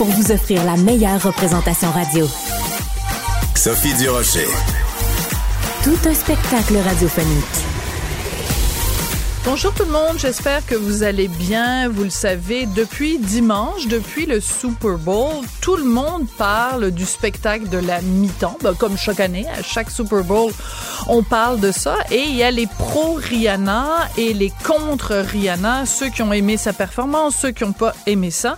pour 0.00 0.08
vous 0.08 0.32
offrir 0.32 0.64
la 0.64 0.78
meilleure 0.78 1.22
représentation 1.22 1.90
radio. 1.90 2.26
Sophie 3.54 3.92
Durocher. 3.98 4.46
Tout 5.84 5.98
un 6.08 6.14
spectacle 6.14 6.78
radiophonique. 6.78 7.44
Bonjour 9.44 9.74
tout 9.74 9.84
le 9.84 9.92
monde, 9.92 10.16
j'espère 10.16 10.64
que 10.64 10.74
vous 10.74 11.02
allez 11.02 11.28
bien. 11.28 11.90
Vous 11.90 12.04
le 12.04 12.08
savez, 12.08 12.64
depuis 12.64 13.18
dimanche, 13.18 13.88
depuis 13.88 14.24
le 14.24 14.40
Super 14.40 14.96
Bowl, 14.96 15.44
tout 15.60 15.76
le 15.76 15.84
monde 15.84 16.26
parle 16.38 16.92
du 16.92 17.04
spectacle 17.04 17.68
de 17.68 17.76
la 17.76 18.00
mi-temps. 18.00 18.56
Ben, 18.62 18.72
comme 18.72 18.96
chaque 18.96 19.20
année, 19.20 19.46
à 19.50 19.62
chaque 19.62 19.90
Super 19.90 20.24
Bowl, 20.24 20.50
on 21.08 21.22
parle 21.22 21.60
de 21.60 21.72
ça. 21.72 21.98
Et 22.10 22.22
il 22.22 22.36
y 22.36 22.42
a 22.42 22.50
les 22.50 22.66
pro-Rihanna 22.66 24.08
et 24.16 24.32
les 24.32 24.50
contre-Rihanna, 24.66 25.84
ceux 25.84 26.08
qui 26.08 26.22
ont 26.22 26.32
aimé 26.32 26.56
sa 26.56 26.72
performance, 26.72 27.36
ceux 27.36 27.50
qui 27.50 27.64
n'ont 27.64 27.72
pas 27.72 27.92
aimé 28.06 28.30
ça. 28.30 28.56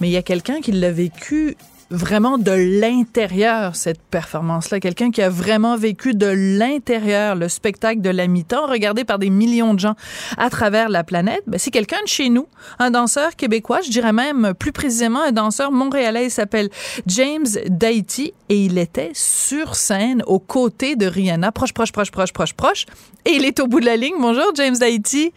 Mais 0.00 0.08
il 0.08 0.12
y 0.12 0.16
a 0.16 0.22
quelqu'un 0.22 0.60
qui 0.60 0.72
l'a 0.72 0.92
vécu 0.92 1.56
vraiment 1.90 2.36
de 2.36 2.52
l'intérieur 2.80 3.74
cette 3.74 4.02
performance-là, 4.02 4.80
quelqu'un 4.80 5.10
qui 5.10 5.22
a 5.22 5.30
vraiment 5.30 5.76
vécu 5.76 6.14
de 6.14 6.26
l'intérieur 6.26 7.34
le 7.34 7.48
spectacle 7.48 8.00
de 8.00 8.10
la 8.10 8.26
mi-temps, 8.26 8.66
regardé 8.66 9.04
par 9.04 9.18
des 9.18 9.30
millions 9.30 9.74
de 9.74 9.80
gens 9.80 9.94
à 10.36 10.50
travers 10.50 10.88
la 10.88 11.02
planète, 11.02 11.42
ben 11.46 11.58
c'est 11.58 11.70
quelqu'un 11.70 12.02
de 12.02 12.08
chez 12.08 12.28
nous, 12.28 12.46
un 12.78 12.90
danseur 12.90 13.36
québécois, 13.36 13.80
je 13.80 13.90
dirais 13.90 14.12
même 14.12 14.52
plus 14.58 14.72
précisément 14.72 15.22
un 15.22 15.32
danseur 15.32 15.72
montréalais, 15.72 16.26
il 16.26 16.30
s'appelle 16.30 16.68
James 17.06 17.46
Daity 17.68 18.34
et 18.48 18.64
il 18.64 18.76
était 18.78 19.10
sur 19.14 19.74
scène 19.74 20.22
aux 20.26 20.40
côtés 20.40 20.94
de 20.94 21.06
Rihanna, 21.06 21.52
proche, 21.52 21.72
proche, 21.72 21.92
proche, 21.92 22.10
proche, 22.10 22.32
proche, 22.32 22.52
proche, 22.52 22.86
et 23.24 23.30
il 23.30 23.44
est 23.44 23.60
au 23.60 23.66
bout 23.66 23.80
de 23.80 23.86
la 23.86 23.96
ligne. 23.96 24.16
Bonjour 24.20 24.52
James 24.54 24.76
Daity. 24.76 25.32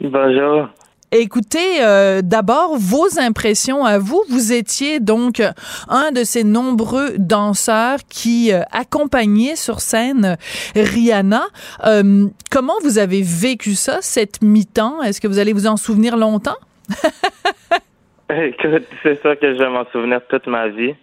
Bonjour. 0.00 0.68
Écoutez, 1.18 1.82
euh, 1.82 2.20
d'abord 2.22 2.76
vos 2.76 3.18
impressions 3.18 3.86
à 3.86 3.98
vous. 3.98 4.22
Vous 4.28 4.52
étiez 4.52 5.00
donc 5.00 5.40
un 5.88 6.12
de 6.12 6.24
ces 6.24 6.44
nombreux 6.44 7.16
danseurs 7.16 8.00
qui 8.10 8.52
euh, 8.52 8.60
accompagnaient 8.70 9.56
sur 9.56 9.80
scène 9.80 10.36
Rihanna. 10.74 11.44
Euh, 11.86 12.26
comment 12.52 12.74
vous 12.82 12.98
avez 12.98 13.22
vécu 13.22 13.70
ça, 13.70 14.02
cette 14.02 14.42
mi-temps? 14.42 15.02
Est-ce 15.02 15.22
que 15.22 15.26
vous 15.26 15.38
allez 15.38 15.54
vous 15.54 15.66
en 15.66 15.78
souvenir 15.78 16.18
longtemps? 16.18 16.58
Écoute, 18.30 18.86
c'est 19.02 19.22
ça 19.22 19.36
que 19.36 19.54
je 19.54 19.58
vais 19.58 19.70
m'en 19.70 19.86
souvenir 19.86 20.20
toute 20.28 20.46
ma 20.46 20.68
vie. 20.68 20.94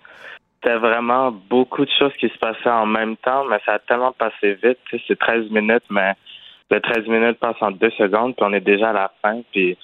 C'était 0.61 0.77
vraiment 0.77 1.31
beaucoup 1.31 1.85
de 1.85 1.91
choses 1.97 2.13
qui 2.19 2.29
se 2.29 2.37
passaient 2.37 2.69
en 2.69 2.85
même 2.85 3.17
temps, 3.17 3.45
mais 3.45 3.57
ça 3.65 3.73
a 3.73 3.79
tellement 3.79 4.11
passé 4.11 4.59
vite. 4.63 4.77
C'est 5.07 5.17
13 5.17 5.49
minutes, 5.49 5.85
mais 5.89 6.13
le 6.69 6.79
13 6.79 7.07
minutes 7.07 7.39
passe 7.39 7.57
en 7.61 7.71
deux 7.71 7.91
secondes, 7.91 8.35
puis 8.35 8.45
on 8.47 8.53
est 8.53 8.61
déjà 8.61 8.91
à 8.91 8.93
la 8.93 9.11
fin, 9.23 9.41
puis 9.51 9.75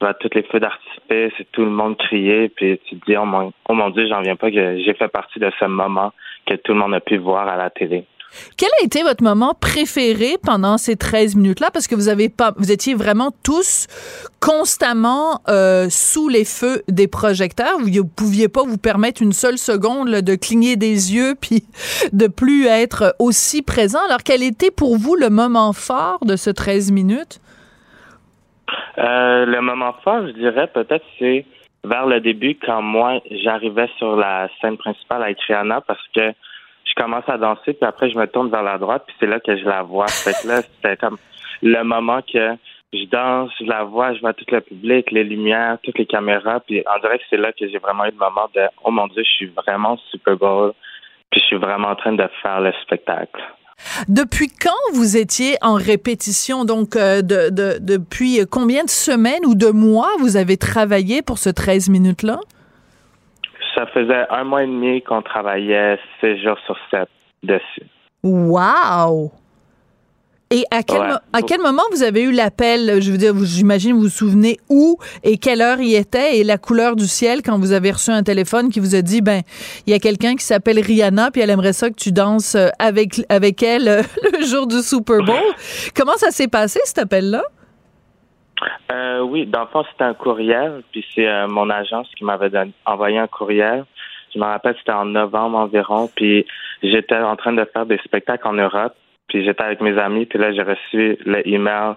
bah, 0.00 0.14
toutes 0.14 0.34
les 0.34 0.44
feux 0.44 0.60
d'artifice, 0.60 1.32
c'est 1.36 1.50
tout 1.52 1.64
le 1.64 1.70
monde 1.70 1.96
criait, 1.96 2.48
puis 2.48 2.78
tu 2.88 2.98
te 2.98 3.06
dis, 3.06 3.16
oh 3.16 3.24
mon, 3.24 3.52
oh 3.68 3.90
Dieu, 3.90 4.06
j'en 4.08 4.22
viens 4.22 4.36
pas 4.36 4.50
que 4.50 4.78
j'ai 4.78 4.94
fait 4.94 5.08
partie 5.08 5.38
de 5.38 5.50
ce 5.58 5.64
moment 5.64 6.12
que 6.46 6.54
tout 6.54 6.72
le 6.72 6.78
monde 6.78 6.94
a 6.94 7.00
pu 7.00 7.16
voir 7.18 7.48
à 7.48 7.56
la 7.56 7.70
télé. 7.70 8.04
Quel 8.56 8.68
a 8.80 8.84
été 8.84 9.02
votre 9.02 9.22
moment 9.22 9.54
préféré 9.58 10.36
pendant 10.42 10.76
ces 10.76 10.96
13 10.96 11.34
minutes-là? 11.36 11.70
Parce 11.72 11.86
que 11.86 11.94
vous 11.94 12.08
avez 12.08 12.28
pas, 12.28 12.52
vous 12.56 12.70
étiez 12.70 12.94
vraiment 12.94 13.32
tous 13.42 13.86
constamment 14.40 15.40
euh, 15.48 15.88
sous 15.90 16.28
les 16.28 16.44
feux 16.44 16.82
des 16.88 17.08
projecteurs. 17.08 17.78
Vous 17.78 17.88
ne 17.88 18.02
pouviez 18.02 18.48
pas 18.48 18.62
vous 18.64 18.76
permettre 18.76 19.22
une 19.22 19.32
seule 19.32 19.58
seconde 19.58 20.10
de 20.10 20.34
cligner 20.34 20.76
des 20.76 21.14
yeux 21.14 21.34
puis 21.40 21.64
de 22.12 22.26
plus 22.26 22.66
être 22.66 23.14
aussi 23.18 23.62
présent. 23.62 24.00
Alors, 24.06 24.22
quel 24.22 24.42
était 24.42 24.70
pour 24.70 24.96
vous 24.96 25.16
le 25.16 25.30
moment 25.30 25.72
fort 25.72 26.18
de 26.24 26.36
ce 26.36 26.50
13 26.50 26.92
minutes? 26.92 27.40
Euh, 28.98 29.46
le 29.46 29.60
moment 29.60 29.94
fort, 30.04 30.26
je 30.26 30.32
dirais 30.32 30.66
peut-être 30.66 31.04
c'est 31.18 31.44
vers 31.84 32.06
le 32.06 32.20
début 32.20 32.56
quand 32.56 32.82
moi 32.82 33.20
j'arrivais 33.30 33.88
sur 33.96 34.16
la 34.16 34.48
scène 34.60 34.76
principale 34.76 35.22
avec 35.22 35.40
Rihanna 35.40 35.80
parce 35.82 36.06
que 36.14 36.32
je 36.84 36.94
commence 36.96 37.28
à 37.28 37.38
danser 37.38 37.74
puis 37.74 37.84
après 37.84 38.10
je 38.10 38.18
me 38.18 38.26
tourne 38.26 38.50
vers 38.50 38.62
la 38.62 38.78
droite 38.78 39.04
puis 39.06 39.16
c'est 39.20 39.26
là 39.26 39.40
que 39.40 39.56
je 39.56 39.64
la 39.64 39.82
vois. 39.82 40.08
Fait 40.08 40.32
que 40.42 40.48
là 40.48 40.62
c'était 40.62 40.96
comme 40.96 41.16
le 41.62 41.82
moment 41.82 42.20
que 42.22 42.56
je 42.92 43.04
danse, 43.06 43.50
je 43.60 43.66
la 43.66 43.84
vois, 43.84 44.14
je 44.14 44.20
vois 44.20 44.32
tout 44.32 44.46
le 44.50 44.60
public, 44.60 45.10
les 45.10 45.24
lumières, 45.24 45.78
toutes 45.82 45.98
les 45.98 46.06
caméras 46.06 46.60
puis 46.60 46.82
on 46.86 47.00
dirait 47.00 47.18
que 47.18 47.24
c'est 47.30 47.36
là 47.36 47.52
que 47.52 47.68
j'ai 47.68 47.78
vraiment 47.78 48.06
eu 48.06 48.10
le 48.10 48.16
moment 48.16 48.48
de 48.54 48.62
oh 48.84 48.90
mon 48.90 49.06
dieu 49.08 49.22
je 49.22 49.30
suis 49.30 49.46
vraiment 49.46 49.96
Super 50.10 50.36
Bowl 50.36 50.72
puis 51.30 51.40
je 51.40 51.46
suis 51.46 51.56
vraiment 51.56 51.88
en 51.88 51.96
train 51.96 52.12
de 52.12 52.28
faire 52.42 52.60
le 52.60 52.72
spectacle. 52.82 53.40
Depuis 54.08 54.48
quand 54.48 54.94
vous 54.94 55.16
étiez 55.16 55.56
en 55.62 55.74
répétition? 55.74 56.64
Donc, 56.64 56.96
euh, 56.96 57.22
de, 57.22 57.50
de, 57.50 57.78
depuis 57.80 58.40
combien 58.50 58.84
de 58.84 58.90
semaines 58.90 59.44
ou 59.46 59.54
de 59.54 59.68
mois 59.68 60.10
vous 60.20 60.36
avez 60.36 60.56
travaillé 60.56 61.22
pour 61.22 61.38
ce 61.38 61.50
13 61.50 61.88
minutes-là? 61.88 62.40
Ça 63.74 63.86
faisait 63.86 64.26
un 64.30 64.44
mois 64.44 64.64
et 64.64 64.66
demi 64.66 65.02
qu'on 65.02 65.22
travaillait 65.22 65.98
6 66.20 66.42
jours 66.42 66.58
sur 66.66 66.76
7 66.90 67.08
dessus. 67.42 67.86
Wow! 68.22 69.30
Et 70.50 70.64
à 70.70 70.82
quel, 70.82 71.02
à 71.32 71.42
quel 71.42 71.60
moment 71.60 71.82
vous 71.92 72.02
avez 72.02 72.22
eu 72.22 72.32
l'appel? 72.32 73.02
Je 73.02 73.10
veux 73.10 73.18
dire, 73.18 73.34
j'imagine 73.42 73.92
vous 73.92 74.02
vous 74.02 74.08
souvenez 74.08 74.56
où 74.70 74.96
et 75.22 75.36
quelle 75.36 75.60
heure 75.60 75.78
il 75.78 75.94
était 75.94 76.38
et 76.38 76.44
la 76.44 76.56
couleur 76.56 76.96
du 76.96 77.06
ciel 77.06 77.42
quand 77.42 77.58
vous 77.58 77.72
avez 77.72 77.90
reçu 77.90 78.10
un 78.10 78.22
téléphone 78.22 78.70
qui 78.70 78.80
vous 78.80 78.94
a 78.94 79.02
dit, 79.02 79.20
ben, 79.20 79.42
il 79.86 79.92
y 79.92 79.94
a 79.94 79.98
quelqu'un 79.98 80.36
qui 80.36 80.44
s'appelle 80.44 80.80
Rihanna 80.80 81.30
puis 81.30 81.42
elle 81.42 81.50
aimerait 81.50 81.74
ça 81.74 81.90
que 81.90 81.96
tu 81.96 82.12
danses 82.12 82.54
euh, 82.54 82.68
avec, 82.78 83.20
avec 83.28 83.62
elle 83.62 83.88
euh, 83.88 84.02
le 84.38 84.46
jour 84.46 84.66
du 84.66 84.80
Super 84.80 85.22
Bowl. 85.22 85.36
Comment 85.94 86.16
ça 86.16 86.30
s'est 86.30 86.48
passé, 86.48 86.80
cet 86.84 86.98
appel-là? 86.98 87.42
Euh, 88.90 89.20
oui, 89.20 89.46
dans 89.46 89.60
le 89.60 89.66
fond, 89.66 89.84
c'était 89.90 90.04
un 90.04 90.14
courriel, 90.14 90.82
puis 90.92 91.04
c'est 91.14 91.28
euh, 91.28 91.46
mon 91.46 91.68
agence 91.70 92.08
qui 92.16 92.24
m'avait 92.24 92.50
envoyé 92.86 93.18
un 93.18 93.26
courriel. 93.26 93.84
Je 94.34 94.38
me 94.38 94.44
rappelle, 94.44 94.74
c'était 94.78 94.92
en 94.92 95.04
novembre 95.04 95.58
environ, 95.58 96.10
puis 96.14 96.46
j'étais 96.82 97.16
en 97.16 97.36
train 97.36 97.52
de 97.52 97.64
faire 97.72 97.86
des 97.86 97.98
spectacles 97.98 98.46
en 98.46 98.54
Europe. 98.54 98.94
Puis 99.28 99.44
j'étais 99.44 99.62
avec 99.62 99.80
mes 99.80 99.96
amis, 99.98 100.26
puis 100.26 100.38
là, 100.38 100.52
j'ai 100.52 100.62
reçu 100.62 101.18
le 101.24 101.46
email. 101.46 101.94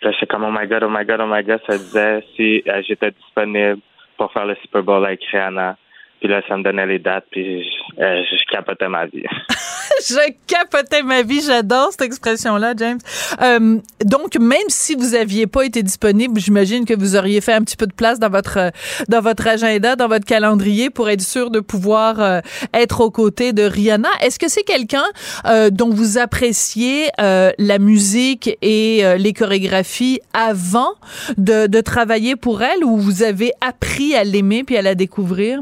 Puis 0.00 0.08
là, 0.08 0.12
j'étais 0.12 0.26
comme, 0.26 0.44
oh 0.44 0.50
my 0.50 0.66
God, 0.66 0.82
oh 0.82 0.90
my 0.90 1.04
God, 1.04 1.20
oh 1.20 1.26
my 1.26 1.42
God. 1.44 1.60
Ça 1.66 1.78
disait 1.78 2.24
si 2.34 2.62
euh, 2.66 2.82
j'étais 2.86 3.12
disponible 3.12 3.78
pour 4.16 4.32
faire 4.32 4.46
le 4.46 4.56
Super 4.56 4.82
Bowl 4.82 5.04
avec 5.04 5.22
Rihanna. 5.30 5.76
Puis 6.22 6.30
là, 6.30 6.40
ça 6.46 6.56
me 6.56 6.62
donnait 6.62 6.86
les 6.86 7.00
dates, 7.00 7.24
puis 7.32 7.64
je, 7.64 8.00
euh, 8.00 8.22
je 8.30 8.44
capotais 8.48 8.88
ma 8.88 9.06
vie. 9.06 9.24
je 10.08 10.32
capotais 10.46 11.02
ma 11.02 11.22
vie. 11.22 11.40
J'adore 11.40 11.88
cette 11.90 12.02
expression-là, 12.02 12.74
James. 12.76 13.00
Euh, 13.40 13.80
donc, 14.04 14.36
même 14.38 14.68
si 14.68 14.94
vous 14.94 15.16
aviez 15.16 15.48
pas 15.48 15.64
été 15.64 15.82
disponible, 15.82 16.38
j'imagine 16.38 16.84
que 16.84 16.94
vous 16.94 17.16
auriez 17.16 17.40
fait 17.40 17.54
un 17.54 17.62
petit 17.62 17.76
peu 17.76 17.88
de 17.88 17.92
place 17.92 18.20
dans 18.20 18.30
votre 18.30 18.70
dans 19.08 19.20
votre 19.20 19.48
agenda, 19.48 19.96
dans 19.96 20.06
votre 20.06 20.24
calendrier, 20.24 20.90
pour 20.90 21.10
être 21.10 21.22
sûr 21.22 21.50
de 21.50 21.58
pouvoir 21.58 22.20
euh, 22.20 22.40
être 22.72 23.00
aux 23.00 23.10
côtés 23.10 23.52
de 23.52 23.64
Rihanna. 23.64 24.08
Est-ce 24.20 24.38
que 24.38 24.48
c'est 24.48 24.62
quelqu'un 24.62 25.02
euh, 25.46 25.70
dont 25.70 25.90
vous 25.90 26.18
appréciez 26.18 27.08
la 27.18 27.78
musique 27.80 28.56
et 28.62 29.02
les 29.18 29.32
chorégraphies 29.32 30.20
avant 30.34 30.92
de, 31.36 31.66
de 31.66 31.80
travailler 31.80 32.36
pour 32.36 32.62
elle, 32.62 32.84
ou 32.84 32.96
vous 32.96 33.24
avez 33.24 33.50
appris 33.60 34.14
à 34.14 34.22
l'aimer 34.22 34.62
puis 34.62 34.76
à 34.76 34.82
la 34.82 34.94
découvrir? 34.94 35.58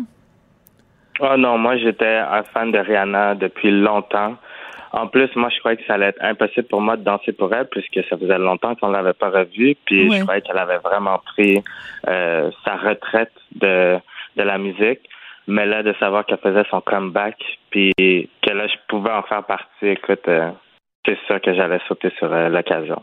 Oh 1.21 1.37
non, 1.37 1.59
moi 1.59 1.77
j'étais 1.77 2.17
un 2.17 2.43
fan 2.45 2.73
de 2.73 2.79
Rihanna 2.79 3.35
depuis 3.35 3.71
longtemps. 3.71 4.37
En 4.93 5.07
plus, 5.07 5.29
moi 5.37 5.49
je 5.51 5.59
croyais 5.61 5.77
que 5.77 5.85
ça 5.87 5.95
allait 5.95 6.07
être 6.07 6.23
impossible 6.23 6.67
pour 6.67 6.81
moi 6.81 6.97
de 6.97 7.05
danser 7.05 7.33
pour 7.33 7.55
elle 7.55 7.69
puisque 7.69 8.01
ça 8.09 8.17
faisait 8.17 8.39
longtemps 8.39 8.75
qu'on 8.75 8.89
l'avait 8.89 9.13
pas 9.13 9.31
revue. 9.31 9.77
Puis 9.85 10.11
je 10.11 10.23
croyais 10.23 10.41
qu'elle 10.41 10.59
avait 10.59 10.79
vraiment 10.79 11.19
pris 11.19 11.63
euh, 12.09 12.51
sa 12.65 12.77
retraite 12.77 13.33
de, 13.55 13.99
de 14.37 14.43
la 14.43 14.59
musique. 14.59 15.01
Mais 15.47 15.67
là, 15.67 15.83
de 15.83 15.93
savoir 15.99 16.27
qu'elle 16.27 16.39
faisait 16.39 16.65
son 16.71 16.81
comeback, 16.81 17.37
puis 17.71 17.93
que 17.97 18.53
là 18.53 18.67
je 18.67 18.77
pouvais 18.89 19.11
en 19.11 19.23
faire 19.23 19.45
partie, 19.45 19.87
écoute, 19.87 20.27
euh, 20.29 20.51
c'est 21.05 21.19
sûr 21.27 21.41
que 21.41 21.55
j'allais 21.55 21.81
sauter 21.89 22.11
sur 22.19 22.33
euh, 22.33 22.49
l'occasion. 22.49 23.03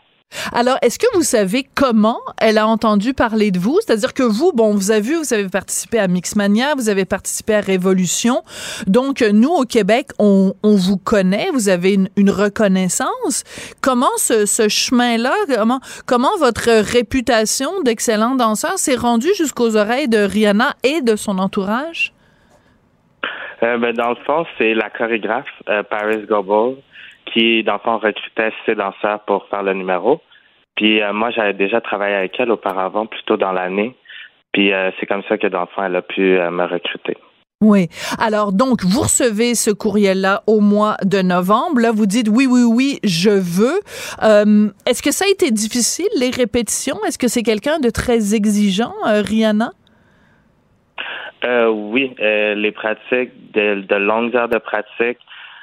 Alors, 0.52 0.76
est-ce 0.82 0.98
que 0.98 1.06
vous 1.14 1.22
savez 1.22 1.66
comment 1.74 2.18
elle 2.40 2.58
a 2.58 2.66
entendu 2.66 3.14
parler 3.14 3.50
de 3.50 3.58
vous? 3.58 3.78
C'est-à-dire 3.80 4.14
que 4.14 4.22
vous, 4.22 4.52
bon, 4.52 4.74
vous 4.74 4.90
avez 4.90 5.00
vu, 5.00 5.16
vous 5.16 5.32
avez 5.32 5.48
participé 5.48 5.98
à 5.98 6.08
Mixmania, 6.08 6.74
vous 6.74 6.88
avez 6.88 7.04
participé 7.04 7.54
à 7.54 7.60
Révolution. 7.60 8.42
Donc, 8.86 9.20
nous, 9.20 9.50
au 9.50 9.64
Québec, 9.64 10.08
on, 10.18 10.52
vous 10.62 10.96
connaît, 10.98 11.48
vous 11.52 11.68
avez 11.68 11.94
une, 12.16 12.30
reconnaissance. 12.30 13.44
Comment 13.80 14.16
ce, 14.16 14.68
chemin-là, 14.68 15.32
comment, 15.54 15.80
comment 16.06 16.36
votre 16.38 16.70
réputation 16.82 17.70
d'excellent 17.84 18.34
danseur 18.34 18.78
s'est 18.78 18.96
rendue 18.96 19.34
jusqu'aux 19.36 19.76
oreilles 19.76 20.08
de 20.08 20.18
Rihanna 20.18 20.74
et 20.84 21.00
de 21.00 21.16
son 21.16 21.38
entourage? 21.38 22.12
Euh, 23.62 23.78
ben, 23.78 23.92
dans 23.94 24.10
le 24.10 24.16
fond, 24.26 24.46
c'est 24.56 24.74
la 24.74 24.90
chorégraphe 24.90 25.46
euh, 25.68 25.82
Paris 25.82 26.24
Goble 26.28 26.76
qui, 27.32 27.62
dans 27.62 27.74
le 27.74 27.78
fond, 27.80 27.98
recrutait 27.98 28.52
ses 28.66 28.74
danseurs 28.74 29.20
pour 29.26 29.46
faire 29.48 29.62
le 29.62 29.74
numéro. 29.74 30.20
Puis 30.76 31.02
euh, 31.02 31.12
moi, 31.12 31.30
j'avais 31.30 31.54
déjà 31.54 31.80
travaillé 31.80 32.14
avec 32.14 32.38
elle 32.38 32.50
auparavant, 32.50 33.06
plus 33.06 33.22
tôt 33.24 33.36
dans 33.36 33.52
l'année. 33.52 33.94
Puis 34.52 34.72
c'est 34.98 35.06
comme 35.06 35.22
ça 35.28 35.36
que, 35.36 35.46
dans 35.46 35.60
le 35.60 35.66
fond, 35.66 35.84
elle 35.84 35.94
a 35.94 36.02
pu 36.02 36.22
me 36.22 36.64
recruter. 36.64 37.16
Oui. 37.60 37.88
Alors, 38.18 38.52
donc, 38.52 38.82
vous 38.82 39.02
recevez 39.02 39.54
ce 39.54 39.70
courriel-là 39.70 40.42
au 40.46 40.60
mois 40.60 40.96
de 41.04 41.20
novembre. 41.20 41.80
Là, 41.80 41.92
vous 41.92 42.06
dites 42.06 42.28
oui, 42.28 42.46
oui, 42.46 42.62
oui, 42.64 42.98
je 43.04 43.30
veux. 43.30 43.78
Est-ce 44.86 45.02
que 45.02 45.12
ça 45.12 45.26
a 45.26 45.28
été 45.28 45.50
difficile, 45.50 46.08
les 46.16 46.30
répétitions? 46.30 46.96
Est-ce 47.06 47.18
que 47.18 47.28
c'est 47.28 47.42
quelqu'un 47.42 47.78
de 47.78 47.90
très 47.90 48.34
exigeant, 48.34 48.94
Rihanna? 49.04 49.70
Euh, 51.44 51.68
oui, 51.68 52.14
euh, 52.20 52.54
les 52.54 52.72
pratiques, 52.72 53.52
de, 53.52 53.82
de, 53.82 53.94
longues 53.94 54.34
heures 54.34 54.48
de 54.48 54.58
pratique, 54.58 55.18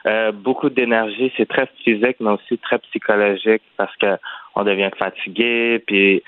euh, 0.05 0.31
beaucoup 0.31 0.69
d'énergie. 0.69 1.31
C'est 1.37 1.47
très 1.47 1.67
physique, 1.83 2.17
mais 2.19 2.31
aussi 2.31 2.57
très 2.59 2.79
psychologique 2.79 3.63
parce 3.77 3.95
que 3.97 4.17
on 4.55 4.63
devient 4.63 4.91
fatigué, 4.97 5.83
puis 5.85 6.23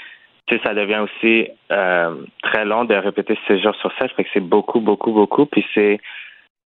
tu 0.47 0.55
sais, 0.55 0.61
ça 0.63 0.73
devient 0.73 0.99
aussi 0.99 1.47
euh, 1.71 2.15
très 2.41 2.65
long 2.65 2.85
de 2.85 2.95
répéter 2.95 3.37
ces 3.47 3.61
jours 3.61 3.75
sur 3.75 3.91
7. 3.99 4.11
Fait 4.13 4.23
que 4.23 4.29
c'est 4.33 4.39
beaucoup, 4.39 4.79
beaucoup, 4.79 5.11
beaucoup. 5.11 5.45
Puis 5.45 5.65
c'est 5.73 5.99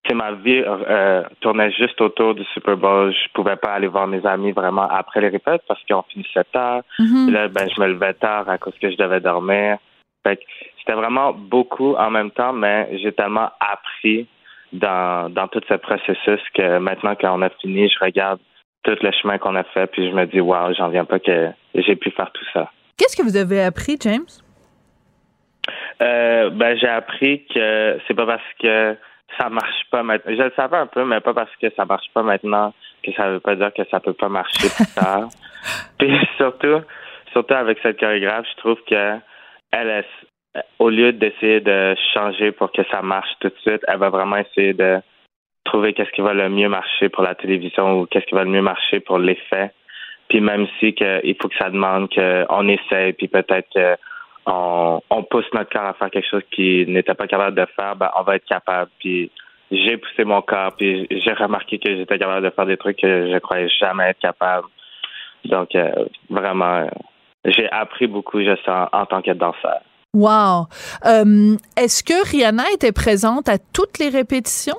c'est 0.07 0.15
ma 0.15 0.33
vie 0.33 0.63
euh, 0.67 1.23
tournait 1.41 1.71
juste 1.73 2.01
autour 2.01 2.35
du 2.35 2.45
Super 2.55 2.77
Bowl. 2.77 3.13
Je 3.13 3.33
pouvais 3.35 3.57
pas 3.57 3.75
aller 3.75 3.87
voir 3.87 4.07
mes 4.07 4.25
amis 4.25 4.53
vraiment 4.53 4.89
après 4.89 5.21
les 5.21 5.29
répètes 5.29 5.63
parce 5.69 5.83
qu'on 5.85 6.03
finissait 6.03 6.45
tard. 6.53 6.83
Mm 6.99 7.31
Là, 7.31 7.49
ben, 7.49 7.69
je 7.75 7.81
me 7.81 7.87
levais 7.89 8.15
tard 8.15 8.49
à 8.49 8.57
cause 8.57 8.75
que 8.81 8.91
je 8.91 8.97
devais 8.97 9.21
dormir. 9.21 9.79
Fait 10.23 10.37
que 10.37 10.43
c'était 10.79 10.95
vraiment 10.95 11.33
beaucoup 11.33 11.95
en 11.97 12.11
même 12.11 12.31
temps, 12.31 12.53
mais 12.53 12.89
j'ai 13.03 13.13
tellement 13.13 13.51
appris 13.61 14.27
dans, 14.73 15.31
dans 15.31 15.49
tout 15.49 15.61
ce 15.69 15.75
processus 15.75 16.41
que 16.55 16.79
maintenant, 16.79 17.15
quand 17.21 17.37
on 17.39 17.43
a 17.43 17.51
fini, 17.61 17.89
je 17.89 18.05
regarde 18.05 18.41
tout 18.83 18.97
le 19.01 19.11
chemin 19.13 19.39
qu'on 19.39 19.57
a 19.57 19.65
fait, 19.65 19.87
puis 19.89 20.09
je 20.09 20.15
me 20.15 20.25
dis, 20.27 20.41
waouh, 20.41 20.75
j'en 20.75 20.89
viens 20.89 21.05
pas 21.05 21.19
que 21.19 21.51
j'ai 21.75 21.97
pu 21.97 22.11
faire 22.11 22.31
tout 22.33 22.45
ça. 22.53 22.71
Qu'est-ce 22.97 23.17
que 23.17 23.23
vous 23.23 23.37
avez 23.37 23.63
appris, 23.63 23.97
James? 24.01 24.27
Euh, 26.03 26.51
ben, 26.51 26.79
j'ai 26.79 26.89
appris 26.89 27.45
que 27.55 27.99
c'est 28.07 28.15
pas 28.15 28.27
parce 28.27 28.43
que 28.61 28.97
ça 29.39 29.49
marche 29.49 29.85
pas 29.91 30.03
maintenant. 30.03 30.33
Je 30.35 30.43
le 30.43 30.53
savais 30.57 30.77
un 30.77 30.87
peu, 30.87 31.05
mais 31.05 31.21
pas 31.21 31.35
parce 31.35 31.55
que 31.61 31.71
ça 31.77 31.85
marche 31.85 32.07
pas 32.15 32.23
maintenant 32.23 32.73
que 33.03 33.13
ça 33.13 33.31
veut 33.31 33.41
pas 33.41 33.55
dire 33.55 33.73
que 33.75 33.83
ça 33.91 34.01
peut 34.01 34.15
pas 34.15 34.29
marcher 34.29 34.69
plus 34.69 34.95
tard. 34.95 35.29
Puis 35.99 36.17
surtout, 36.37 36.81
surtout 37.33 37.55
avec 37.55 37.79
cette 37.83 37.99
chorégraphe, 37.99 38.47
je 38.51 38.57
trouve 38.57 38.79
que 38.89 39.17
elle, 39.73 40.05
au 40.79 40.91
lieu 40.91 41.13
d'essayer 41.13 41.61
de 41.61 41.95
changer 42.15 42.53
pour 42.53 42.73
que 42.73 42.83
ça 42.91 43.03
marche 43.03 43.31
tout 43.41 43.49
de 43.49 43.59
suite, 43.61 43.83
elle 43.87 43.99
va 43.99 44.11
vraiment 44.11 44.37
essayer 44.37 44.73
de 44.73 45.01
trouver 45.65 45.93
qu'est-ce 45.93 46.11
qui 46.11 46.23
va 46.23 46.35
le 46.35 46.49
mieux 46.49 46.69
marcher 46.69 47.09
pour 47.09 47.23
la 47.23 47.35
télévision 47.35 48.01
ou 48.01 48.07
qu'est-ce 48.07 48.27
qui 48.27 48.35
va 48.35 48.45
le 48.45 48.51
mieux 48.51 48.63
marcher 48.63 49.01
pour 49.01 49.19
l'effet. 49.19 49.73
Puis 50.29 50.41
même 50.41 50.67
si 50.79 50.95
que, 50.95 51.25
il 51.25 51.37
faut 51.41 51.49
que 51.49 51.57
ça 51.57 51.71
demande 51.71 52.09
qu'on 52.13 52.69
essaye, 52.69 53.13
puis 53.13 53.29
peut-être 53.29 53.69
qu'on 53.73 55.03
on 55.11 55.23
pousse 55.25 55.47
notre 55.53 55.71
corps 55.71 55.87
à 55.87 55.95
faire 55.95 56.11
quelque 56.11 56.29
chose 56.29 56.43
qu'il 56.51 56.93
n'était 56.93 57.15
pas 57.15 57.27
capable 57.27 57.57
de 57.57 57.67
faire, 57.77 57.97
ben 57.97 58.11
on 58.17 58.23
va 58.23 58.37
être 58.37 58.47
capable. 58.47 58.91
Puis 58.99 59.31
j'ai 59.71 59.97
poussé 59.97 60.25
mon 60.25 60.43
corps, 60.43 60.75
puis 60.77 61.07
j'ai 61.11 61.33
remarqué 61.33 61.79
que 61.79 61.97
j'étais 61.97 62.19
capable 62.19 62.45
de 62.45 62.51
faire 62.51 62.67
des 62.67 62.77
trucs 62.77 62.99
que 62.99 63.31
je 63.31 63.39
croyais 63.39 63.69
jamais 63.69 64.11
être 64.11 64.21
capable. 64.21 64.67
Donc 65.45 65.75
euh, 65.75 66.07
vraiment, 66.29 66.89
j'ai 67.45 67.71
appris 67.71 68.07
beaucoup, 68.07 68.41
je 68.41 68.57
sens, 68.65 68.89
en 68.93 69.07
tant 69.07 69.23
que 69.23 69.33
danseur. 69.33 69.81
Wow. 70.13 70.67
Euh, 71.07 71.57
est-ce 71.77 72.03
que 72.03 72.29
Rihanna 72.29 72.65
était 72.75 72.91
présente 72.91 73.49
à 73.49 73.59
toutes 73.59 73.99
les 74.01 74.09
répétitions? 74.09 74.77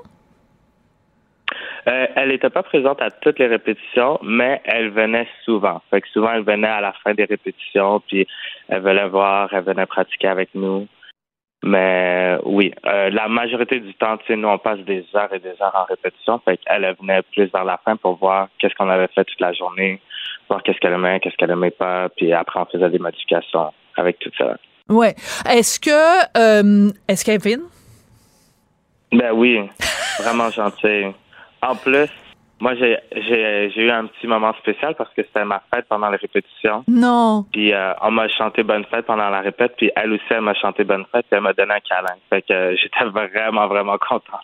Euh, 1.88 2.08
elle 2.16 2.30
n'était 2.30 2.50
pas 2.50 2.64
présente 2.64 3.02
à 3.02 3.10
toutes 3.10 3.40
les 3.40 3.48
répétitions, 3.48 4.20
mais 4.22 4.62
elle 4.66 4.90
venait 4.90 5.28
souvent. 5.46 5.82
Fait 5.90 6.02
que 6.02 6.08
souvent, 6.10 6.34
elle 6.34 6.44
venait 6.44 6.68
à 6.68 6.82
la 6.82 6.94
fin 7.04 7.14
des 7.14 7.24
répétitions, 7.24 8.02
puis 8.02 8.28
elle 8.68 8.82
venait 8.82 9.08
voir, 9.08 9.50
elle 9.54 9.64
venait 9.64 9.86
pratiquer 9.86 10.28
avec 10.28 10.50
nous. 10.54 10.88
Mais 11.64 12.38
oui, 12.44 12.74
euh, 12.86 13.10
la 13.10 13.28
majorité 13.28 13.80
du 13.80 13.94
temps, 13.94 14.18
tu 14.18 14.26
sais, 14.28 14.36
nous, 14.36 14.48
on 14.48 14.58
passe 14.58 14.80
des 14.80 15.06
heures 15.16 15.34
et 15.34 15.40
des 15.40 15.56
heures 15.62 15.76
en 15.76 15.86
répétition. 15.86 16.40
Fait 16.44 16.58
qu'elle 16.58 16.96
venait 17.00 17.22
plus 17.34 17.46
vers 17.52 17.66
la 17.66 17.80
fin 17.86 17.96
pour 17.96 18.16
voir 18.18 18.50
qu'est-ce 18.60 18.76
qu'on 18.76 18.90
avait 18.90 19.08
fait 19.16 19.24
toute 19.24 19.40
la 19.40 19.54
journée, 19.54 20.02
voir 20.50 20.62
qu'est-ce 20.64 20.80
qu'elle 20.80 20.94
aimait, 20.94 21.20
qu'est-ce 21.20 21.38
qu'elle 21.38 21.52
aimait 21.52 21.72
pas, 21.72 22.10
puis 22.10 22.34
après, 22.34 22.60
on 22.60 22.66
faisait 22.66 22.90
des 22.90 23.00
modifications 23.00 23.72
avec 23.96 24.20
tout 24.20 24.32
ça. 24.38 24.58
Ouais. 24.90 25.16
Est-ce 25.50 25.80
que 25.80 26.38
euh, 26.38 26.92
est-ce 27.08 27.26
Kevin? 27.26 27.62
Ben 29.12 29.32
oui, 29.34 29.60
vraiment 30.20 30.50
gentil. 30.50 31.14
En 31.62 31.76
plus, 31.76 32.10
moi 32.60 32.76
j'ai 32.76 32.98
j'ai 33.14 33.82
eu 33.82 33.92
un 33.92 34.06
petit 34.06 34.28
moment 34.28 34.54
spécial 34.60 34.96
parce 34.96 35.10
que 35.14 35.24
c'était 35.24 35.44
ma 35.46 35.62
fête 35.74 35.86
pendant 35.90 36.10
les 36.10 36.18
répétitions. 36.18 36.84
Non. 36.88 37.46
Puis 37.52 37.74
euh, 37.74 37.94
on 38.02 38.12
m'a 38.12 38.28
chanté 38.30 38.64
bonne 38.64 38.86
fête 38.86 39.06
pendant 39.06 39.30
la 39.30 39.42
répète, 39.42 39.74
puis 39.78 39.92
elle 39.96 40.14
aussi 40.14 40.24
elle 40.30 40.42
m'a 40.42 40.54
chanté 40.54 40.84
bonne 40.84 41.06
fête, 41.12 41.26
puis 41.30 41.38
elle 41.38 41.42
m'a 41.42 41.54
donné 41.54 41.74
un 41.74 41.80
câlin. 41.80 42.16
Fait 42.30 42.42
que 42.42 42.54
euh, 42.54 42.76
j'étais 42.78 43.06
vraiment 43.06 43.68
vraiment 43.68 43.98
content. 43.98 44.40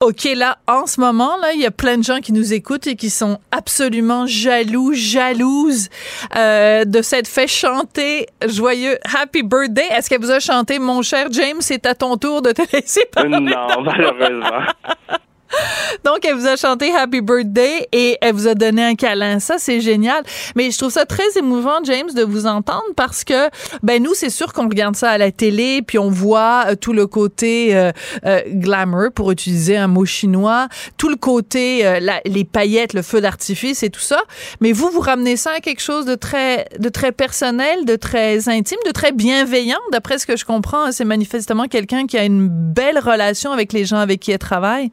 OK, 0.00 0.28
là, 0.36 0.58
en 0.68 0.86
ce 0.86 1.00
moment, 1.00 1.36
là, 1.38 1.52
il 1.54 1.60
y 1.60 1.66
a 1.66 1.72
plein 1.72 1.98
de 1.98 2.04
gens 2.04 2.20
qui 2.20 2.32
nous 2.32 2.52
écoutent 2.52 2.86
et 2.86 2.94
qui 2.94 3.10
sont 3.10 3.40
absolument 3.50 4.28
jaloux, 4.28 4.92
jalouses 4.94 5.88
euh, 6.36 6.84
de 6.84 7.02
cette 7.02 7.26
fait 7.26 7.48
chanter 7.48 8.28
joyeux 8.46 8.96
Happy 9.12 9.42
Birthday. 9.42 9.88
Est-ce 9.90 10.08
qu'elle 10.08 10.20
vous 10.20 10.30
a 10.30 10.38
chanté, 10.38 10.78
mon 10.78 11.02
cher 11.02 11.26
James, 11.32 11.56
c'est 11.58 11.84
à 11.84 11.96
ton 11.96 12.16
tour 12.16 12.42
de 12.42 12.52
te 12.52 12.62
laisser 12.72 13.06
parler? 13.12 13.40
Non, 13.40 13.82
malheureusement. 13.82 14.66
Donc, 16.04 16.24
elle 16.24 16.34
vous 16.34 16.46
a 16.46 16.56
chanté 16.56 16.94
Happy 16.94 17.20
Birthday 17.20 17.88
et 17.92 18.18
elle 18.20 18.34
vous 18.34 18.48
a 18.48 18.54
donné 18.54 18.84
un 18.84 18.94
câlin. 18.94 19.38
Ça, 19.40 19.56
c'est 19.58 19.80
génial. 19.80 20.22
Mais 20.56 20.70
je 20.70 20.78
trouve 20.78 20.90
ça 20.90 21.06
très 21.06 21.36
émouvant, 21.36 21.78
James, 21.84 22.10
de 22.14 22.22
vous 22.22 22.46
entendre 22.46 22.84
parce 22.96 23.24
que, 23.24 23.48
ben, 23.82 24.02
nous, 24.02 24.14
c'est 24.14 24.30
sûr 24.30 24.52
qu'on 24.52 24.68
regarde 24.68 24.96
ça 24.96 25.10
à 25.10 25.18
la 25.18 25.30
télé 25.30 25.82
puis 25.82 25.98
on 25.98 26.10
voit 26.10 26.64
euh, 26.68 26.74
tout 26.74 26.92
le 26.92 27.06
côté 27.06 27.76
euh, 27.76 27.92
euh, 28.26 28.40
glamour, 28.48 29.10
pour 29.14 29.30
utiliser 29.30 29.76
un 29.76 29.86
mot 29.86 30.04
chinois, 30.04 30.68
tout 30.96 31.08
le 31.08 31.16
côté, 31.16 31.98
les 32.24 32.44
paillettes, 32.44 32.92
le 32.92 33.02
feu 33.02 33.20
d'artifice 33.20 33.82
et 33.82 33.90
tout 33.90 34.00
ça. 34.00 34.20
Mais 34.60 34.72
vous, 34.72 34.90
vous 34.90 35.00
ramenez 35.00 35.36
ça 35.36 35.52
à 35.56 35.60
quelque 35.60 35.80
chose 35.80 36.04
de 36.04 36.14
très, 36.14 36.66
de 36.78 36.88
très 36.88 37.12
personnel, 37.12 37.84
de 37.84 37.96
très 37.96 38.48
intime, 38.48 38.78
de 38.86 38.92
très 38.92 39.12
bienveillant. 39.12 39.78
D'après 39.92 40.18
ce 40.18 40.26
que 40.26 40.36
je 40.36 40.44
comprends, 40.44 40.92
c'est 40.92 41.04
manifestement 41.04 41.66
quelqu'un 41.66 42.06
qui 42.06 42.18
a 42.18 42.24
une 42.24 42.48
belle 42.48 42.98
relation 42.98 43.52
avec 43.52 43.72
les 43.72 43.84
gens 43.84 43.98
avec 43.98 44.20
qui 44.20 44.32
elle 44.32 44.38
travaille. 44.38 44.90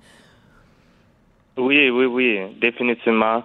Oui, 1.57 1.89
oui, 1.89 2.05
oui, 2.05 2.39
définitivement. 2.59 3.43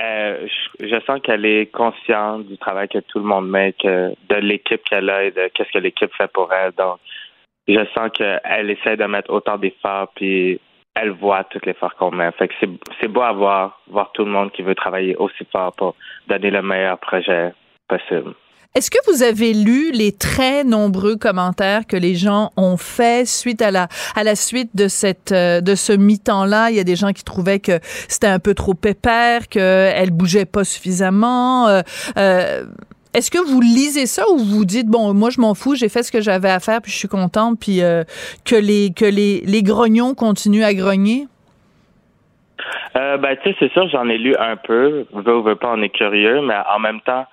Euh, 0.00 0.46
je, 0.80 1.00
sens 1.06 1.20
qu'elle 1.20 1.44
est 1.44 1.66
consciente 1.66 2.46
du 2.46 2.56
travail 2.56 2.88
que 2.88 2.98
tout 2.98 3.18
le 3.18 3.26
monde 3.26 3.50
met, 3.50 3.74
que 3.74 4.14
de 4.28 4.36
l'équipe 4.36 4.82
qu'elle 4.84 5.10
a 5.10 5.24
et 5.24 5.30
de 5.30 5.50
qu'est-ce 5.52 5.70
que 5.70 5.78
l'équipe 5.78 6.12
fait 6.14 6.32
pour 6.32 6.50
elle. 6.52 6.72
Donc, 6.72 6.98
je 7.68 7.84
sens 7.94 8.10
qu'elle 8.14 8.70
essaie 8.70 8.96
de 8.96 9.04
mettre 9.04 9.30
autant 9.30 9.58
d'efforts, 9.58 10.08
puis 10.14 10.58
elle 10.94 11.10
voit 11.10 11.44
tout 11.44 11.60
l'effort 11.64 11.94
qu'on 11.96 12.10
met. 12.10 12.32
Fait 12.32 12.48
que 12.48 12.54
c'est 13.00 13.08
beau 13.08 13.20
à 13.20 13.32
voir, 13.32 13.80
voir 13.88 14.12
tout 14.12 14.24
le 14.24 14.30
monde 14.30 14.50
qui 14.52 14.62
veut 14.62 14.74
travailler 14.74 15.14
aussi 15.16 15.44
fort 15.52 15.72
pour 15.74 15.94
donner 16.26 16.50
le 16.50 16.62
meilleur 16.62 16.98
projet 16.98 17.52
possible. 17.86 18.34
Est-ce 18.74 18.90
que 18.90 18.96
vous 19.06 19.22
avez 19.22 19.52
lu 19.52 19.92
les 19.92 20.12
très 20.12 20.64
nombreux 20.64 21.16
commentaires 21.16 21.86
que 21.86 21.96
les 21.96 22.14
gens 22.14 22.52
ont 22.56 22.78
fait 22.78 23.28
suite 23.28 23.60
à 23.60 23.70
la 23.70 23.88
à 24.16 24.24
la 24.24 24.34
suite 24.34 24.70
de 24.74 24.88
cette 24.88 25.30
euh, 25.30 25.60
de 25.60 25.74
ce 25.74 25.92
mi-temps-là? 25.92 26.70
Il 26.70 26.76
y 26.76 26.80
a 26.80 26.84
des 26.84 26.96
gens 26.96 27.12
qui 27.12 27.22
trouvaient 27.22 27.60
que 27.60 27.80
c'était 28.08 28.28
un 28.28 28.38
peu 28.38 28.54
trop 28.54 28.72
pépère, 28.72 29.48
qu'elle 29.48 30.10
bougeait 30.10 30.46
pas 30.46 30.64
suffisamment. 30.64 31.68
Euh, 31.68 31.82
euh, 32.16 32.64
est-ce 33.12 33.30
que 33.30 33.46
vous 33.46 33.60
lisez 33.60 34.06
ça 34.06 34.24
ou 34.30 34.38
vous 34.38 34.64
dites 34.64 34.86
bon 34.86 35.12
moi 35.12 35.28
je 35.28 35.38
m'en 35.38 35.52
fous 35.52 35.74
j'ai 35.74 35.90
fait 35.90 36.02
ce 36.02 36.10
que 36.10 36.22
j'avais 36.22 36.48
à 36.48 36.58
faire 36.58 36.80
puis 36.80 36.90
je 36.90 36.96
suis 36.96 37.08
contente 37.08 37.60
puis 37.60 37.80
que 38.46 38.56
les 38.56 38.94
que 38.96 39.04
les 39.04 39.42
les 39.44 39.62
grognons 39.62 40.14
continuent 40.14 40.64
à 40.64 40.72
grogner? 40.72 41.26
Ben 42.94 43.36
tu 43.42 43.50
sais 43.50 43.56
c'est 43.58 43.72
sûr 43.72 43.86
j'en 43.90 44.08
ai 44.08 44.16
lu 44.16 44.34
un 44.36 44.56
peu 44.56 45.04
veux 45.12 45.36
ou 45.36 45.42
veux 45.42 45.56
pas 45.56 45.74
on 45.74 45.82
est 45.82 45.90
curieux 45.90 46.40
mais 46.40 46.54
en 46.74 46.78
même 46.78 47.02
temps 47.02 47.26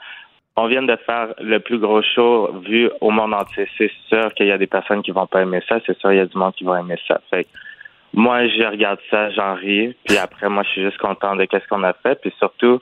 on 0.56 0.68
vient 0.68 0.84
de 0.84 0.96
faire 1.06 1.34
le 1.39 1.60
plus 1.60 1.79
gros 1.79 2.01
show 2.01 2.51
vu 2.68 2.89
au 3.01 3.12
monde 3.12 3.34
entier. 3.34 3.68
C'est 3.77 3.91
sûr 4.08 4.34
qu'il 4.34 4.48
y 4.48 4.51
a 4.51 4.58
des 4.58 4.68
personnes 4.68 5.01
qui 5.01 5.12
vont 5.12 5.27
pas 5.27 5.41
aimer 5.41 5.62
ça. 5.68 5.79
C'est 5.86 5.98
sûr 6.00 6.10
qu'il 6.10 6.20
y 6.20 6.22
a 6.22 6.25
du 6.25 6.38
monde 6.38 6.53
qui 6.53 6.63
va 6.63 6.79
aimer 6.79 7.00
ça. 7.08 7.22
Fait 7.29 7.48
moi, 8.13 8.48
je 8.48 8.63
regarde 8.63 9.00
ça, 9.10 9.29
j'en 9.29 9.53
ris. 9.56 9.96
Puis 10.06 10.18
après, 10.18 10.50
moi, 10.50 10.63
je 10.63 10.70
suis 10.70 10.84
juste 10.84 10.98
content 10.98 11.36
de 11.36 11.46
qu'est-ce 11.46 11.68
qu'on 11.68 11.84
a 11.84 11.94
fait. 11.94 12.20
Puis 12.20 12.34
surtout, 12.39 12.82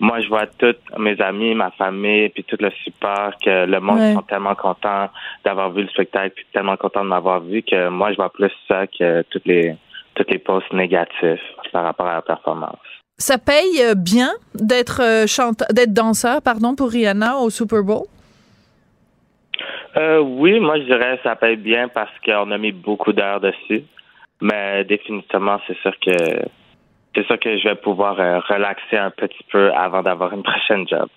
moi, 0.00 0.20
je 0.20 0.28
vois 0.28 0.46
tous 0.46 0.74
mes 0.98 1.20
amis, 1.20 1.54
ma 1.54 1.70
famille, 1.72 2.30
puis 2.30 2.44
tout 2.44 2.56
le 2.58 2.70
support, 2.82 3.32
que 3.44 3.66
le 3.66 3.80
monde 3.80 4.14
sont 4.14 4.22
tellement 4.22 4.54
contents 4.54 5.08
d'avoir 5.44 5.70
vu 5.70 5.82
le 5.82 5.88
spectacle, 5.88 6.32
puis 6.34 6.46
tellement 6.52 6.76
contents 6.76 7.04
de 7.04 7.10
m'avoir 7.10 7.40
vu 7.40 7.62
que 7.62 7.88
moi, 7.88 8.10
je 8.10 8.16
vois 8.16 8.30
plus 8.30 8.50
ça 8.66 8.86
que 8.86 9.22
toutes 9.30 9.46
les 9.46 9.76
toutes 10.14 10.30
les 10.30 10.38
posts 10.38 10.72
négatifs 10.72 11.42
par 11.72 11.84
rapport 11.84 12.06
à 12.06 12.14
la 12.14 12.22
performance. 12.22 12.78
Ça 13.16 13.38
paye 13.38 13.80
euh, 13.80 13.94
bien 13.94 14.30
d'être 14.54 15.00
euh, 15.00 15.26
chanteur, 15.26 15.68
d'être 15.72 15.92
danseur, 15.92 16.42
pardon, 16.42 16.74
pour 16.74 16.90
Rihanna 16.90 17.36
au 17.36 17.48
Super 17.48 17.82
Bowl? 17.82 18.06
Euh, 19.96 20.18
oui, 20.18 20.58
moi 20.58 20.78
je 20.80 20.84
dirais 20.84 21.20
ça 21.22 21.36
paye 21.36 21.56
bien 21.56 21.86
parce 21.88 22.10
qu'on 22.24 22.50
a 22.50 22.58
mis 22.58 22.72
beaucoup 22.72 23.12
d'heures 23.12 23.40
dessus. 23.40 23.84
Mais 24.40 24.84
définitivement, 24.84 25.60
c'est 25.66 25.78
sûr 25.78 25.92
que 26.04 26.42
c'est 27.14 27.24
sûr 27.26 27.38
que 27.38 27.56
je 27.56 27.68
vais 27.68 27.76
pouvoir 27.76 28.18
euh, 28.18 28.40
relaxer 28.40 28.96
un 28.96 29.10
petit 29.10 29.44
peu 29.50 29.72
avant 29.72 30.02
d'avoir 30.02 30.32
une 30.32 30.42
prochaine 30.42 30.86
job. 30.88 31.08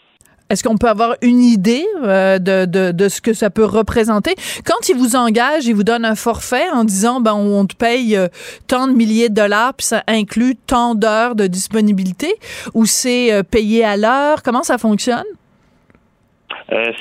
Est-ce 0.50 0.64
qu'on 0.64 0.78
peut 0.78 0.88
avoir 0.88 1.16
une 1.22 1.42
idée 1.42 1.86
euh, 2.04 2.40
de, 2.40 2.66
de, 2.66 2.92
de, 2.92 3.10
ce 3.10 3.20
que 3.20 3.34
ça 3.34 3.50
peut 3.50 3.66
représenter? 3.66 4.34
Quand 4.66 4.88
ils 4.88 4.96
vous 4.96 5.16
engagent, 5.16 5.66
ils 5.66 5.76
vous 5.76 5.84
donnent 5.84 6.06
un 6.06 6.16
forfait 6.16 6.70
en 6.72 6.86
disant, 6.86 7.20
ben, 7.20 7.34
on 7.34 7.66
te 7.66 7.76
paye 7.76 8.16
euh, 8.16 8.30
tant 8.68 8.88
de 8.88 8.94
milliers 8.94 9.30
de 9.30 9.36
dollars, 9.36 9.74
puis 9.74 9.86
ça 9.86 10.04
inclut 10.08 10.56
tant 10.56 10.96
d'heures 10.96 11.36
de 11.36 11.48
disponibilité, 11.48 12.34
ou 12.74 12.86
c'est 12.86 13.34
euh, 13.34 13.44
payé 13.44 13.84
à 13.84 13.98
l'heure? 13.98 14.42
Comment 14.42 14.64
ça 14.64 14.78
fonctionne? 14.78 15.26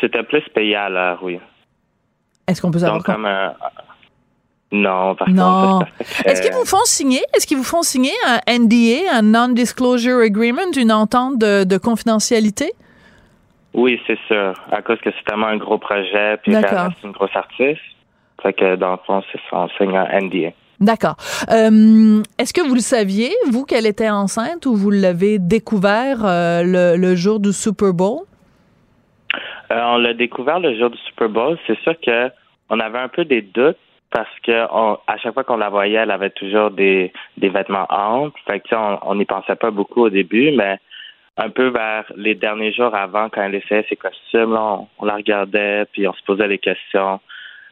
C'était 0.00 0.22
plus 0.22 0.42
payé 0.54 0.76
à 0.76 0.88
l'heure, 0.88 1.20
oui. 1.22 1.38
Est-ce 2.46 2.62
qu'on 2.62 2.70
peut 2.70 2.78
savoir? 2.78 2.98
Donc, 2.98 3.06
comme, 3.06 3.28
non, 4.72 5.14
par 5.14 5.28
non. 5.28 5.80
Est-ce 6.24 6.42
qu'ils 6.42 6.52
vous 6.52 6.64
font 6.64 6.84
signer? 6.84 7.22
Est-ce 7.34 7.46
qu'ils 7.46 7.56
vous 7.56 7.64
font 7.64 7.82
signer 7.82 8.12
un 8.26 8.58
NDA, 8.58 9.12
un 9.12 9.22
Non-Disclosure 9.22 10.20
Agreement, 10.20 10.72
une 10.76 10.92
entente 10.92 11.38
de, 11.38 11.64
de 11.64 11.78
confidentialité? 11.78 12.72
Oui, 13.76 14.00
c'est 14.06 14.18
sûr. 14.26 14.54
À 14.72 14.80
cause 14.80 14.98
que 15.00 15.10
c'est 15.10 15.24
tellement 15.26 15.48
un 15.48 15.58
gros 15.58 15.76
projet, 15.76 16.38
puis 16.42 16.54
c'est 16.54 17.04
une 17.04 17.12
grosse 17.12 17.36
artiste. 17.36 17.82
Fait 18.42 18.54
que 18.54 18.76
dans 18.76 18.92
le 18.92 18.98
fond, 19.06 19.22
c'est 19.30 19.40
son 19.50 19.68
signe 19.76 19.94
un 19.94 20.20
NDA. 20.20 20.50
D'accord. 20.80 21.16
Euh, 21.50 22.22
est-ce 22.38 22.54
que 22.54 22.66
vous 22.66 22.74
le 22.74 22.80
saviez, 22.80 23.30
vous, 23.50 23.64
qu'elle 23.64 23.86
était 23.86 24.08
enceinte 24.08 24.64
ou 24.64 24.74
vous 24.74 24.90
l'avez 24.90 25.38
découvert 25.38 26.24
euh, 26.24 26.96
le, 26.96 27.14
jour 27.16 27.38
du 27.38 27.52
Super 27.52 27.92
Bowl? 27.92 28.20
Euh, 29.70 29.80
on 29.84 29.98
l'a 29.98 30.14
découvert 30.14 30.58
le 30.58 30.78
jour 30.78 30.88
du 30.88 30.98
Super 30.98 31.28
Bowl. 31.28 31.58
C'est 31.66 31.78
sûr 31.80 31.94
que 32.00 32.30
on 32.70 32.80
avait 32.80 32.98
un 32.98 33.08
peu 33.08 33.26
des 33.26 33.42
doutes 33.42 33.76
parce 34.10 34.28
que 34.42 34.52
à 34.52 35.18
chaque 35.18 35.34
fois 35.34 35.44
qu'on 35.44 35.58
la 35.58 35.68
voyait, 35.68 35.98
elle 35.98 36.10
avait 36.10 36.30
toujours 36.30 36.70
des, 36.70 37.12
des 37.36 37.50
vêtements 37.50 37.86
amples. 37.90 38.40
Fait 38.46 38.60
que, 38.60 38.74
on 38.74 39.14
n'y 39.16 39.26
pensait 39.26 39.56
pas 39.56 39.70
beaucoup 39.70 40.02
au 40.02 40.10
début, 40.10 40.50
mais 40.52 40.78
un 41.36 41.50
peu 41.50 41.68
vers 41.68 42.04
les 42.16 42.34
derniers 42.34 42.72
jours 42.72 42.94
avant, 42.94 43.28
quand 43.28 43.42
elle 43.42 43.54
essayait 43.54 43.86
ses 43.88 43.96
costumes, 43.96 44.56
on, 44.56 45.04
la 45.04 45.16
regardait, 45.16 45.84
puis 45.92 46.08
on 46.08 46.14
se 46.14 46.22
posait 46.22 46.48
des 46.48 46.58
questions. 46.58 47.20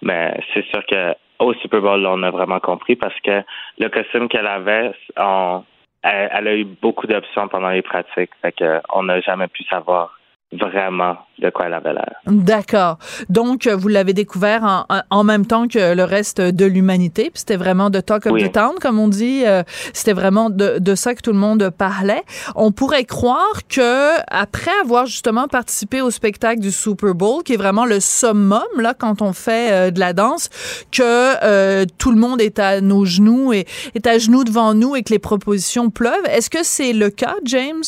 Mais 0.02 0.38
c'est 0.52 0.64
sûr 0.66 0.84
que 0.86 1.14
au 1.38 1.54
Super 1.54 1.80
Bowl, 1.80 2.06
on 2.06 2.22
a 2.22 2.30
vraiment 2.30 2.60
compris 2.60 2.96
parce 2.96 3.18
que 3.20 3.42
le 3.78 3.88
costume 3.88 4.28
qu'elle 4.28 4.46
avait, 4.46 4.92
elle, 5.16 6.28
elle, 6.32 6.48
a 6.48 6.54
eu 6.54 6.64
beaucoup 6.64 7.06
d'options 7.06 7.48
pendant 7.48 7.70
les 7.70 7.82
pratiques. 7.82 8.30
Fait 8.42 8.52
que 8.52 8.80
on 8.92 9.04
n'a 9.04 9.20
jamais 9.20 9.48
pu 9.48 9.64
savoir 9.64 10.18
vraiment 10.58 11.16
de 11.38 11.50
quoi 11.50 11.66
elle 11.66 11.74
avait 11.74 11.92
l'air. 11.92 12.20
D'accord. 12.26 12.98
Donc, 13.28 13.66
vous 13.66 13.88
l'avez 13.88 14.12
découvert 14.12 14.62
en, 14.88 15.00
en, 15.10 15.24
même 15.24 15.46
temps 15.46 15.66
que 15.66 15.94
le 15.94 16.04
reste 16.04 16.40
de 16.40 16.64
l'humanité. 16.64 17.30
C'était 17.34 17.56
vraiment 17.56 17.90
de 17.90 18.00
talk 18.00 18.26
of 18.26 18.40
the 18.40 18.52
town, 18.52 18.74
comme 18.80 18.98
on 18.98 19.08
dit. 19.08 19.42
Euh, 19.44 19.62
c'était 19.92 20.12
vraiment 20.12 20.50
de, 20.50 20.78
de, 20.78 20.94
ça 20.94 21.14
que 21.14 21.22
tout 21.22 21.32
le 21.32 21.38
monde 21.38 21.70
parlait. 21.70 22.22
On 22.54 22.72
pourrait 22.72 23.04
croire 23.04 23.66
que 23.68 24.20
après 24.28 24.70
avoir 24.82 25.06
justement 25.06 25.48
participé 25.48 26.00
au 26.00 26.10
spectacle 26.10 26.60
du 26.60 26.70
Super 26.70 27.14
Bowl, 27.14 27.42
qui 27.42 27.54
est 27.54 27.58
vraiment 27.58 27.84
le 27.84 28.00
summum 28.00 28.62
là 28.78 28.94
quand 28.94 29.22
on 29.22 29.32
fait 29.32 29.72
euh, 29.72 29.90
de 29.90 30.00
la 30.00 30.12
danse, 30.12 30.48
que 30.92 31.02
euh, 31.02 31.84
tout 31.98 32.10
le 32.10 32.18
monde 32.18 32.40
est 32.40 32.58
à 32.58 32.80
nos 32.80 33.04
genoux 33.04 33.52
et 33.52 33.66
est 33.94 34.06
à 34.06 34.18
genoux 34.18 34.44
devant 34.44 34.74
nous 34.74 34.96
et 34.96 35.02
que 35.02 35.10
les 35.10 35.18
propositions 35.18 35.90
pleuvent. 35.90 36.26
Est-ce 36.30 36.50
que 36.50 36.62
c'est 36.62 36.92
le 36.92 37.10
cas, 37.10 37.34
James? 37.44 37.82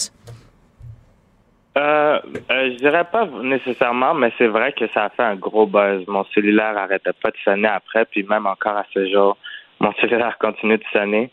Euh, 1.76 2.20
euh, 2.50 2.70
je 2.70 2.76
dirais 2.76 3.04
pas 3.04 3.26
nécessairement, 3.26 4.14
mais 4.14 4.32
c'est 4.38 4.46
vrai 4.46 4.72
que 4.72 4.86
ça 4.88 5.04
a 5.04 5.08
fait 5.10 5.22
un 5.22 5.36
gros 5.36 5.66
buzz. 5.66 6.06
Mon 6.06 6.24
cellulaire 6.34 6.76
arrêtait 6.78 7.12
pas 7.22 7.30
de 7.30 7.36
sonner 7.44 7.68
après, 7.68 8.06
puis 8.06 8.22
même 8.22 8.46
encore 8.46 8.76
à 8.76 8.86
ce 8.94 9.06
jour, 9.10 9.36
mon 9.80 9.92
cellulaire 10.00 10.38
continue 10.38 10.78
de 10.78 10.84
sonner. 10.92 11.30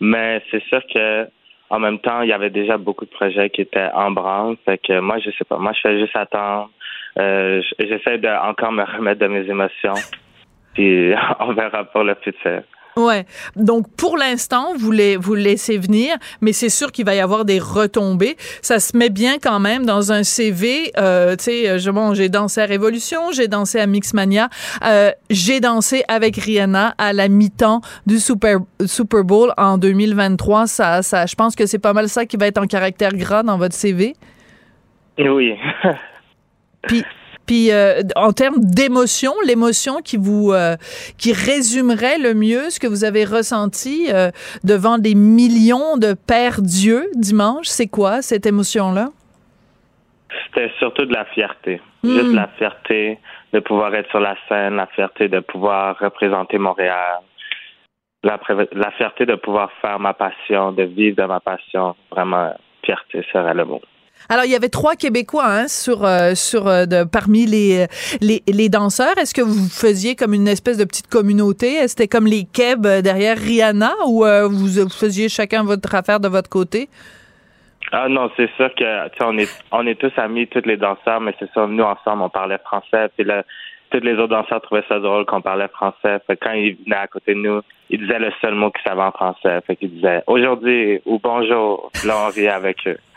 Mais 0.00 0.42
c'est 0.50 0.62
sûr 0.64 0.82
que 0.92 1.26
en 1.70 1.80
même 1.80 1.98
temps, 1.98 2.20
il 2.22 2.28
y 2.28 2.32
avait 2.32 2.50
déjà 2.50 2.76
beaucoup 2.76 3.06
de 3.06 3.10
projets 3.10 3.50
qui 3.50 3.62
étaient 3.62 3.88
en 3.92 4.10
branle. 4.12 4.56
Fait 4.64 4.78
que 4.78 5.00
moi, 5.00 5.18
je 5.18 5.30
sais 5.30 5.44
pas. 5.44 5.58
Moi, 5.58 5.72
je 5.72 5.80
fais 5.80 5.98
juste 5.98 6.14
attendre. 6.14 6.70
Euh, 7.18 7.60
J'essaie 7.78 8.18
de 8.18 8.28
encore 8.28 8.70
me 8.70 8.84
remettre 8.84 9.20
de 9.20 9.26
mes 9.26 9.48
émotions. 9.48 9.94
Puis 10.74 11.12
on 11.40 11.52
verra 11.54 11.84
pour 11.84 12.04
le 12.04 12.14
futur. 12.22 12.62
Ouais. 12.96 13.26
Donc 13.56 13.86
pour 13.94 14.16
l'instant, 14.16 14.72
vous 14.74 14.90
les 14.90 15.18
vous 15.18 15.34
laissez 15.34 15.76
venir, 15.76 16.16
mais 16.40 16.52
c'est 16.52 16.70
sûr 16.70 16.90
qu'il 16.92 17.04
va 17.04 17.14
y 17.14 17.20
avoir 17.20 17.44
des 17.44 17.58
retombées. 17.58 18.36
Ça 18.62 18.80
se 18.80 18.96
met 18.96 19.10
bien 19.10 19.38
quand 19.38 19.60
même 19.60 19.84
dans 19.84 20.12
un 20.12 20.22
CV. 20.22 20.92
Euh, 20.96 21.36
tu 21.36 21.44
sais, 21.44 21.68
euh, 21.68 21.92
bon, 21.92 22.14
j'ai 22.14 22.30
dansé 22.30 22.62
à 22.62 22.64
Révolution, 22.64 23.32
j'ai 23.32 23.48
dansé 23.48 23.78
à 23.80 23.86
Mixmania, 23.86 24.48
euh, 24.82 25.10
j'ai 25.28 25.60
dansé 25.60 26.04
avec 26.08 26.36
Rihanna 26.36 26.94
à 26.96 27.12
la 27.12 27.28
mi-temps 27.28 27.82
du 28.06 28.18
Super 28.18 28.60
Super 28.86 29.24
Bowl 29.24 29.52
en 29.58 29.76
2023. 29.76 30.66
Ça, 30.66 31.02
ça, 31.02 31.26
je 31.26 31.34
pense 31.34 31.54
que 31.54 31.66
c'est 31.66 31.78
pas 31.78 31.92
mal 31.92 32.08
ça 32.08 32.24
qui 32.24 32.38
va 32.38 32.46
être 32.46 32.58
en 32.58 32.66
caractère 32.66 33.12
gras 33.12 33.42
dans 33.42 33.58
votre 33.58 33.74
CV. 33.74 34.14
Oui. 35.18 35.54
Puis 36.82 37.04
puis 37.46 37.70
euh, 37.70 38.02
en 38.16 38.32
termes 38.32 38.58
d'émotion, 38.58 39.32
l'émotion 39.46 40.02
qui 40.02 40.16
vous 40.16 40.52
euh, 40.52 40.76
qui 41.18 41.32
résumerait 41.32 42.18
le 42.18 42.34
mieux 42.34 42.70
ce 42.70 42.80
que 42.80 42.86
vous 42.86 43.04
avez 43.04 43.24
ressenti 43.24 44.08
euh, 44.12 44.30
devant 44.64 44.98
des 44.98 45.14
millions 45.14 45.96
de 45.96 46.14
pères 46.14 46.60
dieux 46.60 47.06
dimanche, 47.14 47.66
c'est 47.66 47.86
quoi 47.86 48.22
cette 48.22 48.46
émotion-là? 48.46 49.10
C'était 50.46 50.72
surtout 50.78 51.04
de 51.04 51.14
la 51.14 51.24
fierté. 51.26 51.80
Juste 52.02 52.32
hmm. 52.32 52.34
la 52.34 52.48
fierté 52.58 53.18
de 53.52 53.60
pouvoir 53.60 53.94
être 53.94 54.10
sur 54.10 54.20
la 54.20 54.36
scène, 54.48 54.76
la 54.76 54.86
fierté 54.86 55.28
de 55.28 55.40
pouvoir 55.40 55.96
représenter 55.98 56.58
Montréal, 56.58 57.20
la, 58.22 58.38
la 58.72 58.90
fierté 58.92 59.24
de 59.24 59.36
pouvoir 59.36 59.70
faire 59.80 59.98
ma 59.98 60.14
passion, 60.14 60.72
de 60.72 60.82
vivre 60.82 61.16
de 61.16 61.24
ma 61.24 61.40
passion. 61.40 61.94
Vraiment, 62.10 62.52
fierté 62.84 63.24
serait 63.32 63.54
le 63.54 63.64
mot. 63.64 63.80
Alors, 64.28 64.44
il 64.44 64.50
y 64.50 64.56
avait 64.56 64.68
trois 64.68 64.96
Québécois 64.96 65.46
hein, 65.46 65.68
sur, 65.68 66.04
euh, 66.04 66.34
sur, 66.34 66.66
euh, 66.66 66.86
de, 66.86 67.04
parmi 67.04 67.46
les, 67.46 67.86
les, 68.20 68.42
les 68.46 68.68
danseurs. 68.68 69.16
Est-ce 69.18 69.34
que 69.34 69.42
vous 69.42 69.68
faisiez 69.68 70.16
comme 70.16 70.34
une 70.34 70.48
espèce 70.48 70.78
de 70.78 70.84
petite 70.84 71.08
communauté? 71.08 71.86
C'était 71.86 72.08
comme 72.08 72.26
les 72.26 72.44
Keb 72.44 72.86
euh, 72.86 73.02
derrière 73.02 73.36
Rihanna 73.38 73.92
ou 74.06 74.24
vous, 74.50 74.88
faisiez 74.88 75.28
chacun 75.28 75.62
votre 75.62 75.94
affaire 75.94 76.20
de 76.20 76.28
votre 76.28 76.50
côté? 76.50 76.88
Ah 77.92 78.08
non, 78.08 78.30
c'est 78.36 78.50
sûr 78.56 78.74
que 78.74 79.22
on 79.22 79.38
est 79.38 79.48
on 79.70 79.86
est 79.86 79.94
tous 79.94 80.12
amis, 80.16 80.48
tous 80.48 80.62
les 80.64 80.76
danseurs, 80.76 81.20
mais 81.20 81.32
c'est 81.38 81.50
sûr, 81.52 81.68
nous 81.68 81.84
ensemble, 81.84 82.22
on 82.22 82.28
parlait 82.28 82.58
français. 82.58 83.08
Puis 83.16 83.24
là, 83.24 83.44
tous 83.90 84.00
les 84.00 84.14
autres 84.14 84.34
danseurs 84.34 84.60
trouvaient 84.60 84.84
ça 84.88 84.98
drôle 84.98 85.24
qu'on 85.24 85.40
parlait 85.40 85.68
français. 85.68 86.18
Fait 86.26 86.36
quand 86.36 86.52
ils 86.52 86.76
venaient 86.84 86.96
à 86.96 87.06
côté 87.06 87.34
de 87.34 87.38
nous, 87.38 87.60
ils 87.90 88.00
disaient 88.00 88.18
le 88.18 88.32
seul 88.40 88.54
mot 88.54 88.70
qu'ils 88.70 88.82
savaient 88.82 89.02
en 89.02 89.12
français. 89.12 89.60
Fait 89.66 89.76
qu'ils 89.76 89.94
disaient 89.94 90.24
aujourd'hui 90.26 91.00
ou 91.06 91.20
bonjour. 91.22 91.92
là, 92.04 92.26
on 92.26 92.30
riait 92.30 92.48
avec 92.48 92.78
eux. 92.88 92.98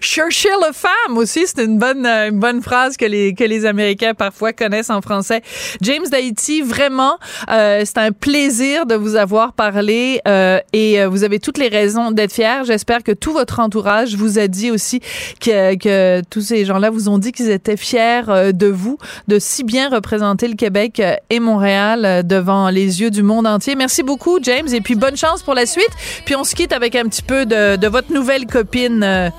Chercher 0.00 0.48
le 0.66 0.72
femme 0.72 1.16
aussi, 1.16 1.46
c'est 1.46 1.64
une 1.64 1.78
bonne, 1.78 2.06
euh, 2.06 2.28
une 2.28 2.38
bonne 2.38 2.62
phrase 2.62 2.96
que 2.96 3.04
les, 3.04 3.34
que 3.34 3.44
les 3.44 3.66
Américains 3.66 4.14
parfois 4.14 4.52
connaissent 4.52 4.90
en 4.90 5.00
français. 5.00 5.42
James 5.80 6.06
d'Haïti, 6.10 6.62
vraiment, 6.62 7.18
euh, 7.50 7.82
c'est 7.84 7.98
un 7.98 8.12
plaisir 8.12 8.86
de 8.86 8.94
vous 8.94 9.16
avoir 9.16 9.52
parlé 9.52 10.20
euh, 10.26 10.58
et 10.72 11.04
vous 11.06 11.24
avez 11.24 11.38
toutes 11.38 11.58
les 11.58 11.68
raisons 11.68 12.10
d'être 12.10 12.32
fiers. 12.32 12.62
J'espère 12.64 13.02
que 13.02 13.12
tout 13.12 13.32
votre 13.32 13.60
entourage 13.60 14.14
vous 14.16 14.38
a 14.38 14.48
dit 14.48 14.70
aussi 14.70 15.00
que, 15.40 15.76
que 15.76 16.22
tous 16.30 16.40
ces 16.40 16.64
gens-là 16.64 16.90
vous 16.90 17.08
ont 17.08 17.18
dit 17.18 17.32
qu'ils 17.32 17.50
étaient 17.50 17.76
fiers 17.76 18.52
de 18.52 18.66
vous, 18.66 18.98
de 19.28 19.38
si 19.38 19.64
bien 19.64 19.88
représenter 19.88 20.48
le 20.48 20.54
Québec 20.54 21.02
et 21.30 21.40
Montréal 21.40 22.26
devant 22.26 22.70
les 22.70 23.00
yeux 23.00 23.10
du 23.10 23.22
monde 23.22 23.46
entier. 23.46 23.74
Merci 23.74 24.02
beaucoup, 24.02 24.38
James, 24.42 24.68
et 24.72 24.80
puis 24.80 24.94
bonne 24.94 25.16
chance 25.16 25.42
pour 25.42 25.54
la 25.54 25.66
suite. 25.66 25.90
Puis 26.24 26.36
on 26.36 26.44
se 26.44 26.54
quitte 26.54 26.72
avec 26.72 26.94
un 26.94 27.04
petit 27.04 27.22
peu 27.22 27.46
de, 27.46 27.76
de 27.76 27.88
votre 27.88 28.12
nouvelle 28.12 28.46
copine. 28.46 29.30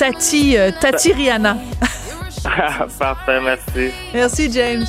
Tati, 0.00 0.56
euh, 0.56 0.70
Tati 0.80 1.12
Rihanna. 1.12 1.58
Parfait, 2.98 3.38
merci. 3.44 3.92
Merci, 4.14 4.50
James. 4.50 4.86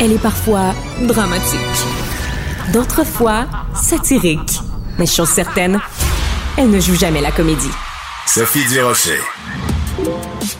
Elle 0.00 0.12
est 0.12 0.22
parfois 0.22 0.74
dramatique, 1.00 1.58
d'autres 2.74 3.04
fois 3.04 3.46
satirique. 3.74 4.60
Mais 4.98 5.06
chose 5.06 5.30
certaine, 5.30 5.80
elle 6.58 6.68
ne 6.68 6.78
joue 6.78 6.94
jamais 6.94 7.22
la 7.22 7.32
comédie. 7.32 7.72
Sophie 8.26 8.66
Durocher. 8.66 9.18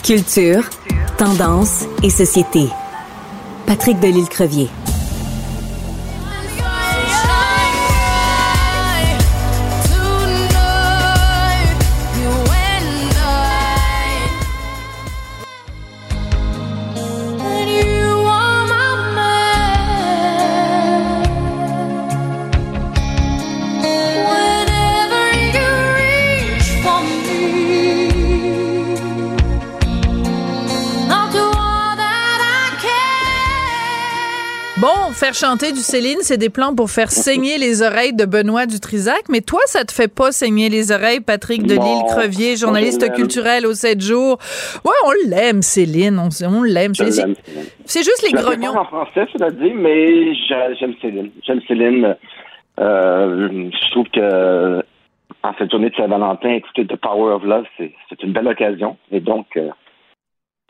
Culture, 0.02 0.62
tendance 1.18 1.84
et 2.02 2.08
société. 2.08 2.70
Patrick 3.66 4.00
Delisle-Crevier. 4.00 4.70
Faire 35.32 35.48
chanter 35.50 35.72
du 35.72 35.78
Céline, 35.78 36.18
c'est 36.20 36.36
des 36.36 36.50
plans 36.50 36.74
pour 36.74 36.90
faire 36.90 37.10
saigner 37.10 37.58
les 37.58 37.82
oreilles 37.82 38.14
de 38.14 38.24
Benoît 38.24 38.66
Dutrisac. 38.66 39.22
Mais 39.28 39.40
toi, 39.40 39.60
ça 39.66 39.84
te 39.84 39.92
fait 39.92 40.12
pas 40.12 40.32
saigner 40.32 40.68
les 40.68 40.92
oreilles, 40.92 41.20
Patrick 41.20 41.62
de 41.62 41.74
Lille 41.74 42.02
Crevier, 42.08 42.56
journaliste 42.56 43.12
culturel 43.14 43.66
au 43.66 43.72
7 43.72 44.00
jours. 44.00 44.38
Ouais, 44.84 44.92
on 45.06 45.28
l'aime, 45.28 45.62
Céline. 45.62 46.18
On, 46.18 46.62
l'aime. 46.62 46.92
C'est 46.94 48.02
juste 48.02 48.22
les 48.22 48.32
grognons. 48.32 48.76
en 48.76 48.84
français, 48.84 49.26
cela 49.32 49.50
dit, 49.50 49.72
mais 49.72 50.34
j'aime 50.34 50.94
Céline. 51.00 51.30
J'aime 51.44 51.60
Céline. 51.66 52.16
Euh, 52.80 53.70
je 53.70 53.90
trouve 53.90 54.08
que 54.08 54.82
en 55.42 55.54
cette 55.58 55.70
journée 55.70 55.90
de 55.90 55.96
Saint-Valentin, 55.96 56.50
écouter 56.50 56.86
The 56.86 56.96
Power 56.96 57.32
of 57.34 57.44
Love, 57.44 57.64
c'est 57.78 58.22
une 58.22 58.32
belle 58.32 58.48
occasion. 58.48 58.96
Et 59.10 59.20
donc, 59.20 59.46
euh, 59.56 59.70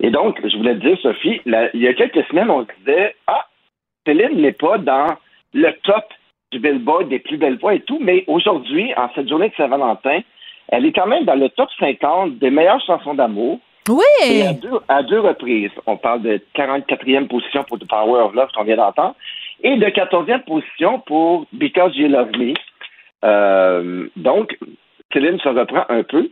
et 0.00 0.10
donc, 0.10 0.40
je 0.44 0.56
voulais 0.56 0.74
te 0.74 0.80
dire, 0.80 0.98
Sophie, 1.00 1.40
il 1.46 1.80
y 1.80 1.86
a 1.86 1.94
quelques 1.94 2.24
semaines, 2.28 2.50
on 2.50 2.66
disait 2.80 3.14
Ah, 3.26 3.46
Céline 4.06 4.40
n'est 4.40 4.52
pas 4.52 4.78
dans 4.78 5.16
le 5.54 5.70
top 5.84 6.04
du 6.50 6.58
Billboard 6.58 7.08
des 7.08 7.18
plus 7.18 7.36
belles 7.36 7.58
voix 7.58 7.74
et 7.74 7.80
tout, 7.80 7.98
mais 8.00 8.24
aujourd'hui, 8.26 8.92
en 8.96 9.08
cette 9.14 9.28
journée 9.28 9.48
de 9.48 9.54
Saint-Valentin, 9.54 10.20
elle 10.68 10.86
est 10.86 10.92
quand 10.92 11.06
même 11.06 11.24
dans 11.24 11.34
le 11.34 11.48
top 11.50 11.68
50 11.78 12.38
des 12.38 12.50
meilleures 12.50 12.84
chansons 12.84 13.14
d'amour. 13.14 13.58
Oui. 13.88 14.04
Et 14.24 14.46
à 14.88 15.02
deux, 15.02 15.20
reprises. 15.20 15.72
On 15.86 15.96
parle 15.96 16.22
de 16.22 16.40
44e 16.54 17.26
position 17.26 17.64
pour 17.64 17.78
The 17.78 17.88
Power 17.88 18.22
of 18.22 18.34
Love 18.34 18.50
qu'on 18.54 18.64
vient 18.64 18.76
d'entendre 18.76 19.16
et 19.62 19.76
de 19.76 19.86
14e 19.86 20.44
position 20.44 21.00
pour 21.00 21.46
Because 21.52 21.96
You 21.96 22.08
Love 22.08 22.30
Me. 22.38 22.54
Euh, 23.24 24.08
donc, 24.16 24.56
Céline 25.12 25.40
se 25.40 25.48
reprend 25.48 25.84
un 25.88 26.02
peu. 26.04 26.30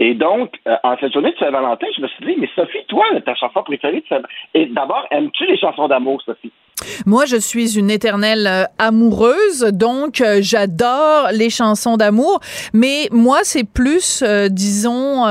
Et 0.00 0.14
donc, 0.14 0.54
euh, 0.66 0.76
en 0.84 0.96
cette 0.98 1.12
journée 1.12 1.32
de 1.32 1.38
Saint-Valentin, 1.38 1.86
je 1.96 2.02
me 2.02 2.08
suis 2.08 2.24
dit, 2.24 2.34
mais 2.38 2.48
Sophie, 2.54 2.84
toi, 2.88 3.04
ta 3.24 3.34
chanson 3.34 3.62
préférée 3.62 4.00
de 4.00 4.06
Saint-Valentin. 4.08 4.34
Et 4.54 4.66
d'abord, 4.66 5.06
aimes-tu 5.10 5.46
les 5.46 5.58
chansons 5.58 5.88
d'amour, 5.88 6.20
Sophie? 6.22 6.52
Moi, 7.06 7.26
je 7.26 7.36
suis 7.36 7.78
une 7.78 7.90
éternelle 7.90 8.46
euh, 8.46 8.64
amoureuse, 8.78 9.60
donc 9.72 10.20
euh, 10.20 10.38
j'adore 10.40 11.28
les 11.32 11.50
chansons 11.50 11.96
d'amour. 11.96 12.40
Mais 12.72 13.08
moi, 13.10 13.40
c'est 13.42 13.64
plus, 13.64 14.22
euh, 14.22 14.48
disons, 14.48 15.26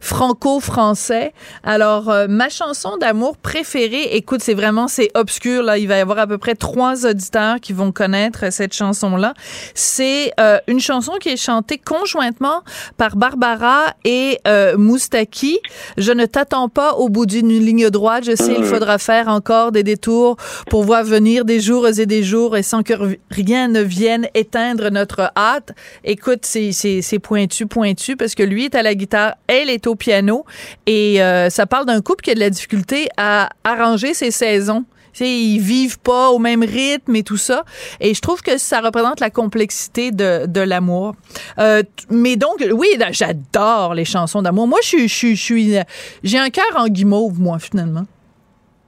franco-français. 0.00 1.32
Alors, 1.62 2.12
ma 2.28 2.48
chanson 2.48 2.96
d'amour 2.96 3.36
préférée, 3.36 4.16
écoute, 4.16 4.40
c'est 4.42 4.54
vraiment, 4.54 4.88
c'est 4.88 5.10
obscur. 5.14 5.62
Là, 5.62 5.78
il 5.78 5.88
va 5.88 5.96
y 5.96 6.00
avoir 6.00 6.18
à 6.18 6.26
peu 6.26 6.38
près 6.38 6.54
trois 6.54 7.06
auditeurs 7.06 7.60
qui 7.60 7.72
vont 7.72 7.92
connaître 7.92 8.52
cette 8.52 8.72
chanson-là. 8.72 9.34
C'est 9.74 10.32
une 10.66 10.80
chanson 10.80 11.12
qui 11.20 11.30
est 11.30 11.36
chantée 11.36 11.78
conjointement 11.78 12.62
par 12.96 13.16
Barbara 13.16 13.94
et 14.04 14.38
Moustaki. 14.76 15.58
Je 15.96 16.12
ne 16.12 16.26
t'attends 16.26 16.68
pas 16.68 16.94
au 16.94 17.08
bout 17.08 17.26
d'une 17.26 17.48
ligne 17.48 17.90
droite. 17.90 18.24
Je 18.24 18.36
sais, 18.36 18.54
il 18.56 18.64
faudra 18.64 18.98
faire 18.98 19.28
encore 19.28 19.72
des 19.72 19.82
détours 19.82 20.36
pour 20.70 20.83
voir 20.84 21.04
venir 21.04 21.44
des 21.44 21.60
jours 21.60 21.88
et 21.88 22.06
des 22.06 22.22
jours 22.22 22.56
et 22.56 22.62
sans 22.62 22.82
que 22.82 22.92
rien 23.30 23.68
ne 23.68 23.80
vienne 23.80 24.28
éteindre 24.34 24.90
notre 24.90 25.32
hâte. 25.36 25.72
Écoute, 26.04 26.44
c'est 26.44 27.18
pointu, 27.22 27.66
pointu, 27.66 28.16
parce 28.16 28.34
que 28.34 28.42
lui 28.42 28.66
est 28.66 28.74
à 28.74 28.82
la 28.82 28.94
guitare, 28.94 29.34
elle 29.46 29.70
est 29.70 29.86
au 29.86 29.94
piano, 29.94 30.44
et 30.86 31.22
euh, 31.22 31.50
ça 31.50 31.66
parle 31.66 31.86
d'un 31.86 32.00
couple 32.00 32.22
qui 32.22 32.30
a 32.30 32.34
de 32.34 32.40
la 32.40 32.50
difficulté 32.50 33.08
à 33.16 33.48
arranger 33.64 34.14
ses 34.14 34.30
saisons. 34.30 34.84
sais, 35.12 35.30
ils 35.30 35.60
vivent 35.60 35.98
pas 36.00 36.30
au 36.30 36.38
même 36.38 36.62
rythme 36.62 37.16
et 37.16 37.22
tout 37.22 37.36
ça. 37.36 37.64
Et 38.00 38.14
je 38.14 38.20
trouve 38.20 38.42
que 38.42 38.58
ça 38.58 38.80
représente 38.80 39.20
la 39.20 39.30
complexité 39.30 40.10
de, 40.10 40.60
l'amour. 40.60 41.14
Euh, 41.58 41.82
mais 42.10 42.36
donc, 42.36 42.64
oui, 42.72 42.88
j'adore 43.10 43.94
les 43.94 44.04
chansons 44.04 44.42
d'amour. 44.42 44.66
Moi, 44.66 44.80
j'ai 44.82 46.38
un 46.38 46.50
cœur 46.50 46.76
en 46.76 46.88
guimauve, 46.88 47.40
moi, 47.40 47.58
finalement. 47.58 48.04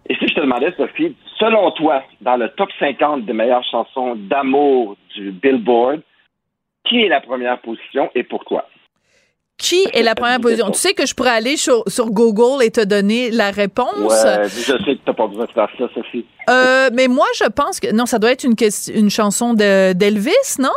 Et 0.09 0.15
si 0.15 0.29
je 0.29 0.35
te 0.35 0.41
demandais, 0.41 0.73
Sophie, 0.77 1.17
selon 1.39 1.71
toi, 1.73 2.03
dans 2.21 2.37
le 2.37 2.49
top 2.51 2.69
50 2.79 3.25
des 3.25 3.33
meilleures 3.33 3.65
chansons 3.65 4.15
d'amour 4.17 4.97
du 5.15 5.33
Billboard, 5.33 6.01
qui 6.89 7.03
est 7.03 7.09
la 7.09 7.21
première 7.21 7.61
position 7.61 8.11
et 8.15 8.23
pourquoi? 8.23 8.67
Qui 9.59 9.87
est 9.95 10.03
la 10.03 10.15
première 10.15 10.41
position? 10.41 10.67
Tu 10.67 10.79
sais 10.79 10.93
que 10.93 11.07
je 11.07 11.15
pourrais 11.15 11.31
aller 11.31 11.57
sur, 11.57 11.83
Google 12.11 12.63
et 12.63 12.71
te 12.71 12.85
donner 12.85 13.31
la 13.31 13.51
réponse. 13.51 13.97
Ouais, 13.97 14.45
je 14.45 14.49
sais 14.49 14.77
que 14.77 14.85
tu 14.85 15.01
n'as 15.07 15.15
pas 15.15 15.27
besoin 15.27 15.47
de 15.47 15.51
faire 15.51 15.71
ça, 15.79 15.85
Sophie. 15.95 16.27
Euh, 16.51 16.91
mais 16.93 17.09
moi, 17.09 17.25
je 17.39 17.49
pense 17.49 17.81
que. 17.81 17.91
Non, 17.91 18.05
ça 18.05 18.19
doit 18.19 18.33
être 18.33 18.45
une, 18.45 18.55
une 18.95 19.09
chanson 19.09 19.55
d'Elvis, 19.55 20.59
non? 20.59 20.69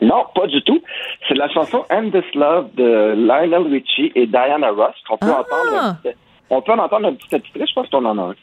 Non, 0.00 0.24
pas 0.34 0.48
du 0.48 0.60
tout. 0.62 0.82
C'est 1.28 1.34
la 1.34 1.48
chanson 1.48 1.84
End 1.90 2.10
This 2.10 2.34
Love 2.34 2.74
de 2.74 3.14
Lionel 3.16 3.72
Richie 3.72 4.10
et 4.16 4.26
Diana 4.26 4.70
Ross 4.70 4.94
qu'on 5.08 5.16
peut 5.16 5.28
ah! 5.30 5.40
entendre. 5.40 5.96
On 6.50 6.60
peut 6.60 6.72
en 6.72 6.78
entendre 6.78 7.06
un 7.08 7.14
petit 7.14 7.34
extrait, 7.34 7.66
je 7.66 7.72
pense 7.72 7.88
qu'on 7.88 8.04
en 8.04 8.18
a 8.18 8.22
un. 8.22 8.34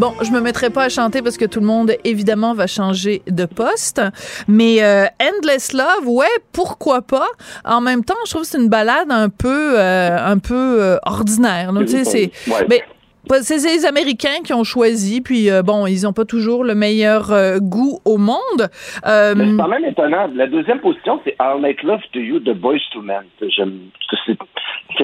Bon, 0.00 0.12
je 0.22 0.32
me 0.32 0.40
mettrai 0.40 0.70
pas 0.70 0.84
à 0.84 0.88
chanter 0.88 1.22
parce 1.22 1.36
que 1.36 1.44
tout 1.44 1.60
le 1.60 1.66
monde, 1.66 1.92
évidemment, 2.04 2.52
va 2.52 2.66
changer 2.66 3.22
de 3.28 3.46
poste. 3.46 4.02
Mais 4.48 4.82
euh, 4.82 5.04
Endless 5.22 5.72
Love, 5.72 6.08
ouais, 6.08 6.26
pourquoi 6.52 7.02
pas? 7.02 7.28
En 7.64 7.80
même 7.80 8.04
temps, 8.04 8.14
je 8.26 8.30
trouve 8.30 8.42
que 8.42 8.48
c'est 8.48 8.58
une 8.58 8.68
balade 8.68 9.10
un 9.10 9.28
peu, 9.28 9.78
euh, 9.78 10.16
un 10.18 10.38
peu 10.38 10.82
euh, 10.82 10.96
ordinaire. 11.04 11.70
Tu 11.80 11.86
sais, 11.88 12.04
c'est... 12.04 12.30
Mais, 12.68 12.82
c'est 13.42 13.56
les 13.56 13.84
Américains 13.84 14.42
qui 14.42 14.54
ont 14.54 14.64
choisi, 14.64 15.20
puis 15.20 15.48
bon, 15.62 15.86
ils 15.86 16.04
n'ont 16.04 16.14
pas 16.14 16.24
toujours 16.24 16.64
le 16.64 16.74
meilleur 16.74 17.30
goût 17.60 18.00
au 18.06 18.16
monde. 18.16 18.70
c'est 19.04 19.34
quand 19.34 19.68
même 19.68 19.84
étonnant. 19.84 20.30
La 20.34 20.46
deuxième 20.46 20.80
position, 20.80 21.20
c'est 21.24 21.36
I'll 21.38 21.60
Make 21.60 21.82
Love 21.82 22.00
to 22.14 22.20
You 22.20 22.40
de 22.40 22.54
Boys 22.54 22.78
to 22.94 23.02
Men. 23.02 23.24
C'est 23.38 23.50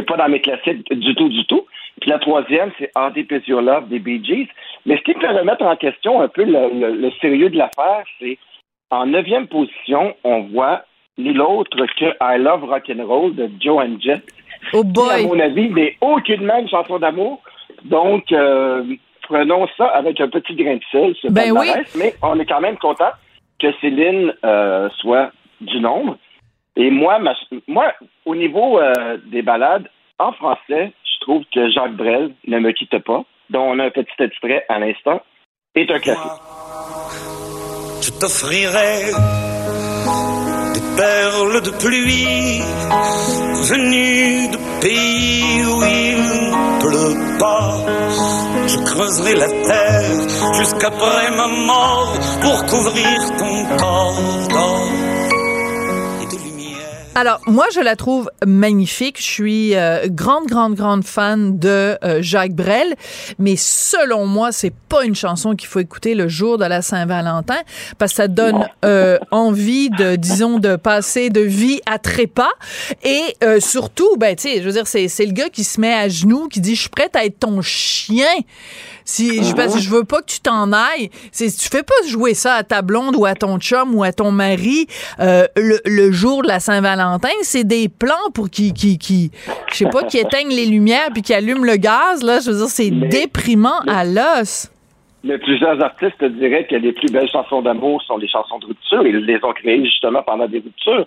pas 0.07 0.17
dans 0.17 0.29
mes 0.29 0.41
classiques 0.41 0.91
du 0.93 1.15
tout, 1.15 1.29
du 1.29 1.45
tout. 1.47 1.67
Puis 2.01 2.11
la 2.11 2.19
troisième, 2.19 2.71
c'est 2.79 2.91
Your 3.49 3.63
Love 3.63 3.89
des 3.89 3.99
Bee 3.99 4.25
Gees. 4.25 4.49
Mais 4.87 4.97
ce 4.97 5.03
qui 5.03 5.15
peut 5.15 5.29
remettre 5.29 5.65
en 5.65 5.77
question 5.77 6.21
un 6.21 6.29
peu 6.29 6.45
le, 6.45 7.11
sérieux 7.21 7.51
de 7.51 7.57
l'affaire, 7.57 8.05
c'est 8.19 8.39
en 8.91 9.07
neuvième 9.07 9.47
position, 9.47 10.15
on 10.25 10.43
voit 10.43 10.83
ni 11.17 11.33
l'autre 11.33 11.77
que 11.97 12.07
I 12.21 12.39
Love 12.39 12.65
Rock 12.65 12.91
and 12.91 13.07
Roll 13.07 13.35
de 13.35 13.49
Joe 13.61 13.85
and 13.85 14.01
Jet. 14.01 14.23
Oh 14.73 14.83
boy. 14.83 15.05
Qui, 15.05 15.25
à 15.25 15.29
mon 15.29 15.41
avis, 15.41 15.71
n'est 15.71 15.97
aucunement 16.01 16.59
une 16.59 16.69
chanson 16.69 16.99
d'amour. 16.99 17.41
Donc, 17.85 18.33
euh, 18.33 18.83
prenons 19.23 19.67
ça 19.77 19.87
avec 19.87 20.21
un 20.21 20.29
petit 20.29 20.55
grain 20.55 20.77
de 20.77 20.83
sel, 20.91 21.15
ce 21.21 21.29
ben 21.29 21.53
oui. 21.53 21.69
mais 21.97 22.15
on 22.23 22.39
est 22.39 22.47
quand 22.47 22.61
même 22.61 22.79
content 22.79 23.11
que 23.61 23.73
Céline 23.81 24.35
euh, 24.45 24.89
soit 24.97 25.31
du 25.61 25.81
nombre. 25.81 26.19
Et 26.77 26.91
moi, 26.91 27.19
moi 27.69 27.93
au 28.25 28.35
niveau 28.35 28.79
euh, 28.79 29.19
des 29.27 29.43
balades, 29.43 29.89
en 30.19 30.33
français, 30.33 30.93
je 31.03 31.21
trouve 31.21 31.43
que 31.53 31.71
Jacques 31.71 31.97
Brel 31.97 32.35
ne 32.47 32.59
me 32.59 32.73
quitte 32.73 32.99
pas 32.99 33.25
dont 33.51 33.63
on 33.63 33.79
a 33.79 33.85
un 33.85 33.91
petit 33.91 34.23
extrait 34.23 34.65
à 34.69 34.79
l'instant, 34.79 35.21
est 35.75 35.91
un 35.91 35.99
classique. 35.99 36.41
Je 38.03 38.11
t'offrirai 38.21 39.13
des 40.75 40.97
perles 40.97 41.63
de 41.63 41.71
pluie 41.71 42.61
venues 43.71 44.49
de 44.49 44.59
pays 44.81 45.65
où 45.65 45.83
il 45.83 46.17
ne 46.19 46.81
pleut 46.81 47.39
pas. 47.39 47.71
Je 48.67 48.79
creuserai 48.85 49.35
la 49.35 49.49
terre 49.49 50.55
jusqu'après 50.59 51.31
ma 51.31 51.47
mort 51.47 52.15
pour 52.43 52.67
couvrir 52.67 53.37
ton 53.39 53.77
corps 53.77 54.49
d'or. 54.51 55.04
Alors, 57.17 57.41
moi, 57.47 57.67
je 57.73 57.79
la 57.79 57.95
trouve 57.95 58.29
magnifique. 58.45 59.19
Je 59.19 59.23
suis 59.23 59.77
euh, 59.77 60.09
grande, 60.09 60.47
grande, 60.47 60.75
grande 60.75 61.05
fan 61.05 61.61
de 61.61 61.97
euh, 62.03 62.19
Jacques 62.23 62.55
Brel. 62.55 62.97
Mais 63.39 63.55
selon 63.57 64.27
moi, 64.27 64.51
c'est 64.51 64.73
pas 64.89 65.05
une 65.05 65.15
chanson 65.15 65.55
qu'il 65.55 65.69
faut 65.69 65.79
écouter 65.79 66.17
le 66.17 66.27
jour 66.27 66.59
de 66.59 66.65
la 66.65 66.83
Saint-Valentin 66.83 67.59
parce 67.99 68.13
que 68.13 68.17
ça 68.17 68.29
donne 68.29 68.69
euh, 68.85 69.19
envie 69.31 69.91
de, 69.91 70.17
disons, 70.17 70.59
de 70.59 70.75
passer 70.75 71.31
de 71.31 71.41
vie 71.41 71.81
à 71.87 72.01
trépas. 72.01 72.51
Et 73.05 73.37
surtout, 73.61 74.17
ben, 74.17 74.35
tu 74.35 74.49
sais, 74.49 74.59
je 74.59 74.65
veux 74.65 74.73
dire, 74.73 74.89
c'est, 74.89 75.07
c'est 75.07 75.27
le 75.27 75.33
gars 75.33 75.51
qui 75.51 75.63
se 75.63 75.81
met 75.81 75.95
à 75.95 76.09
genoux, 76.09 76.49
qui 76.49 76.61
dit, 76.61 76.75
je 76.75 76.81
suis 76.81 76.91
prête 76.91 77.15
à 77.15 77.25
être 77.25 77.39
ton 77.39 77.63
chien. 77.63 78.27
Si 79.05 79.45
je, 79.45 79.55
parce 79.55 79.79
je 79.79 79.91
veux 79.91 80.05
pas 80.05 80.21
que 80.23 80.27
tu 80.27 80.41
t'en 80.41 80.73
ailles, 80.73 81.11
c'est 81.31 81.55
tu 81.55 81.69
fais 81.69 81.83
pas 81.83 81.95
jouer 82.09 82.33
ça 82.33 82.55
à 82.55 82.63
ta 82.63 82.81
blonde 82.81 83.17
ou 83.17 83.27
à 83.27 83.35
ton 83.35 83.59
chum 83.59 83.95
ou 83.95 84.03
à 84.03 84.13
ton 84.13 84.33
mari 84.33 84.87
euh, 85.21 85.47
le, 85.57 86.11
jour 86.11 86.43
de 86.43 86.49
la 86.49 86.59
Saint-Valentin, 86.59 87.04
c'est 87.43 87.65
des 87.65 87.89
plans 87.89 88.31
pour 88.35 88.51
qui 88.51 88.73
qui 88.73 88.99
qui 88.99 89.31
je 89.71 89.77
sais 89.77 89.89
pas 89.91 90.05
qui 90.05 90.19
éteignent 90.19 90.55
les 90.55 90.67
lumières 90.67 91.09
puis 91.13 91.23
qui 91.23 91.35
allument 91.35 91.65
le 91.65 91.77
gaz 91.77 92.23
là, 92.23 92.39
je 92.41 92.51
veux 92.51 92.57
dire 92.57 92.67
c'est 92.69 92.91
déprimant 92.91 93.81
à 93.87 94.05
l'os. 94.05 94.71
Mais 95.27 95.39
plusieurs 95.39 95.83
artistes 95.83 96.23
diraient 96.23 96.67
que 96.67 96.75
les 96.77 96.93
plus 96.93 97.11
belles 97.11 97.31
chansons 97.31 97.63
d'amour 97.63 98.03
sont 98.03 98.19
les 98.19 98.29
chansons 98.29 98.59
de 98.59 98.67
rupture. 98.67 99.07
Ils 99.07 99.25
les 99.25 99.43
ont 99.43 99.53
créées 99.55 99.83
justement 99.83 100.23
pendant 100.23 100.47
des 100.47 100.59
ruptures. 100.59 101.07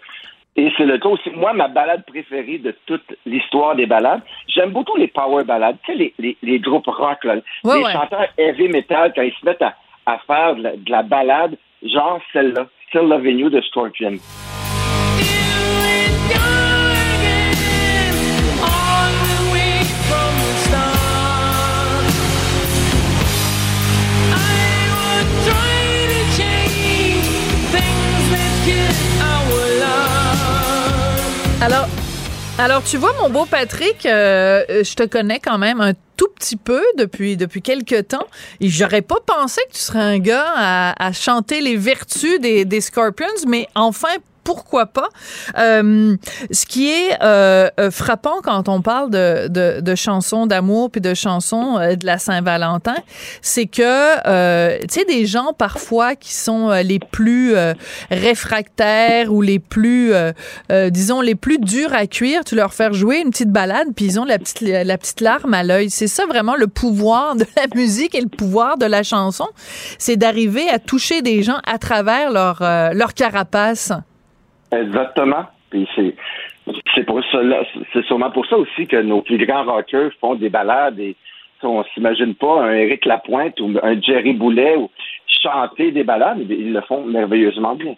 Et 0.56 0.72
c'est 0.76 0.86
le 0.86 0.98
cas 0.98 1.10
aussi. 1.10 1.30
Moi, 1.36 1.54
ma 1.54 1.68
balade 1.68 2.04
préférée 2.08 2.58
de 2.58 2.76
toute 2.88 3.04
l'histoire 3.28 3.76
des 3.76 3.86
balades, 3.86 4.22
j'aime 4.48 4.72
beaucoup 4.72 4.98
les 4.98 5.08
power 5.08 5.44
ballades. 5.44 5.78
Tu 5.86 5.92
sais, 5.92 5.98
les, 6.00 6.14
les, 6.18 6.36
les 6.42 6.60
groupes 6.60 6.88
rock, 6.88 7.24
là, 7.26 7.36
Ouais, 7.64 7.78
les 7.78 7.84
ouais. 7.84 7.94
chanteurs 7.94 8.26
heavy 8.40 8.68
metal, 8.70 9.14
quand 9.16 9.22
ils 9.22 9.34
se 9.40 9.46
mettent 9.46 9.62
à, 9.62 9.76
à 10.08 10.18
faire 10.26 10.56
de 10.56 10.64
la, 10.64 10.72
de 10.76 10.90
la 10.90 11.04
balade, 11.04 11.56
genre 11.84 12.20
celle-là, 12.34 12.66
Still 12.90 13.08
Loving 13.08 13.38
You 13.38 13.50
de 13.52 13.62
Scorpion. 13.62 14.14
Alors, 31.60 31.88
alors 32.60 32.84
tu 32.84 32.96
vois, 32.96 33.14
mon 33.22 33.30
beau 33.30 33.46
Patrick, 33.46 34.06
euh, 34.06 34.64
euh, 34.70 34.84
je 34.86 34.94
te 34.94 35.04
connais 35.04 35.40
quand 35.40 35.58
même 35.58 35.82
un 35.82 35.94
tout 36.16 36.30
petit 36.36 36.56
peu 36.56 36.82
depuis 36.98 37.36
depuis 37.36 37.62
quelques 37.62 38.08
temps. 38.08 38.28
Et 38.62 38.70
j'aurais 38.70 39.02
pas 39.02 39.18
pensé 39.26 39.60
que 39.68 39.74
tu 39.74 39.82
serais 39.82 40.00
un 40.00 40.20
gars 40.20 40.94
à, 40.98 41.12
chanter 41.12 41.60
les 41.60 41.76
vertus 41.76 42.40
des, 42.40 42.64
des 42.64 42.80
Scorpions, 42.80 43.26
mais 43.48 43.68
enfin 43.76 44.16
pourquoi 44.48 44.86
pas. 44.86 45.10
Euh, 45.58 46.16
ce 46.52 46.66
qui 46.66 46.90
est 46.90 47.22
euh, 47.22 47.70
euh, 47.82 47.92
frappant 47.92 48.40
quand 48.42 48.70
on 48.70 48.82
parle 48.82 49.12
de, 49.12 49.50
de, 49.50 49.82
de 49.82 49.96
chansons 49.96 50.48
d'amour 50.48 50.90
puis 50.90 51.02
de 51.02 51.14
chansons 51.14 51.78
euh, 51.78 51.96
de 51.98 52.06
la 52.06 52.18
Saint-Valentin, 52.18 52.96
c'est 53.42 53.66
que 53.66 53.82
euh, 54.26 54.78
tu 54.84 55.02
sais 55.02 55.04
des 55.04 55.26
gens 55.26 55.52
parfois 55.52 56.16
qui 56.16 56.34
sont 56.34 56.70
euh, 56.70 56.82
les 56.82 57.00
plus 57.00 57.56
réfractaires 58.10 59.34
ou 59.34 59.42
les 59.42 59.60
plus 59.60 60.14
disons 60.70 61.20
les 61.20 61.36
plus 61.36 61.58
durs 61.60 61.94
à 61.94 62.08
cuire, 62.08 62.46
tu 62.46 62.56
leur 62.56 62.74
fais 62.74 62.94
jouer 62.94 63.18
une 63.18 63.32
petite 63.32 63.52
balade 63.52 63.90
puis 63.98 64.06
ils 64.06 64.20
ont 64.20 64.24
la 64.24 64.40
petite 64.40 64.62
la 64.62 64.98
petite 64.98 65.20
larme 65.20 65.54
à 65.54 65.64
l'œil. 65.64 65.90
C'est 65.90 66.08
ça 66.08 66.26
vraiment 66.26 66.56
le 66.56 66.68
pouvoir 66.68 67.36
de 67.36 67.46
la 67.58 67.66
musique 67.76 68.16
et 68.16 68.22
le 68.22 68.30
pouvoir 68.30 68.78
de 68.78 68.86
la 68.86 69.04
chanson, 69.04 69.48
c'est 69.98 70.16
d'arriver 70.16 70.70
à 70.70 70.80
toucher 70.80 71.22
des 71.22 71.44
gens 71.44 71.60
à 71.66 71.78
travers 71.78 72.32
leur 72.32 72.60
leur 72.94 73.14
carapace. 73.14 73.92
Exactement. 74.72 75.46
Puis 75.70 75.88
c'est 75.96 76.16
c'est 76.96 77.04
pour 77.06 77.22
cela, 77.32 77.64
c'est 77.94 78.04
sûrement 78.06 78.32
pour 78.32 78.46
ça 78.46 78.58
aussi 78.58 78.88
que 78.88 79.02
nos 79.02 79.22
plus 79.22 79.38
grands 79.46 79.64
rockers 79.64 80.12
font 80.20 80.36
des 80.36 80.50
balades 80.50 81.00
et 81.00 81.16
on 81.64 81.84
s'imagine 81.94 82.36
pas 82.36 82.64
un 82.64 82.74
Éric 82.74 83.06
Lapointe 83.06 83.60
ou 83.60 83.74
un 83.82 84.00
Jerry 84.02 84.34
Boulet 84.34 84.76
ou 84.76 84.90
chanter 85.42 85.92
des 85.92 86.04
balades, 86.04 86.40
ils 86.50 86.74
le 86.74 86.82
font 86.82 87.06
merveilleusement 87.06 87.76
bien. 87.76 87.96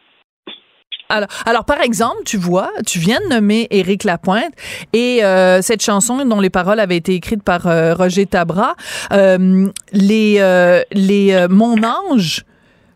Alors, 1.12 1.28
alors, 1.48 1.66
par 1.66 1.82
exemple, 1.82 2.22
tu 2.24 2.38
vois, 2.38 2.70
tu 2.86 3.00
viens 3.00 3.20
de 3.20 3.34
nommer 3.34 3.68
Éric 3.72 4.04
Lapointe 4.04 4.54
et 4.94 5.24
euh, 5.24 5.60
cette 5.62 5.84
chanson 5.84 6.24
dont 6.24 6.40
les 6.40 6.52
paroles 6.52 6.80
avaient 6.80 6.98
été 6.98 7.16
écrites 7.16 7.44
par 7.44 7.66
euh, 7.66 7.96
Roger 7.96 8.28
Tabra, 8.28 8.76
euh, 9.12 9.68
les, 9.92 10.84
les 10.92 11.48
Mon 11.50 11.78
ange. 11.84 12.46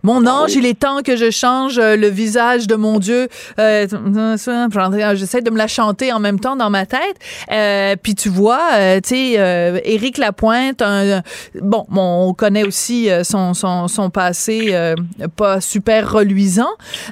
Mon 0.04 0.28
ange, 0.28 0.54
il 0.54 0.66
est 0.66 0.80
temps 0.80 1.02
que 1.02 1.16
je 1.16 1.32
change 1.32 1.80
euh, 1.80 1.96
le 1.96 2.08
visage 2.10 2.68
de 2.68 2.76
mon 2.76 3.00
Dieu. 3.00 3.28
Euh, 3.60 3.88
J'essaie 5.16 5.42
de 5.42 5.50
me 5.50 5.58
la 5.58 5.68
chanter 5.68 6.12
en 6.12 6.20
même 6.20 6.40
temps 6.40 6.56
dans 6.56 6.70
ma 6.70 6.86
tête. 6.86 7.16
Euh, 7.52 7.96
puis 8.02 8.14
tu 8.16 8.30
vois, 8.30 8.62
euh, 8.74 9.00
tu 9.02 9.10
sais, 9.10 9.34
euh, 9.38 9.80
Éric 9.84 10.18
Lapointe, 10.18 10.82
un, 10.82 11.22
bon, 11.62 11.86
bon, 11.90 12.30
on 12.30 12.34
connaît 12.34 12.64
aussi 12.64 13.10
son, 13.24 13.54
son, 13.54 13.88
son 13.88 14.10
passé 14.10 14.74
euh, 14.74 14.96
pas 15.36 15.62
super 15.62 16.12
reluisant, 16.12 16.70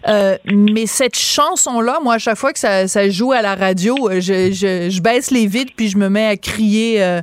euh, 0.07 0.37
mais 0.45 0.85
cette 0.85 1.15
chanson-là, 1.15 1.99
moi, 2.03 2.15
à 2.15 2.17
chaque 2.17 2.37
fois 2.37 2.53
que 2.53 2.59
ça, 2.59 2.87
ça 2.87 3.09
joue 3.09 3.31
à 3.31 3.41
la 3.41 3.55
radio, 3.55 3.95
je, 4.15 4.51
je, 4.51 4.89
je 4.89 5.01
baisse 5.01 5.31
les 5.31 5.47
vitres 5.47 5.73
puis 5.75 5.87
je 5.89 5.97
me 5.97 6.09
mets 6.09 6.27
à 6.27 6.37
crier. 6.37 7.21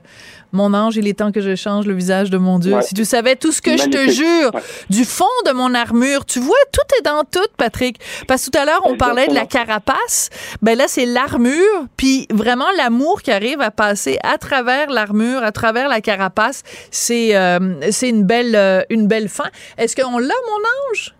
Mon 0.52 0.72
ange, 0.74 0.96
il 0.96 1.06
est 1.06 1.18
temps 1.18 1.30
que 1.32 1.40
je 1.40 1.54
change 1.56 1.86
le 1.86 1.94
visage 1.94 2.30
de 2.30 2.38
mon 2.38 2.58
Dieu. 2.58 2.74
Ouais. 2.74 2.82
Si 2.82 2.94
tu 2.94 3.04
savais 3.04 3.36
tout 3.36 3.52
ce 3.52 3.60
que 3.60 3.76
je 3.76 3.84
te 3.84 4.10
jure, 4.10 4.50
Ouais. 4.54 4.62
du 4.90 5.04
fond 5.04 5.24
de 5.46 5.52
mon 5.52 5.74
armure, 5.74 6.24
tu 6.24 6.40
vois, 6.40 6.56
tout 6.72 6.80
est 6.98 7.02
dans 7.02 7.22
tout, 7.24 7.46
Patrick. 7.56 8.00
Parce 8.26 8.46
que 8.46 8.50
tout 8.50 8.58
à 8.58 8.64
l'heure, 8.64 8.80
on 8.84 8.96
parlait 8.96 9.28
de 9.28 9.34
la 9.34 9.46
carapace. 9.46 10.30
Ben 10.62 10.76
là, 10.78 10.84
c'est 10.88 11.06
l'armure, 11.06 11.84
puis 11.96 12.26
vraiment 12.32 12.70
l'amour 12.76 13.20
qui 13.22 13.30
arrive 13.30 13.60
à 13.60 13.70
passer 13.70 14.18
à 14.24 14.38
travers 14.38 14.90
l'armure, 14.90 15.42
à 15.42 15.52
travers 15.52 15.88
la 15.88 16.00
carapace. 16.00 16.62
C'est 16.90 17.36
euh, 17.36 17.74
c'est 17.90 18.08
une 18.08 18.24
belle 18.24 18.54
euh, 18.56 18.82
une 18.90 19.06
belle 19.06 19.28
fin. 19.28 19.50
Est-ce 19.76 19.94
qu'on 19.96 20.18
l'a, 20.18 20.34
mon 20.48 20.92
ange? 20.92 21.14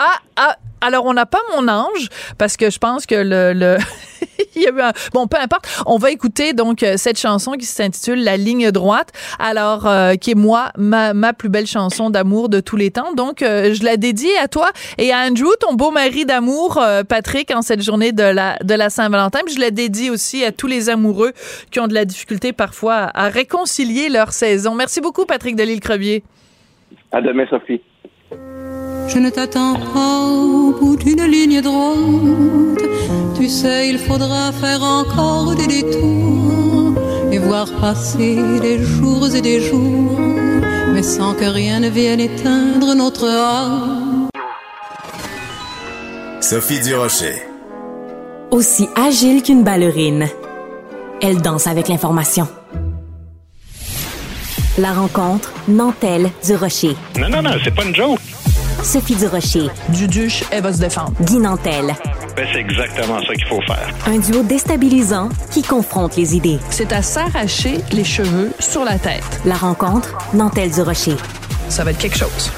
Ah, 0.00 0.18
ah, 0.38 0.56
alors 0.80 1.04
on 1.06 1.12
n'a 1.12 1.26
pas 1.26 1.40
mon 1.56 1.68
ange 1.68 2.08
parce 2.38 2.56
que 2.56 2.70
je 2.70 2.78
pense 2.78 3.06
que 3.06 3.16
le, 3.16 3.78
bon 5.12 5.26
peu 5.26 5.36
importe. 5.38 5.66
On 5.86 5.98
va 5.98 6.10
écouter 6.10 6.52
donc 6.52 6.82
euh, 6.82 6.94
cette 6.96 7.18
chanson 7.18 7.52
qui 7.52 7.66
s'intitule 7.66 8.22
La 8.22 8.36
ligne 8.36 8.70
droite. 8.70 9.10
Alors 9.38 9.86
euh, 9.86 10.14
qui 10.14 10.32
est 10.32 10.36
moi 10.36 10.70
ma, 10.76 11.32
plus 11.32 11.48
belle 11.48 11.66
chanson 11.66 12.10
d'amour 12.10 12.48
de 12.48 12.60
tous 12.60 12.76
les 12.76 12.90
temps. 12.90 13.12
Donc 13.12 13.42
euh, 13.42 13.74
je 13.74 13.82
la 13.82 13.96
dédie 13.96 14.30
à 14.40 14.48
toi 14.48 14.70
et 14.96 15.12
à 15.12 15.26
Andrew 15.26 15.50
ton 15.60 15.74
beau 15.74 15.90
mari 15.90 16.24
d'amour 16.24 16.80
Patrick 17.08 17.50
en 17.50 17.62
cette 17.62 17.82
journée 17.82 18.12
de 18.12 18.22
la 18.22 18.56
de 18.58 18.74
la 18.74 18.90
Saint-Valentin. 18.90 19.40
Puis 19.44 19.56
je 19.56 19.60
la 19.60 19.70
dédie 19.70 20.10
aussi 20.10 20.44
à 20.44 20.52
tous 20.52 20.66
les 20.66 20.90
amoureux 20.90 21.32
qui 21.70 21.80
ont 21.80 21.88
de 21.88 21.94
la 21.94 22.04
difficulté 22.04 22.52
parfois 22.52 23.10
à, 23.14 23.28
réconcilier 23.28 24.08
leur 24.08 24.32
saison. 24.32 24.74
Merci 24.74 25.00
beaucoup 25.00 25.24
Patrick 25.24 25.56
Delisle-Crevier. 25.56 26.22
À 27.12 27.20
demain, 27.20 27.46
Sophie. 27.50 27.80
Je 29.08 29.18
ne 29.18 29.30
t'attends 29.30 29.74
pas 29.94 30.26
au 30.26 30.72
bout 30.78 30.96
d'une 30.96 31.24
ligne 31.24 31.62
droite. 31.62 31.96
Tu 33.36 33.48
sais, 33.48 33.88
il 33.88 33.98
faudra 33.98 34.52
faire 34.52 34.82
encore 34.82 35.54
des 35.54 35.66
détours 35.66 36.92
et 37.32 37.38
voir 37.38 37.66
passer 37.80 38.36
des 38.60 38.78
jours 38.82 39.34
et 39.34 39.40
des 39.40 39.60
jours, 39.62 40.20
mais 40.92 41.02
sans 41.02 41.34
que 41.34 41.46
rien 41.46 41.80
ne 41.80 41.88
vienne 41.88 42.20
éteindre 42.20 42.94
notre 42.94 43.26
âme. 43.26 44.28
Sophie 46.40 46.80
Durocher. 46.80 47.42
Aussi 48.50 48.88
agile 48.94 49.42
qu'une 49.42 49.64
ballerine. 49.64 50.28
Elle 51.22 51.40
danse 51.40 51.66
avec 51.66 51.88
l'information. 51.88 52.46
La 54.78 54.92
rencontre 54.92 55.52
Nantel 55.66 56.30
du 56.46 56.54
Rocher. 56.54 56.94
Non, 57.18 57.28
non, 57.28 57.42
non, 57.42 57.50
c'est 57.64 57.74
pas 57.74 57.84
une 57.84 57.94
joke. 57.94 58.20
Sophie 58.82 59.16
du 59.16 59.26
Rocher, 59.26 59.68
Duduche 59.90 60.44
elle 60.50 60.62
va 60.62 60.72
se 60.72 60.78
défendre 60.80 61.12
Guy 61.22 61.38
Nantel. 61.38 61.94
Ben, 62.36 62.46
c'est 62.52 62.60
exactement 62.60 63.20
ça 63.20 63.34
qu'il 63.34 63.46
faut 63.46 63.60
faire. 63.62 63.88
Un 64.06 64.18
duo 64.18 64.42
déstabilisant 64.42 65.28
qui 65.50 65.62
confronte 65.62 66.16
les 66.16 66.36
idées. 66.36 66.58
c'est 66.70 66.92
à 66.92 67.02
s'arracher 67.02 67.78
les 67.92 68.04
cheveux 68.04 68.52
sur 68.60 68.84
la 68.84 68.98
tête 68.98 69.24
La 69.44 69.56
rencontre 69.56 70.16
Nantel 70.34 70.70
du 70.70 70.82
Rocher. 70.82 71.16
ça 71.68 71.84
va 71.84 71.90
être 71.90 71.98
quelque 71.98 72.16
chose. 72.16 72.50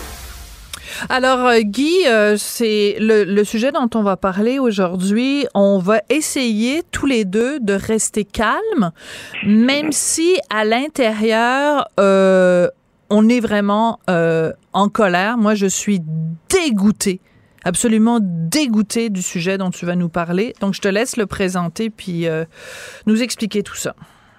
Alors, 1.08 1.46
euh, 1.46 1.60
Guy, 1.60 1.90
euh, 2.06 2.36
c'est 2.36 2.96
le, 3.00 3.24
le 3.24 3.44
sujet 3.44 3.72
dont 3.72 3.88
on 3.94 4.02
va 4.02 4.18
parler 4.18 4.58
aujourd'hui. 4.58 5.46
On 5.54 5.78
va 5.78 6.02
essayer 6.10 6.82
tous 6.92 7.06
les 7.06 7.24
deux 7.24 7.58
de 7.58 7.72
rester 7.72 8.26
calmes, 8.26 8.90
même 9.46 9.92
si 9.92 10.36
à 10.50 10.66
l'intérieur, 10.66 11.88
euh, 11.98 12.68
on 13.10 13.28
est 13.28 13.40
vraiment 13.40 14.00
euh, 14.08 14.52
en 14.72 14.88
colère. 14.88 15.36
Moi, 15.36 15.54
je 15.54 15.66
suis 15.66 16.00
dégoûtée, 16.48 17.20
absolument 17.64 18.18
dégoûtée 18.22 19.10
du 19.10 19.20
sujet 19.20 19.58
dont 19.58 19.70
tu 19.70 19.84
vas 19.84 19.96
nous 19.96 20.08
parler. 20.08 20.54
Donc, 20.60 20.74
je 20.74 20.80
te 20.80 20.88
laisse 20.88 21.16
le 21.16 21.26
présenter 21.26 21.90
puis 21.90 22.26
euh, 22.26 22.44
nous 23.06 23.20
expliquer 23.22 23.62
tout 23.62 23.76
ça. 23.76 23.94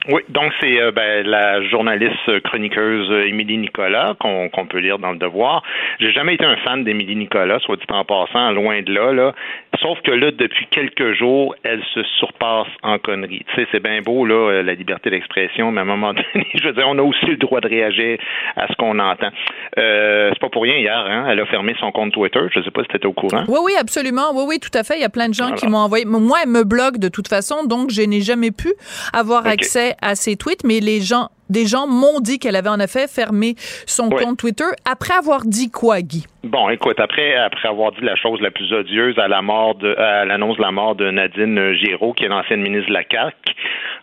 Oui, 0.10 0.22
donc 0.30 0.52
c'est 0.60 0.82
euh, 0.82 0.92
ben, 0.92 1.28
la 1.28 1.62
journaliste 1.62 2.42
chroniqueuse 2.44 3.12
euh, 3.12 3.28
Émilie 3.28 3.60
Nicolas 3.60 4.16
qu'on 4.20 4.66
peut 4.66 4.80
lire 4.80 4.98
dans 4.98 5.12
le 5.12 5.18
Devoir. 5.18 5.62
J'ai 6.00 6.12
jamais 6.12 6.34
été 6.34 6.46
un 6.46 6.58
fan 6.58 6.84
d'Émilie 6.84 7.16
Nicolas, 7.16 7.60
soit 7.60 7.76
dit 7.76 7.86
en 7.90 8.04
passant, 8.04 8.52
loin 8.52 8.82
de 8.82 8.92
là, 8.92 9.14
là. 9.14 9.34
Sauf 9.80 10.02
que 10.02 10.12
là, 10.12 10.32
depuis 10.32 10.66
quelques 10.72 11.14
jours, 11.14 11.56
elle 11.64 11.84
se 11.94 12.02
surpasse 12.20 12.68
en 12.82 12.98
conneries. 12.98 13.46
Tu 13.50 13.56
sais, 13.56 13.68
c'est 13.72 13.82
bien 13.82 14.02
beau 14.02 14.26
là, 14.26 14.34
euh, 14.34 14.64
la 14.64 14.74
liberté 14.74 15.12
d'expression, 15.12 15.72
mais 15.72 15.80
à 15.80 15.84
un 15.84 15.86
moment 15.86 16.14
donné, 16.34 16.48
je 16.56 16.68
veux 16.68 16.74
dire, 16.74 16.86
on 16.88 16.98
a 16.98 17.04
aussi 17.04 17.26
le 17.28 17.38
droit 17.38 17.62
de 17.62 17.68
réagir 17.68 18.18
à 18.56 18.68
ce 18.68 18.74
qu'on 18.74 18.98
entend. 18.98 19.30
Euh, 19.78 20.30
c'est 20.34 20.40
pas 20.40 20.50
pour 20.50 20.64
rien 20.64 20.78
hier, 20.78 20.98
hein, 20.98 21.28
elle 21.30 21.40
a 21.40 21.46
fermé 21.46 21.76
son 21.80 21.92
compte 21.92 22.12
Twitter. 22.12 22.42
Je 22.56 22.62
sais 22.62 22.72
pas 22.72 22.82
si 22.82 22.90
tu 22.90 22.96
étais 22.96 23.06
au 23.06 23.14
courant. 23.14 23.44
Oui, 23.48 23.60
oui, 23.64 23.74
absolument. 23.80 24.32
Oui, 24.34 24.46
oui, 24.48 24.60
tout 24.60 24.76
à 24.76 24.84
fait. 24.84 24.96
Il 24.96 25.02
y 25.02 25.06
a 25.06 25.10
plein 25.10 25.30
de 25.30 25.36
gens 25.36 25.52
qui 25.52 25.68
m'ont 25.68 25.78
envoyé. 25.78 26.06
Moi, 26.06 26.40
elle 26.44 26.50
me 26.50 26.64
bloque 26.64 26.98
de 26.98 27.08
toute 27.08 27.28
façon, 27.28 27.66
donc 27.66 27.92
je 27.92 28.02
n'ai 28.02 28.22
jamais 28.22 28.52
pu 28.52 28.74
avoir 29.14 29.46
accès 29.46 29.91
à 30.02 30.16
ses 30.16 30.36
tweets, 30.36 30.64
mais 30.64 30.80
les 30.80 31.02
gens 31.02 31.30
des 31.52 31.68
gens 31.68 31.86
m'ont 31.86 32.20
dit 32.22 32.40
qu'elle 32.40 32.56
avait 32.56 32.70
en 32.70 32.80
effet 32.80 33.08
fermé 33.08 33.56
son 33.86 34.10
compte 34.10 34.38
Twitter 34.38 34.72
après 34.90 35.14
avoir 35.14 35.42
dit 35.46 35.70
quoi, 35.70 36.02
Guy? 36.02 36.26
Bon, 36.44 36.70
écoute, 36.70 37.00
après 37.00 37.36
après 37.36 37.68
avoir 37.68 37.92
dit 37.92 38.02
la 38.02 38.16
chose 38.16 38.42
la 38.42 38.50
plus 38.50 38.74
odieuse 38.74 39.20
à 39.20 39.28
la 39.28 39.44
mort 39.44 39.76
de 39.76 39.94
à 39.96 40.26
l'annonce 40.26 40.58
de 40.58 40.62
la 40.64 40.72
mort 40.72 40.96
de 40.96 41.12
Nadine 41.12 41.74
Giraud, 41.74 42.14
qui 42.14 42.24
est 42.24 42.30
l'ancienne 42.30 42.62
ministre 42.62 42.90
de 42.90 42.94
la 42.94 43.04
CAQ, 43.04 43.36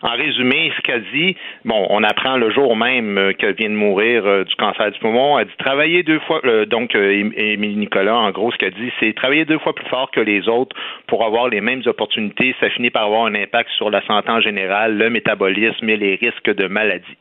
en 0.01 0.11
résumé, 0.11 0.71
ce 0.77 0.81
qu'elle 0.81 1.03
dit, 1.13 1.35
bon, 1.65 1.85
on 1.89 2.03
apprend 2.03 2.37
le 2.37 2.49
jour 2.51 2.75
même 2.75 3.17
euh, 3.17 3.33
qu'elle 3.33 3.55
vient 3.55 3.69
de 3.69 3.75
mourir 3.75 4.25
euh, 4.25 4.43
du 4.43 4.55
cancer 4.55 4.91
du 4.91 4.99
poumon. 4.99 5.37
Elle 5.37 5.47
dit 5.47 5.57
travailler 5.57 6.03
deux 6.03 6.19
fois, 6.19 6.39
euh, 6.45 6.65
donc 6.65 6.95
Émilie 6.95 7.75
Nicolas, 7.75 8.15
en 8.15 8.31
gros, 8.31 8.51
ce 8.51 8.57
qu'elle 8.57 8.73
dit, 8.73 8.91
c'est 8.99 9.13
travailler 9.13 9.45
deux 9.45 9.59
fois 9.59 9.73
plus 9.73 9.87
fort 9.87 10.09
que 10.11 10.21
les 10.21 10.47
autres 10.47 10.75
pour 11.07 11.25
avoir 11.25 11.49
les 11.49 11.61
mêmes 11.61 11.81
opportunités. 11.85 12.55
Ça 12.59 12.69
finit 12.69 12.89
par 12.89 13.05
avoir 13.05 13.25
un 13.25 13.35
impact 13.35 13.69
sur 13.71 13.89
la 13.89 14.05
santé 14.05 14.29
en 14.29 14.39
général, 14.39 14.97
le 14.97 15.09
métabolisme 15.09 15.89
et 15.89 15.97
les 15.97 16.15
risques 16.15 16.53
de 16.53 16.67
maladie. 16.67 17.17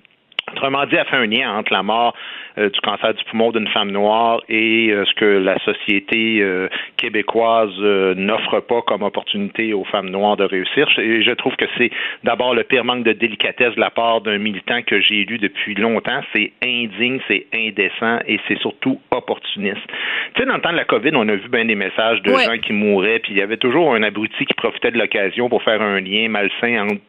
Autrement 0.53 0.87
dit, 0.87 0.97
elle 0.97 1.07
fait 1.07 1.17
un 1.17 1.27
lien 1.27 1.57
entre 1.57 1.73
la 1.73 1.83
mort 1.83 2.15
euh, 2.59 2.71
du 2.71 2.81
cancer 2.81 3.15
du 3.15 3.25
poumon 3.25 3.53
d'une 3.53 3.69
femme 3.69 3.91
noire 3.91 4.41
et 4.49 4.91
euh, 4.91 5.05
ce 5.05 5.15
que 5.15 5.25
la 5.25 5.59
société 5.61 6.41
euh, 6.41 6.69
québécoise 6.97 7.79
n'offre 8.17 8.61
pas 8.61 8.83
comme 8.83 9.03
opportunité 9.03 9.73
aux 9.73 9.85
femmes 9.85 10.11
noires 10.11 10.37
de 10.37 10.45
réussir. 10.45 10.89
Et 10.99 11.23
je 11.23 11.31
trouve 11.33 11.55
que 11.57 11.67
c'est 11.77 11.91
d'abord 12.25 12.55
le 12.55 12.65
pire 12.65 12.85
manque 12.85 13.05
de 13.05 13.13
délicatesse 13.13 13.75
de 13.75 13.81
la 13.81 13.91
part 13.91 14.23
d'un 14.23 14.39
militant 14.39 14.83
que 14.83 15.01
j'ai 15.01 15.25
lu 15.25 15.39
depuis 15.39 15.75
longtemps. 15.75 16.21
C'est 16.35 16.53
indigne, 16.63 17.21
c'est 17.29 17.47
indécent 17.55 18.19
et 18.27 18.41
c'est 18.49 18.59
surtout 18.59 19.01
opportuniste. 19.11 19.87
Tu 20.35 20.43
sais, 20.43 20.47
dans 20.47 20.57
le 20.57 20.61
temps 20.61 20.73
de 20.73 20.77
la 20.77 20.85
COVID, 20.85 21.11
on 21.15 21.29
a 21.29 21.37
vu 21.37 21.49
bien 21.49 21.65
des 21.65 21.75
messages 21.75 22.23
de 22.23 22.31
gens 22.31 22.59
qui 22.59 22.73
mouraient, 22.73 23.21
puis 23.21 23.33
il 23.33 23.39
y 23.39 23.43
avait 23.43 23.57
toujours 23.57 23.95
un 23.95 24.03
abruti 24.03 24.45
qui 24.45 24.55
profitait 24.55 24.91
de 24.91 24.99
l'occasion 24.99 25.49
pour 25.49 25.63
faire 25.63 25.81
un 25.83 26.01
lien 26.01 26.29
malsain 26.29 26.83
entre 26.83 27.01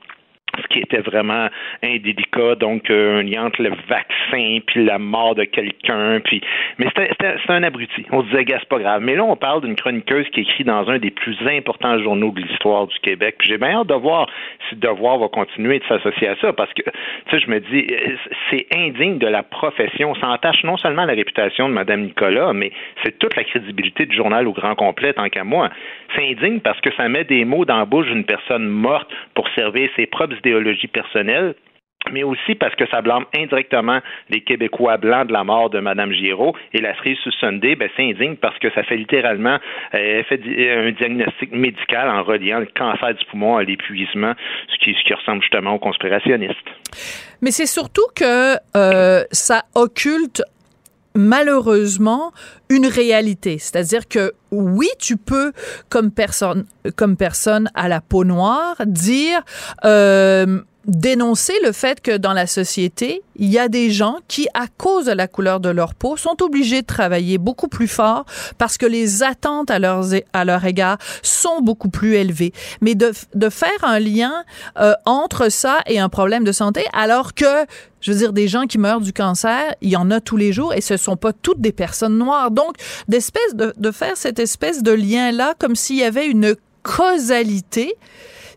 ce 0.58 0.68
qui 0.68 0.80
était 0.80 1.02
vraiment 1.02 1.48
indélicat, 1.84 2.56
donc 2.56 2.90
euh, 2.90 3.20
un 3.20 3.24
lien 3.24 3.46
entre 3.46 3.62
le 3.62 3.72
vaccin 3.88 4.60
puis 4.66 4.84
la 4.84 5.00
mort 5.00 5.36
de 5.36 5.44
quelqu'un, 5.44 6.20
puis 6.24 6.42
mais 6.78 6.88
c'était 6.96 7.36
un 7.50 7.64
abruti. 7.64 8.06
On 8.12 8.24
se 8.24 8.30
disait 8.30 8.46
gars, 8.46 8.58
c'est 8.60 8.70
pas 8.70 8.80
grave. 8.80 9.02
Mais 9.02 9.16
là, 9.16 9.24
on 9.24 9.36
parle 9.36 9.62
d'une 9.62 9.76
chroniqueuse 9.76 10.28
qui 10.30 10.42
écrit 10.42 10.64
dans 10.64 10.90
un 10.90 10.98
des 10.98 11.12
plus 11.12 11.38
importants 11.48 12.00
journaux 12.00 12.32
de 12.32 12.42
l'histoire 12.42 12.88
du 12.88 12.98
Québec. 13.00 13.36
Puis 13.40 13.50
j'ai 13.50 13.58
bien 13.58 13.80
hâte 13.80 13.88
de 13.88 13.96
voir 13.96 14.28
si 14.68 14.76
Devoir 14.76 15.18
va 15.18 15.28
continuer 15.28 15.80
de 15.80 15.84
s'associer 15.86 16.30
à 16.30 16.36
ça, 16.38 16.54
parce 16.54 16.74
que 16.74 16.84
tu 16.84 16.92
sais, 17.32 17.40
je 17.40 17.50
me 17.50 17.60
dis, 17.60 17.88
c'est 18.50 18.68
indigne 18.74 19.18
de 19.18 19.28
la 19.28 19.44
profession. 19.44 20.16
Ça 20.16 20.30
entache 20.30 20.64
non 20.64 20.78
seulement 20.78 21.06
la 21.06 21.14
réputation 21.14 21.70
de 21.70 21.74
Mme 21.74 22.04
Nicolas, 22.04 22.54
mais 22.54 22.72
c'est 23.04 23.18
toute 23.20 23.36
la 23.36 23.44
crédibilité 23.44 24.06
du 24.06 24.16
journal 24.16 24.48
au 24.48 24.54
grand 24.54 24.76
complet, 24.76 25.14
tant 25.14 25.30
qu'à 25.30 25.44
moi. 25.44 25.70
C'est 26.16 26.30
indigne 26.30 26.60
parce 26.60 26.80
que 26.82 26.94
ça 26.96 27.08
met 27.08 27.24
des 27.24 27.46
mots 27.46 27.66
dans 27.66 27.78
la 27.78 27.86
bouche 27.86 28.08
d'une 28.08 28.26
personne 28.26 28.68
morte 28.68 29.10
pour 29.34 29.48
servir 29.50 29.90
ses 29.96 30.06
propres 30.06 30.36
idéologie 30.40 30.88
personnelle 30.88 31.56
mais 32.12 32.24
aussi 32.24 32.56
parce 32.56 32.76
que 32.76 32.88
ça 32.90 33.02
blâme 33.02 33.26
indirectement 33.36 34.00
les 34.30 34.42
Québécois 34.42 34.98
blancs 34.98 35.28
de 35.28 35.34
la 35.34 35.44
mort 35.44 35.70
de 35.70 35.80
Mme 35.80 36.12
Giraud. 36.14 36.56
Et 36.74 36.82
la 36.82 36.96
cerise 36.98 37.18
sous 37.20 37.32
Sunday, 37.32 37.76
ben, 37.76 37.90
c'est 37.96 38.04
indigne 38.04 38.36
parce 38.36 38.58
que 38.60 38.72
ça 38.72 38.84
fait 38.84 38.96
littéralement 38.96 39.60
euh, 39.94 40.24
fait 40.24 40.42
un 40.42 40.92
diagnostic 40.92 41.52
médical 41.52 42.10
en 42.10 42.24
reliant 42.24 42.60
le 42.60 42.68
cancer 42.68 43.14
du 43.14 43.26
poumon 43.26 43.58
à 43.58 43.64
l'épuisement, 43.64 44.34
ce 44.70 44.78
qui, 44.84 44.94
ce 44.94 45.04
qui 45.06 45.14
ressemble 45.14 45.42
justement 45.42 45.74
aux 45.74 45.80
conspirationnistes. 45.80 46.56
Mais 47.42 47.52
c'est 47.52 47.68
surtout 47.68 48.08
que 48.16 48.56
euh, 48.76 49.24
ça 49.32 49.64
occulte 49.76 50.42
malheureusement 51.20 52.32
une 52.70 52.88
réalité. 52.88 53.58
C'est-à-dire 53.60 54.08
que 54.08 54.34
oui, 54.52 54.88
tu 55.00 55.18
peux, 55.18 55.52
comme 55.90 56.12
personne, 56.12 56.66
comme 56.96 57.18
personne 57.18 57.70
à 57.74 57.88
la 57.88 58.02
peau 58.02 58.24
noire, 58.24 58.76
dire 58.86 59.42
euh, 59.86 60.62
dénoncer 60.86 61.54
le 61.64 61.72
fait 61.72 62.02
que 62.02 62.16
dans 62.18 62.34
la 62.34 62.48
société, 62.48 63.22
il 63.36 63.50
y 63.50 63.60
a 63.60 63.68
des 63.68 63.92
gens 63.92 64.18
qui, 64.28 64.48
à 64.54 64.68
cause 64.68 65.06
de 65.06 65.12
la 65.12 65.28
couleur 65.28 65.60
de 65.60 65.70
leur 65.70 65.94
peau, 65.94 66.18
sont 66.18 66.42
obligés 66.42 66.82
de 66.82 66.88
travailler 66.88 67.38
beaucoup 67.38 67.68
plus 67.68 67.88
fort 67.88 68.26
parce 68.58 68.78
que 68.78 68.86
les 68.86 69.22
attentes 69.24 69.70
à, 69.72 69.80
leurs, 69.80 70.08
à 70.34 70.46
leur 70.46 70.66
égard 70.66 70.98
sont 71.22 71.62
beaucoup 71.62 71.90
plus 71.90 72.16
élevées. 72.16 72.54
Mais 72.82 72.96
de, 72.96 73.12
de 73.36 73.50
faire 73.50 73.70
un 73.84 74.00
lien 74.00 74.44
euh, 74.80 74.94
entre 75.06 75.50
ça 75.50 75.80
et 75.86 76.00
un 76.00 76.10
problème 76.10 76.44
de 76.44 76.52
santé, 76.52 76.86
alors 76.94 77.34
que, 77.34 77.66
je 78.02 78.12
veux 78.12 78.18
dire, 78.18 78.34
des 78.34 78.48
gens 78.48 78.66
qui 78.66 78.78
meurent 78.78 79.02
du 79.02 79.14
cancer, 79.14 79.76
il 79.82 79.90
y 79.90 79.98
en 79.98 80.10
a 80.12 80.22
tous 80.22 80.38
les 80.38 80.54
jours 80.54 80.74
et 80.74 80.82
ce 80.82 80.98
sont 80.98 81.18
pas 81.18 81.34
toutes 81.34 81.62
des 81.62 81.74
personnes 81.74 82.18
noires. 82.18 82.52
Donc, 82.52 82.76
d'espèce 83.08 83.54
de, 83.54 83.74
de 83.78 83.92
faire 83.92 84.16
cette 84.16 84.40
espèce 84.40 84.82
de 84.82 84.92
lien-là 84.92 85.56
comme 85.60 85.76
s'il 85.76 85.98
y 85.98 86.04
avait 86.04 86.28
une 86.28 86.56
causalité 86.84 87.96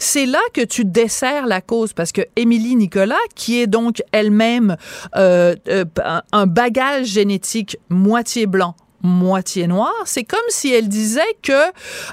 c'est 0.03 0.27
là 0.27 0.41
que 0.53 0.63
tu 0.63 0.85
desserres 0.85 1.47
la 1.47 1.61
cause 1.61 1.93
parce 1.93 2.11
que 2.11 2.23
Émilie 2.35 2.75
Nicolas, 2.75 3.15
qui 3.37 3.61
est 3.61 3.69
donc 3.69 4.03
elle-même 4.11 4.77
euh, 5.17 5.55
euh, 5.69 5.85
un 6.33 6.47
bagage 6.47 7.07
génétique 7.07 7.77
moitié 7.89 8.47
blanc, 8.47 8.75
moitié 9.03 9.69
noir, 9.69 9.93
c'est 10.05 10.25
comme 10.25 10.41
si 10.49 10.73
elle 10.73 10.89
disait 10.89 11.21
que 11.43 11.53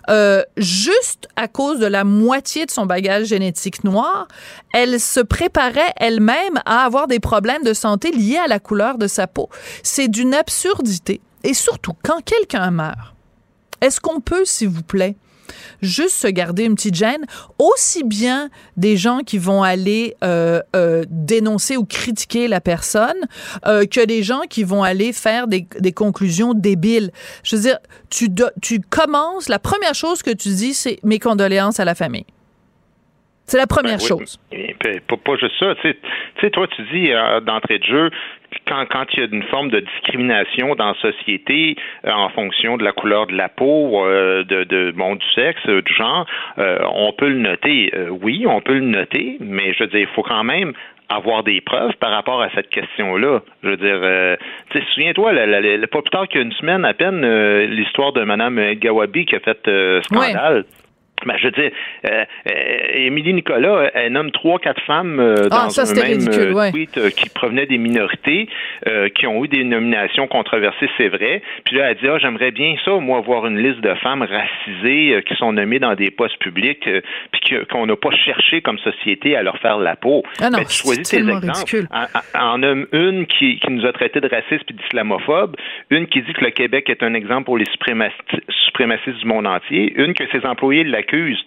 euh, 0.09 0.43
juste 0.57 1.27
à 1.35 1.47
cause 1.47 1.79
de 1.79 1.87
la 1.87 2.03
moitié 2.03 2.67
de 2.67 2.71
son 2.71 2.85
bagage 2.85 3.27
génétique 3.27 3.83
noir, 3.83 4.27
elle 4.71 4.99
se 4.99 5.19
préparait 5.19 5.93
elle-même 5.97 6.61
à 6.65 6.85
avoir 6.85 7.07
des 7.07 7.19
problèmes 7.19 7.63
de 7.63 7.73
santé 7.73 8.11
liés 8.11 8.37
à 8.37 8.47
la 8.47 8.59
couleur 8.59 8.99
de 8.99 9.07
sa 9.07 9.25
peau. 9.25 9.49
C'est 9.81 10.07
d'une 10.07 10.35
absurdité. 10.35 11.21
Et 11.43 11.55
surtout, 11.55 11.93
quand 12.03 12.23
quelqu'un 12.23 12.69
meurt, 12.69 13.15
est-ce 13.81 13.99
qu'on 13.99 14.19
peut, 14.19 14.45
s'il 14.45 14.69
vous 14.69 14.83
plaît, 14.83 15.15
juste 15.81 16.15
se 16.15 16.27
garder 16.27 16.65
une 16.65 16.75
petite 16.75 16.95
gêne, 16.95 17.25
aussi 17.57 18.03
bien 18.03 18.49
des 18.77 18.97
gens 18.97 19.19
qui 19.19 19.37
vont 19.37 19.63
aller 19.63 20.15
euh, 20.23 20.61
euh, 20.75 21.03
dénoncer 21.09 21.77
ou 21.77 21.85
critiquer 21.85 22.47
la 22.47 22.61
personne 22.61 23.17
euh, 23.65 23.85
que 23.85 24.05
des 24.05 24.23
gens 24.23 24.41
qui 24.49 24.63
vont 24.63 24.83
aller 24.83 25.13
faire 25.13 25.47
des, 25.47 25.65
des, 25.79 25.91
conclusions 25.91 26.53
débiles. 26.53 27.11
Je 27.43 27.55
veux 27.55 27.61
dire, 27.61 27.77
tu, 28.09 28.27
tu 28.61 28.79
commences, 28.79 29.49
la 29.49 29.59
première 29.59 29.95
chose 29.95 30.21
que 30.21 30.31
tu 30.31 30.49
dis, 30.49 30.73
c'est 30.73 30.99
mes 31.03 31.19
condoléances 31.19 31.79
à 31.79 31.85
la 31.85 31.95
famille. 31.95 32.25
C'est 33.45 33.57
la 33.57 33.67
première 33.67 33.97
ben 33.97 34.05
chose. 34.05 34.39
Pas, 35.07 35.17
pas, 35.17 35.35
juste 35.37 35.55
ça. 35.59 35.73
Tu 35.81 35.95
sais, 36.39 36.49
toi, 36.51 36.67
tu 36.67 36.83
dis 36.93 37.09
d'entrée 37.47 37.79
de 37.79 37.83
jeu, 37.83 38.11
quand, 38.67 38.85
quand 38.89 39.05
il 39.13 39.19
y 39.19 39.23
a 39.23 39.27
une 39.31 39.43
forme 39.43 39.69
de 39.69 39.79
discrimination 39.79 40.75
dans 40.75 40.89
la 40.89 40.95
société 40.95 41.75
euh, 42.05 42.11
en 42.11 42.29
fonction 42.29 42.77
de 42.77 42.83
la 42.83 42.91
couleur 42.91 43.27
de 43.27 43.35
la 43.35 43.49
peau, 43.49 44.05
euh, 44.05 44.43
de, 44.43 44.63
de 44.63 44.91
bon, 44.91 45.15
du 45.15 45.25
sexe, 45.33 45.65
du 45.65 45.93
genre, 45.93 46.25
euh, 46.57 46.79
on 46.93 47.11
peut 47.13 47.29
le 47.29 47.39
noter. 47.39 47.91
oui, 48.21 48.45
on 48.47 48.61
peut 48.61 48.75
le 48.75 48.81
noter, 48.81 49.37
mais 49.39 49.73
je 49.73 49.83
veux 49.83 49.89
dire, 49.89 50.01
il 50.01 50.15
faut 50.15 50.23
quand 50.23 50.43
même 50.43 50.73
avoir 51.09 51.43
des 51.43 51.59
preuves 51.61 51.93
par 51.99 52.11
rapport 52.11 52.41
à 52.41 52.49
cette 52.53 52.69
question-là. 52.69 53.39
Je 53.63 53.69
veux 53.69 53.77
dire, 53.77 54.37
sais, 54.71 54.83
souviens-toi, 54.93 55.33
pas 55.91 56.01
plus 56.01 56.11
tard 56.11 56.27
qu'une 56.27 56.51
semaine 56.51 56.85
à 56.85 56.93
peine, 56.93 57.25
l'histoire 57.65 58.13
de 58.13 58.23
Mme 58.23 58.73
Gawabi 58.75 59.25
qui 59.25 59.35
a 59.35 59.39
fait 59.39 59.59
scandale. 60.03 60.65
Ben, 61.25 61.35
je 61.37 61.45
veux 61.45 61.51
dire, 61.51 61.71
euh, 62.05 62.23
euh, 62.49 62.53
Émilie 62.93 63.33
Nicolas, 63.33 63.91
elle 63.93 64.13
nomme 64.13 64.31
trois, 64.31 64.59
quatre 64.59 64.81
femmes 64.83 65.19
euh, 65.19 65.47
ah, 65.51 65.67
dans 65.67 65.79
un 65.79 65.93
même 65.93 66.27
euh, 66.29 66.71
tweet 66.71 67.09
qui 67.15 67.29
provenaient 67.29 67.65
des 67.65 67.77
minorités, 67.77 68.47
qui 69.15 69.27
ont 69.27 69.43
eu 69.43 69.47
des 69.47 69.63
nominations 69.63 70.27
controversées, 70.27 70.89
c'est 70.97 71.09
vrai. 71.09 71.41
Puis 71.65 71.77
là, 71.77 71.91
elle 71.91 71.97
dit, 71.97 72.07
ah, 72.07 72.17
j'aimerais 72.19 72.51
bien 72.51 72.75
ça, 72.85 72.91
moi, 72.97 73.17
avoir 73.17 73.45
une 73.47 73.57
liste 73.57 73.81
de 73.81 73.93
femmes 73.95 74.23
racisées 74.23 75.21
qui 75.27 75.35
sont 75.35 75.53
nommées 75.53 75.79
dans 75.79 75.95
des 75.95 76.11
postes 76.11 76.37
publics, 76.37 76.87
puis 77.31 77.65
qu'on 77.69 77.85
n'a 77.85 77.95
pas 77.95 78.11
cherché 78.11 78.61
comme 78.61 78.79
société 78.79 79.35
à 79.35 79.43
leur 79.43 79.57
faire 79.57 79.77
la 79.77 79.95
peau. 79.95 80.23
Ah 80.39 80.49
non, 80.49 80.59
ben, 80.59 80.65
tu 80.65 80.77
choisis 80.77 81.09
tes 81.09 81.17
exemples. 81.17 81.87
En, 81.91 82.63
en, 82.63 82.63
une 82.63 83.25
qui, 83.27 83.59
qui 83.59 83.71
nous 83.71 83.85
a 83.85 83.91
traités 83.91 84.21
de 84.21 84.27
racistes 84.29 84.69
et 84.69 84.73
d'islamophobe, 84.73 85.55
une 85.89 86.07
qui 86.07 86.21
dit 86.21 86.33
que 86.33 86.43
le 86.43 86.51
Québec 86.51 86.89
est 86.89 87.03
un 87.03 87.13
exemple 87.13 87.45
pour 87.45 87.57
les 87.57 87.65
suprémacistes 87.65 89.19
du 89.19 89.25
monde 89.25 89.47
entier, 89.47 89.93
une 89.97 90.13
que 90.13 90.23
ses 90.31 90.45
employés 90.45 90.83
la 90.83 91.03
accuse 91.09 91.43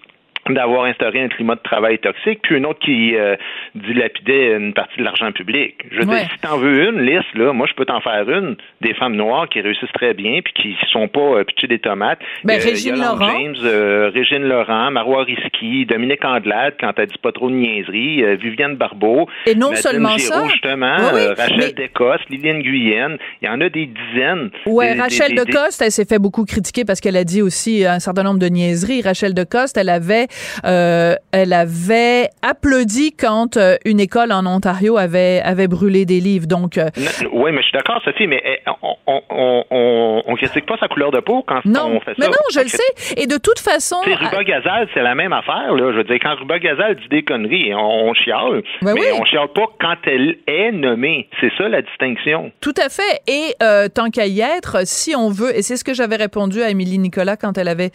d'avoir 0.51 0.85
instauré 0.85 1.23
un 1.23 1.29
climat 1.29 1.55
de 1.55 1.61
travail 1.61 1.99
toxique, 1.99 2.41
puis 2.43 2.57
une 2.57 2.67
autre 2.67 2.81
qui 2.81 3.15
euh, 3.15 3.37
dilapidait 3.75 4.57
une 4.57 4.75
partie 4.75 4.99
de 4.99 5.05
l'argent 5.05 5.31
public. 5.33 5.77
Je 5.91 5.99
veux 5.99 6.05
dire, 6.05 6.29
si 6.33 6.39
t'en 6.41 6.59
veux 6.59 6.89
une 6.89 7.01
liste, 7.03 7.33
là, 7.35 7.53
moi 7.53 7.67
je 7.69 7.75
peux 7.75 7.85
t'en 7.85 8.01
faire 8.01 8.29
une 8.29 8.57
des 8.81 8.95
femmes 8.95 9.15
noires 9.15 9.49
qui 9.49 9.61
réussissent 9.61 9.93
très 9.95 10.15
bien 10.15 10.41
puis 10.43 10.53
qui 10.55 10.77
sont 10.91 11.09
pas 11.09 11.21
euh, 11.21 11.45
des 11.67 11.79
tomates. 11.79 12.19
Ben, 12.45 12.59
euh, 12.59 12.65
Régine 12.65 12.97
Laurent. 12.97 13.31
James, 13.31 13.55
euh, 13.63 14.11
Régine 14.13 14.43
Laurent, 14.43 14.91
Marois 14.91 15.25
Risky, 15.25 15.87
Dominique 15.87 16.25
Andelade 16.25 16.75
quand 16.81 16.93
elle 16.97 17.07
dit 17.07 17.19
pas 17.23 17.33
trop 17.33 17.49
de 17.49 17.55
niaiseries, 17.55 18.25
euh, 18.25 18.35
Viviane 18.35 18.77
Barbeau, 18.77 19.29
et 19.47 19.55
non 19.55 19.75
seulement 19.75 20.19
ça, 20.19 20.45
justement, 20.49 20.97
Rachel 20.97 21.57
mais... 21.57 21.73
Descostes, 21.73 22.29
Liliane 22.31 22.63
Guyenne, 22.63 23.19
il 23.41 23.47
y 23.47 23.49
en 23.49 23.61
a 23.61 23.69
des 23.69 23.87
dizaines. 23.87 24.51
Ouais, 24.67 24.95
Rachel 24.95 25.35
Decoste, 25.35 25.83
elle 25.83 25.93
s'est 25.93 26.05
fait 26.05 26.19
beaucoup 26.19 26.45
critiquer 26.45 26.85
parce 26.85 27.01
qu'elle 27.01 27.17
a 27.17 27.25
dit 27.25 27.43
aussi 27.43 27.85
un 27.87 28.01
certain 28.01 28.23
nombre 28.23 28.39
de 28.39 28.47
niaiseries. 28.47 29.03
Rachel 29.03 29.35
Decoste, 29.35 29.77
elle 29.77 29.89
avait 29.89 30.27
euh, 30.65 31.15
elle 31.33 31.53
avait 31.53 32.29
applaudi 32.43 33.13
quand 33.13 33.57
euh, 33.57 33.77
une 33.85 34.01
école 34.01 34.33
en 34.33 34.47
Ontario 34.47 34.97
avait 34.97 35.41
avait 35.45 35.69
brûlé 35.69 36.05
des 36.05 36.21
livres. 36.21 36.47
Donc 36.47 36.79
euh, 36.79 36.89
oui, 37.33 37.53
mais 37.53 37.59
je 37.59 37.69
suis 37.69 37.73
d'accord, 37.73 38.01
Sophie, 38.05 38.27
mais 38.27 38.43
eh, 38.45 38.59
on, 38.83 38.97
on, 39.07 39.65
on, 39.71 40.23
on, 40.27 40.35
critique 40.37 40.67
pas 40.67 40.77
sa 40.79 40.89
couleur 40.89 41.11
de 41.11 41.21
peau 41.21 41.45
quand 41.47 41.65
non, 41.65 41.87
on 41.97 42.01
fait 42.01 42.11
ça. 42.11 42.17
Mais 42.19 42.27
non, 42.27 42.33
je 42.53 42.61
le 42.61 42.69
sais. 42.69 43.17
Et 43.17 43.27
de 43.27 43.37
toute 43.37 43.59
façon, 43.59 43.97
Ruba 44.05 44.45
Gazal, 44.45 44.89
c'est 44.95 45.03
la 45.03 45.15
même 45.15 45.33
affaire. 45.33 45.75
Là. 45.75 45.93
Je 45.93 45.97
veux 45.99 46.05
dire, 46.05 46.19
quand 46.23 46.35
Ruba 46.37 46.59
Gazal 46.59 46.97
dit 46.97 47.09
des 47.11 47.23
conneries, 47.23 47.75
on, 47.75 48.13
chiale, 48.15 48.63
ben 48.83 48.95
mais 48.95 49.01
oui. 49.01 49.07
on 49.21 49.25
chiale 49.25 49.49
pas 49.55 49.67
quand 49.81 49.97
elle 50.07 50.37
est 50.47 50.73
nommée. 50.73 51.29
C'est 51.41 51.53
ça 51.57 51.69
la 51.69 51.83
distinction. 51.83 52.51
Tout 52.61 52.75
à 52.85 52.89
fait. 52.89 53.21
Et 53.27 53.55
tant 53.95 54.11
qu'à 54.11 54.27
y 54.27 54.41
être, 54.41 54.87
si 54.87 55.15
on 55.15 55.31
veut, 55.31 55.57
et 55.57 55.63
c'est 55.63 55.77
ce 55.77 55.85
que 55.85 55.95
j'avais 55.95 56.17
répondu 56.17 56.63
à 56.63 56.71
Émilie 56.71 56.99
Nicolas 56.99 57.37
quand 57.37 57.59
elle 57.59 57.69
avait 57.69 57.91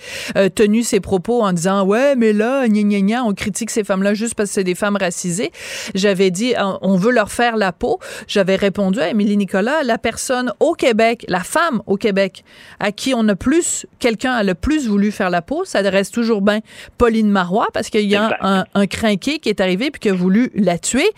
tenu 0.56 0.84
ses 0.84 1.00
propos 1.00 1.41
en 1.41 1.52
disant 1.54 1.86
ouais, 1.86 2.15
mais 2.15 2.27
là, 2.34 2.68
gna, 2.68 2.82
gna, 2.84 3.02
gna, 3.02 3.24
on 3.24 3.34
critique 3.34 3.70
ces 3.70 3.84
femmes-là 3.84 4.13
juste 4.13 4.36
parce 4.36 4.50
que 4.50 4.56
c'est 4.56 4.63
des 4.63 4.76
femmes 4.76 4.98
racisées. 4.98 5.52
J'avais 5.96 6.32
dit 6.32 6.54
on 6.82 6.96
veut 6.96 7.12
leur 7.12 7.32
faire 7.32 7.58
la 7.58 7.72
peau. 7.72 8.00
J'avais 8.28 8.56
répondu 8.56 9.00
à 9.00 9.10
Émilie 9.10 9.38
Nicolas, 9.38 9.84
la 9.84 9.98
personne 9.98 10.52
au 10.60 10.74
Québec, 10.74 11.26
la 11.28 11.42
femme 11.42 11.82
au 11.86 11.98
Québec, 11.98 12.44
à 12.80 12.92
qui 12.92 13.13
on 13.13 13.28
a 13.28 13.36
plus, 13.36 13.86
quelqu'un 14.00 14.34
a 14.34 14.44
le 14.44 14.56
plus 14.56 14.88
voulu 14.88 15.12
faire 15.12 15.30
la 15.30 15.42
peau, 15.42 15.66
ça 15.66 15.82
reste 15.82 16.13
toujours 16.13 16.42
bien 16.42 16.60
Pauline 16.98 17.30
Marois, 17.30 17.68
parce 17.74 17.90
qu'il 17.90 18.08
y 18.08 18.16
a 18.16 18.38
un, 18.42 18.66
un 18.74 18.88
crinqué 18.88 19.40
qui 19.40 19.50
est 19.50 19.62
arrivé 19.62 19.92
puis 19.92 20.00
qui 20.00 20.10
a 20.10 20.13
voulu 20.13 20.52
la 20.56 20.78
tuer. 20.78 21.10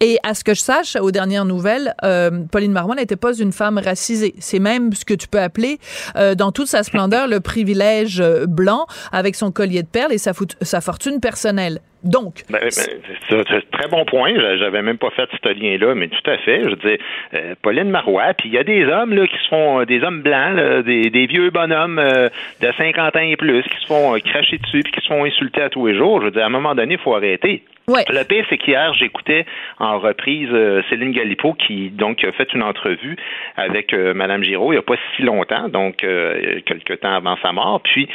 Et 0.00 0.18
à 0.22 0.34
ce 0.34 0.44
que 0.44 0.54
je 0.54 0.60
sache, 0.60 0.96
aux 0.96 1.10
dernières 1.10 1.44
nouvelles, 1.44 1.94
euh, 2.04 2.42
Pauline 2.50 2.72
Marois 2.72 2.94
n'était 2.94 3.16
pas 3.16 3.34
une 3.34 3.52
femme 3.52 3.78
racisée. 3.78 4.34
C'est 4.38 4.58
même 4.58 4.92
ce 4.92 5.04
que 5.04 5.14
tu 5.14 5.28
peux 5.28 5.40
appeler, 5.40 5.78
euh, 6.16 6.34
dans 6.34 6.52
toute 6.52 6.68
sa 6.68 6.82
splendeur, 6.82 7.28
le 7.28 7.40
privilège 7.40 8.20
euh, 8.20 8.46
blanc, 8.46 8.86
avec 9.12 9.34
son 9.34 9.50
collier 9.50 9.82
de 9.82 9.88
perles 9.88 10.12
et 10.12 10.18
sa, 10.18 10.32
sa 10.62 10.80
fortune 10.80 11.20
personnelle. 11.20 11.78
Donc, 12.04 12.42
ben, 12.48 12.60
ben, 12.60 12.70
c'est 12.70 13.34
un 13.34 13.60
très 13.72 13.88
bon 13.88 14.04
point. 14.04 14.32
J'avais 14.58 14.82
même 14.82 14.98
pas 14.98 15.10
fait 15.10 15.28
ce 15.42 15.48
lien-là, 15.48 15.94
mais 15.94 16.08
tout 16.08 16.30
à 16.30 16.38
fait. 16.38 16.62
Je 16.62 16.74
dire, 16.76 16.98
euh, 17.34 17.54
Pauline 17.62 17.90
Marois, 17.90 18.32
puis 18.34 18.48
il 18.48 18.54
y 18.54 18.58
a 18.58 18.64
des 18.64 18.84
hommes 18.84 19.12
là 19.12 19.26
qui 19.26 19.36
se 19.36 19.48
font, 19.48 19.82
des 19.84 20.02
hommes 20.02 20.22
blancs, 20.22 20.54
là, 20.54 20.82
des, 20.82 21.10
des, 21.10 21.26
vieux 21.26 21.50
bonhommes 21.50 21.98
euh, 21.98 22.28
de 22.60 22.72
50 22.78 23.16
ans 23.16 23.20
et 23.20 23.36
plus, 23.36 23.62
qui 23.64 23.80
se 23.80 23.86
font 23.86 24.14
euh, 24.14 24.18
cracher 24.20 24.58
dessus, 24.58 24.82
puis 24.84 24.92
qui 24.92 25.00
se 25.00 25.08
font 25.08 25.24
insulter 25.24 25.62
à 25.62 25.68
tous 25.68 25.86
les 25.86 25.96
jours. 25.96 26.20
Je 26.20 26.26
veux 26.26 26.30
dire, 26.30 26.44
à 26.44 26.46
un 26.46 26.50
moment 26.50 26.76
donné, 26.76 26.94
il 26.94 27.00
faut 27.00 27.14
arrêter. 27.14 27.64
Ouais. 27.88 28.04
Le 28.08 28.24
pire, 28.24 28.44
c'est 28.50 28.58
qu'hier, 28.58 28.94
j'écoutais 28.94 29.46
en 29.78 29.98
reprise 29.98 30.48
Céline 30.90 31.12
Galipo 31.12 31.54
qui 31.54 31.90
donc 31.90 32.24
a 32.24 32.32
fait 32.32 32.52
une 32.52 32.64
entrevue 32.64 33.16
avec 33.56 33.94
Madame 33.94 34.42
Giraud 34.42 34.72
il 34.72 34.74
n'y 34.74 34.80
a 34.80 34.82
pas 34.82 34.96
si 35.14 35.22
longtemps, 35.22 35.68
donc 35.68 35.98
quelques 35.98 36.98
temps 36.98 37.14
avant 37.14 37.36
sa 37.40 37.52
mort. 37.52 37.80
Puis, 37.82 38.08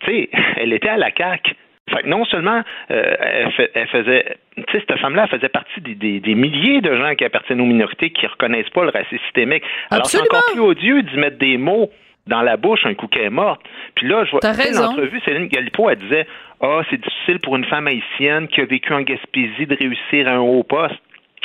tu 0.00 0.10
sais, 0.10 0.30
elle 0.56 0.72
était 0.72 0.88
à 0.88 0.96
la 0.96 1.10
CAQ. 1.16 1.54
Fait 1.90 2.02
que 2.02 2.08
non 2.08 2.24
seulement 2.24 2.62
euh, 2.90 3.14
elle, 3.18 3.52
fait, 3.52 3.70
elle, 3.74 3.88
faisait, 3.88 4.36
tu 4.56 4.62
sais, 4.70 4.84
cette 4.86 4.98
femme-là 5.00 5.26
faisait 5.26 5.48
partie 5.48 5.80
des, 5.80 5.94
des, 5.94 6.20
des, 6.20 6.34
milliers 6.34 6.80
de 6.80 6.94
gens 6.94 7.14
qui 7.16 7.24
appartiennent 7.24 7.60
aux 7.60 7.66
minorités 7.66 8.10
qui 8.10 8.26
reconnaissent 8.26 8.70
pas 8.70 8.84
le 8.84 8.90
racisme 8.90 9.18
systémique. 9.24 9.64
Alors 9.90 10.06
c'est 10.06 10.20
encore 10.20 10.44
plus 10.52 10.60
odieux 10.60 11.02
d'y 11.02 11.16
mettre 11.16 11.38
des 11.38 11.56
mots 11.56 11.90
dans 12.26 12.42
la 12.42 12.56
bouche 12.56 12.86
un 12.86 12.94
coup 12.94 13.08
qu'elle 13.08 13.24
est 13.24 13.30
morte. 13.30 13.60
Puis 13.94 14.06
là, 14.06 14.24
je 14.24 14.30
vois 14.30 14.40
l'entrevue, 14.42 15.20
Céline 15.24 15.48
Galipo, 15.48 15.90
elle 15.90 15.98
disait 15.98 16.26
Ah, 16.60 16.78
oh, 16.78 16.82
c'est 16.90 17.00
difficile 17.00 17.40
pour 17.40 17.56
une 17.56 17.64
femme 17.64 17.88
haïtienne 17.88 18.46
qui 18.48 18.60
a 18.60 18.64
vécu 18.64 18.92
en 18.92 19.02
Gaspésie 19.02 19.66
de 19.66 19.76
réussir 19.76 20.28
à 20.28 20.32
un 20.32 20.38
haut 20.38 20.62
poste. 20.62 21.00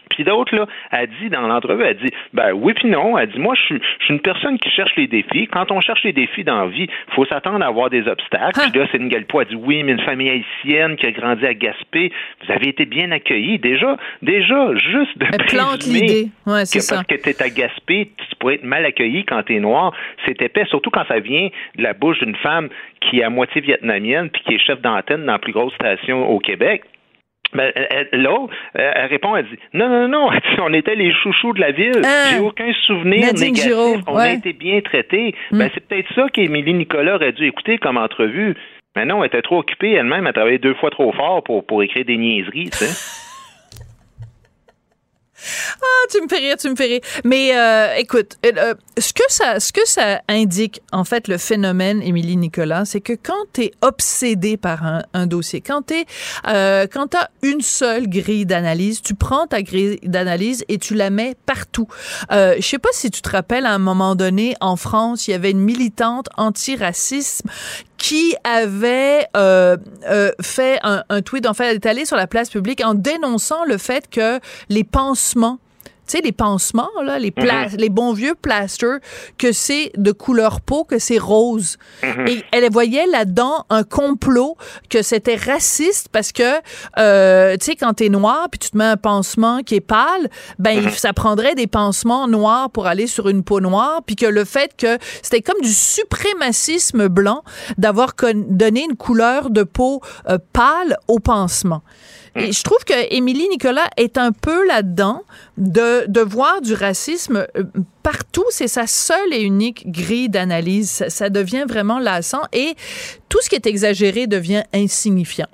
Puis 0.10 0.24
d'autres, 0.24 0.56
là, 0.56 0.66
a 0.92 1.06
dit 1.06 1.30
dans 1.30 1.48
l'entrevue, 1.48 1.84
elle 1.84 1.98
dit, 1.98 2.12
ben 2.34 2.52
oui 2.54 2.74
puis 2.74 2.90
non. 2.90 3.18
Elle 3.18 3.30
dit, 3.30 3.40
moi, 3.40 3.56
je 3.56 3.62
suis, 3.62 3.82
je 4.00 4.06
suis 4.06 4.14
une 4.14 4.22
personne 4.22 4.58
qui 4.60 4.70
cherche 4.70 4.96
les 4.96 5.08
défis. 5.08 5.48
Quand 5.48 5.72
on 5.72 5.82
cherche 5.82 6.04
les 6.04 6.14
défis 6.14 6.44
dans 6.44 6.66
la 6.66 6.68
vie, 6.68 6.88
il 6.90 7.14
faut 7.14 7.26
s'attendre 7.26 7.64
à 7.64 7.68
avoir 7.68 7.90
des 7.90 8.08
obstacles. 8.08 8.60
Puis 8.72 8.80
là, 8.80 8.88
Céline 8.92 9.10
Galipo 9.10 9.40
a 9.40 9.46
dit, 9.46 9.56
oui, 9.56 9.84
mais 9.84 9.94
une 9.94 10.02
famille 10.02 10.30
haïtienne 10.30 10.96
qui 10.96 11.06
a 11.06 11.12
grandi 11.12 11.46
à 11.46 11.54
Gaspé, 11.54 12.12
vous 12.44 12.52
avez 12.52 12.70
été 12.70 12.86
bien 12.86 13.12
accueillis. 13.12 13.60
Déjà, 13.60 13.98
déjà, 14.22 14.76
juste 14.76 15.18
de 15.18 15.26
plante 15.48 15.86
l'idée. 15.86 16.28
Ouais, 16.46 16.66
c'est 16.66 16.80
ça. 16.80 16.96
Parce 16.96 17.08
que 17.08 17.16
t'es 17.16 17.42
à 17.42 17.50
Gaspé, 17.50 18.12
tu 18.18 18.36
pourrais 18.38 18.56
être 18.56 18.64
mal 18.64 18.86
accueilli 18.86 19.26
quand 19.26 19.42
t'es 19.44 19.60
noir. 19.60 19.94
C'est 20.26 20.42
épais, 20.42 20.66
surtout 20.66 20.90
quand 20.90 21.06
ça 21.08 21.20
vient 21.20 21.50
de 21.78 21.84
la 21.84 21.94
bouche 21.94 22.20
d'une 22.20 22.36
femme 22.36 22.70
qui 23.02 23.20
est 23.20 23.24
à 23.24 23.30
moitié 23.30 23.62
vietnamienne 23.62 24.30
puis 24.30 24.42
qui 24.44 24.56
est 24.56 24.60
chef 24.60 24.82
d'antenne 24.82 25.26
dans 25.26 25.34
la 25.34 25.40
plus 25.40 25.54
grosse 25.54 25.74
station 25.76 26.28
au 26.30 26.40
Québec. 26.40 26.84
Ben, 27.56 27.72
l'autre, 28.14 28.54
elle 28.74 29.08
répond, 29.08 29.36
elle 29.36 29.46
dit 29.46 29.58
Non, 29.74 29.90
non, 29.90 30.08
non, 30.08 30.30
on 30.60 30.74
était 30.74 30.96
les 30.96 31.12
chouchous 31.12 31.54
de 31.54 31.62
la 31.62 31.72
ville. 31.72 32.02
Ah, 32.04 32.32
J'ai 32.32 32.40
aucun 32.40 32.72
souvenir 32.86 33.28
Nadine 33.28 33.48
négatif. 33.48 33.64
Giraud, 33.64 33.98
on 34.08 34.16
ouais. 34.16 34.24
a 34.24 34.34
été 34.34 34.54
bien 34.54 34.82
traités. 34.82 35.36
Mm. 35.52 35.58
Ben, 35.58 35.70
c'est 35.74 35.88
peut-être 35.88 36.14
ça 36.14 36.28
qu'Émilie 36.30 36.74
Nicolas 36.74 37.16
aurait 37.16 37.32
dû 37.32 37.46
écouter 37.48 37.78
comme 37.78 37.98
entrevue. 37.98 38.56
Mais 38.96 39.06
non, 39.06 39.24
elle 39.24 39.28
était 39.28 39.42
trop 39.42 39.60
occupée 39.60 39.92
elle-même, 39.92 40.26
elle 40.26 40.34
travaillait 40.34 40.58
deux 40.58 40.74
fois 40.76 40.90
trop 40.90 41.12
fort 41.12 41.44
pour, 41.44 41.66
pour 41.66 41.84
écrire 41.84 42.06
des 42.06 42.18
niaiseries, 42.18 42.70
tu 42.70 42.78
sais. 42.78 43.22
Ah, 45.82 46.08
tu 46.12 46.22
me 46.22 46.28
fais 46.28 46.38
rire, 46.38 46.58
tu 46.58 46.70
me 46.70 46.76
fais 46.76 46.86
rire. 46.86 47.02
Mais 47.24 47.56
euh, 47.56 47.96
écoute, 47.98 48.38
euh, 48.46 48.74
ce 48.98 49.14
que 49.14 49.24
ça, 49.28 49.60
ce 49.60 49.74
que 49.74 49.86
ça 49.86 50.22
indique, 50.28 50.82
en 50.92 51.04
fait, 51.04 51.28
le 51.28 51.38
phénomène, 51.38 52.02
Émilie 52.02 52.38
Nicolas, 52.38 52.86
c'est 52.86 53.02
que 53.02 53.14
quand 53.14 53.34
tu 53.54 53.64
es 53.64 53.72
obsédé 53.82 54.58
par 54.58 54.86
un, 54.86 55.04
un 55.14 55.28
dossier, 55.28 55.62
quand 55.62 55.88
tu 55.88 56.06
euh, 56.48 56.88
as 56.88 57.30
une 57.42 57.62
seule 57.62 58.08
grille 58.08 58.46
d'analyse, 58.46 59.02
tu 59.02 59.14
prends 59.14 59.48
ta 59.48 59.62
grille 59.62 60.00
d'analyse 60.04 60.64
et 60.68 60.78
tu 60.78 60.96
la 60.96 61.10
mets 61.10 61.36
partout. 61.46 61.88
Euh, 62.32 62.56
je 62.58 62.66
sais 62.66 62.80
pas 62.80 62.90
si 62.94 63.12
tu 63.12 63.22
te 63.22 63.30
rappelles, 63.30 63.66
à 63.66 63.74
un 63.74 63.80
moment 63.80 64.16
donné, 64.16 64.56
en 64.62 64.76
France, 64.78 65.28
il 65.28 65.32
y 65.32 65.34
avait 65.34 65.52
une 65.52 65.60
militante 65.60 66.30
anti-racisme 66.38 67.50
qui 67.98 68.36
avait 68.44 69.28
euh, 69.36 69.78
euh, 70.08 70.32
fait 70.42 70.80
un, 70.84 71.04
un, 71.10 71.22
tweet, 71.22 71.48
en 71.48 71.54
fait, 71.54 72.06
sur 72.06 72.18
la 72.18 72.28
place 72.28 72.50
publique 72.50 72.82
en 72.84 72.94
dénonçant 72.94 73.66
le 73.66 73.78
fait 73.78 74.10
que 74.10 74.40
les 74.70 74.84
pansements 74.84 75.60
tu 76.08 76.18
sais, 76.18 76.22
les 76.24 76.32
pansements, 76.32 76.90
là, 77.04 77.20
les, 77.20 77.32
pla 77.32 77.56
Mm-hmm. 77.56 77.78
les 77.78 77.90
bons 77.90 78.14
vieux 78.14 78.36
plasters, 78.36 79.00
que 79.38 79.52
c'est 79.52 79.92
de 79.98 80.12
couleur 80.12 80.62
peau, 80.62 80.84
que 80.84 81.00
c'est 81.00 81.18
rose. 81.18 81.78
Mm-hmm. 82.04 82.30
Et 82.30 82.44
elle 82.52 82.72
voyait 82.72 83.08
là-dedans 83.08 83.66
un 83.70 83.84
complot, 83.84 84.58
que 84.90 85.02
c'était 85.02 85.36
raciste 85.36 86.10
parce 86.12 86.32
que, 86.32 86.44
euh, 86.98 87.56
tu 87.58 87.66
sais, 87.66 87.76
quand 87.76 87.94
t'es 87.94 88.10
noir, 88.10 88.48
puis 88.52 88.60
tu 88.60 88.70
te 88.72 88.78
mets 88.78 88.86
un 88.86 88.98
pansement 88.98 89.62
qui 89.62 89.76
est 89.76 89.82
pâle, 89.82 90.30
ben, 90.60 90.76
Mm-hmm. 90.76 90.98
ça 90.98 91.14
prendrait 91.14 91.56
des 91.56 91.68
pansements 91.68 92.28
noirs 92.28 92.70
pour 92.70 92.88
aller 92.88 93.08
sur 93.08 93.30
une 93.30 93.44
peau 93.44 93.62
noire, 93.62 94.02
puis 94.06 94.16
que 94.16 94.26
le 94.26 94.44
fait 94.46 94.72
que 94.78 94.98
c'était 95.22 95.42
comme 95.42 95.62
du 95.62 95.74
suprémacisme 95.74 97.08
blanc 97.08 97.44
d'avoir 97.78 98.14
donné 98.34 98.84
une 98.84 98.98
couleur 98.98 99.50
de 99.50 99.64
peau 99.64 100.02
euh, 100.30 100.38
pâle 100.54 100.98
au 101.08 101.20
pansement. 101.20 101.82
Et 102.36 102.52
je 102.52 102.64
trouve 102.64 102.84
que 102.86 103.16
Émilie 103.16 103.48
Nicolas 103.48 103.88
est 103.96 104.18
un 104.18 104.32
peu 104.32 104.68
là-dedans 104.68 105.22
de, 105.58 106.22
voir 106.22 106.62
du 106.62 106.74
racisme 106.74 107.46
euh, 107.56 107.64
partout. 108.04 108.44
C'est 108.50 108.68
sa 108.68 108.88
seule 108.88 109.34
et 109.34 109.42
unique 109.42 109.90
grille 109.90 110.30
d'analyse. 110.30 110.90
Ça, 110.90 111.10
ça, 111.10 111.30
devient 111.30 111.66
vraiment 111.68 112.00
lassant 112.00 112.44
et 112.52 112.76
tout 113.30 113.40
ce 113.42 113.50
qui 113.50 113.56
est 113.56 113.68
exagéré 113.68 114.28
devient 114.28 114.64
insignifiant. 114.74 115.48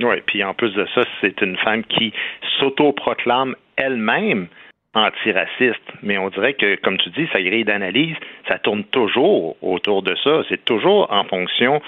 Oui, 0.00 0.16
puis 0.26 0.42
en 0.44 0.54
plus 0.54 0.72
de 0.74 0.86
ça, 0.94 1.02
c'est 1.20 1.40
une 1.42 1.56
femme 1.58 1.84
qui 1.84 2.12
s'autoproclame 2.58 3.54
elle-même 3.76 4.48
antiraciste, 4.94 5.80
mais 6.02 6.18
on 6.18 6.30
dirait 6.30 6.54
que, 6.54 6.74
comme 6.76 6.98
tu 6.98 7.10
dis, 7.10 7.28
sa 7.32 7.40
grille 7.40 7.64
d'analyse, 7.64 8.16
ça 8.48 8.58
tourne 8.58 8.84
toujours 8.84 9.56
autour 9.62 10.02
de 10.02 10.16
ça. 10.24 10.42
C'est 10.48 10.64
toujours 10.64 11.12
en 11.12 11.24
fonction 11.24 11.80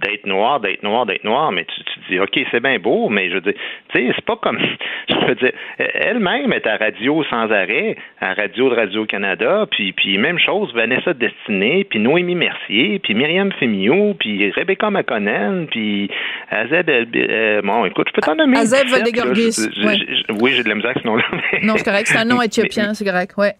d'être 0.00 0.26
noir, 0.26 0.60
d'être 0.60 0.82
noir, 0.82 1.06
d'être 1.06 1.24
noir, 1.24 1.52
mais 1.52 1.64
tu, 1.64 1.84
tu 1.84 2.00
dis, 2.10 2.20
OK, 2.20 2.38
c'est 2.50 2.62
bien 2.62 2.78
beau, 2.78 3.08
mais 3.08 3.28
je 3.28 3.34
veux 3.34 3.40
dire, 3.40 3.54
tu 3.92 3.98
sais, 3.98 4.12
c'est 4.14 4.24
pas 4.24 4.36
comme, 4.36 4.58
je 5.08 5.26
veux 5.26 5.34
dire, 5.34 5.52
elle-même 5.78 6.52
est 6.52 6.66
à 6.66 6.76
radio 6.76 7.24
sans 7.30 7.50
arrêt, 7.50 7.96
à 8.20 8.34
radio 8.34 8.70
de 8.70 8.74
Radio-Canada, 8.74 9.66
puis, 9.70 9.92
puis 9.92 10.18
même 10.18 10.38
chose, 10.38 10.72
Vanessa 10.74 11.14
Destinée, 11.14 11.84
puis 11.84 11.98
Noémie 11.98 12.34
Mercier, 12.34 12.98
puis 12.98 13.14
Myriam 13.14 13.52
Fémio, 13.52 14.14
puis 14.18 14.50
Rebecca 14.50 14.90
McConnell, 14.90 15.66
puis 15.70 16.10
Azeb, 16.50 16.88
euh, 16.88 17.62
bon, 17.62 17.84
écoute, 17.84 18.08
je 18.08 18.12
peux 18.12 18.22
t'en 18.22 18.36
nommer. 18.36 18.58
Azeb 18.58 18.88
Valdegorgis, 18.88 19.68
ouais. 19.84 19.96
Oui, 20.40 20.52
j'ai 20.54 20.62
de 20.62 20.68
la 20.68 20.74
misère 20.74 20.90
avec 20.90 21.02
ce 21.02 21.06
nom-là. 21.06 21.24
Non, 21.62 21.74
c'est 21.76 21.84
correct, 21.84 22.06
c'est 22.06 22.18
un 22.18 22.24
nom 22.24 22.40
éthiopien, 22.42 22.94
c'est 22.94 23.04
correct, 23.04 23.32
ouais. 23.36 23.54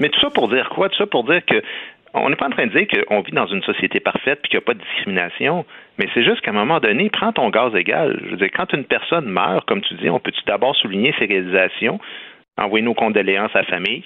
Mais 0.00 0.08
tout 0.08 0.20
ça 0.20 0.30
pour 0.30 0.48
dire 0.48 0.68
quoi? 0.70 0.88
Tout 0.88 0.96
ça 0.98 1.06
pour 1.06 1.24
dire 1.24 1.40
que 1.46 1.62
on 2.14 2.30
n'est 2.30 2.36
pas 2.36 2.46
en 2.46 2.50
train 2.50 2.66
de 2.66 2.72
dire 2.72 2.86
qu'on 2.86 3.20
vit 3.20 3.32
dans 3.32 3.46
une 3.46 3.62
société 3.62 3.98
parfaite 4.00 4.40
et 4.44 4.48
qu'il 4.48 4.58
n'y 4.58 4.62
a 4.62 4.66
pas 4.66 4.74
de 4.74 4.80
discrimination, 4.80 5.64
mais 5.98 6.08
c'est 6.14 6.24
juste 6.24 6.40
qu'à 6.40 6.50
un 6.50 6.54
moment 6.54 6.80
donné, 6.80 7.08
prends 7.10 7.32
ton 7.32 7.50
gaz 7.50 7.74
égal. 7.74 8.20
Je 8.24 8.30
veux 8.30 8.36
dire, 8.36 8.50
quand 8.54 8.72
une 8.72 8.84
personne 8.84 9.26
meurt, 9.26 9.66
comme 9.66 9.82
tu 9.82 9.94
dis, 9.94 10.10
on 10.10 10.18
peut-tu 10.18 10.42
d'abord 10.46 10.74
souligner 10.76 11.14
ses 11.18 11.26
réalisations, 11.26 12.00
envoyer 12.58 12.84
nos 12.84 12.94
condoléances 12.94 13.54
à 13.54 13.60
la 13.60 13.64
famille, 13.64 14.04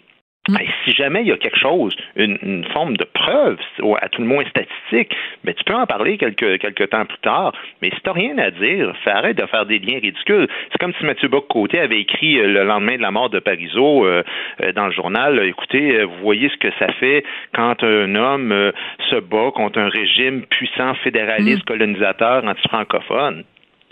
Mm. 0.49 0.57
si 0.85 0.93
jamais 0.93 1.21
il 1.23 1.29
y 1.29 1.33
a 1.33 1.37
quelque 1.37 1.59
chose, 1.59 1.95
une, 2.17 2.65
forme 2.73 2.97
de 2.97 3.05
preuve, 3.05 3.59
à 4.01 4.09
tout 4.09 4.23
le 4.23 4.29
moins 4.29 4.45
statistique, 4.45 5.15
mais 5.45 5.53
ben, 5.53 5.55
tu 5.55 5.65
peux 5.65 5.75
en 5.75 5.87
parler 5.87 6.17
quelques, 6.19 6.59
quelques 6.59 6.91
temps 6.91 7.05
plus 7.05 7.19
tard. 7.19 7.53
Mais 7.83 7.91
si 7.91 8.01
tu 8.01 8.09
n'as 8.09 8.13
rien 8.13 8.39
à 8.39 8.51
dire, 8.51 8.95
arrête 9.19 9.37
de 9.37 9.47
faire 9.47 9.67
des 9.67 9.79
liens 9.79 9.99
ridicules. 10.01 10.49
C'est 10.71 10.79
comme 10.79 10.93
si 10.99 11.05
Mathieu 11.05 11.29
Bock-Côté 11.29 11.79
avait 11.79 12.01
écrit 12.01 12.39
euh, 12.39 12.47
le 12.47 12.65
lendemain 12.65 12.97
de 12.97 13.03
la 13.03 13.11
mort 13.11 13.31
de 13.31 13.39
Parizeau 13.39 14.07
euh, 14.07 14.23
euh, 14.63 14.73
dans 14.73 14.87
le 14.87 14.93
journal, 14.93 15.39
écoutez, 15.45 16.05
vous 16.05 16.23
voyez 16.23 16.49
ce 16.49 16.57
que 16.57 16.73
ça 16.79 16.93
fait 16.93 17.25
quand 17.55 17.83
un 17.83 18.15
homme 18.15 18.73
se 19.11 19.17
bat 19.17 19.51
contre 19.55 19.79
un 19.79 19.89
régime 19.89 20.43
puissant, 20.47 20.95
fédéraliste, 21.03 21.63
mm. 21.63 21.67
colonisateur, 21.67 22.45
anti-francophone 22.45 23.45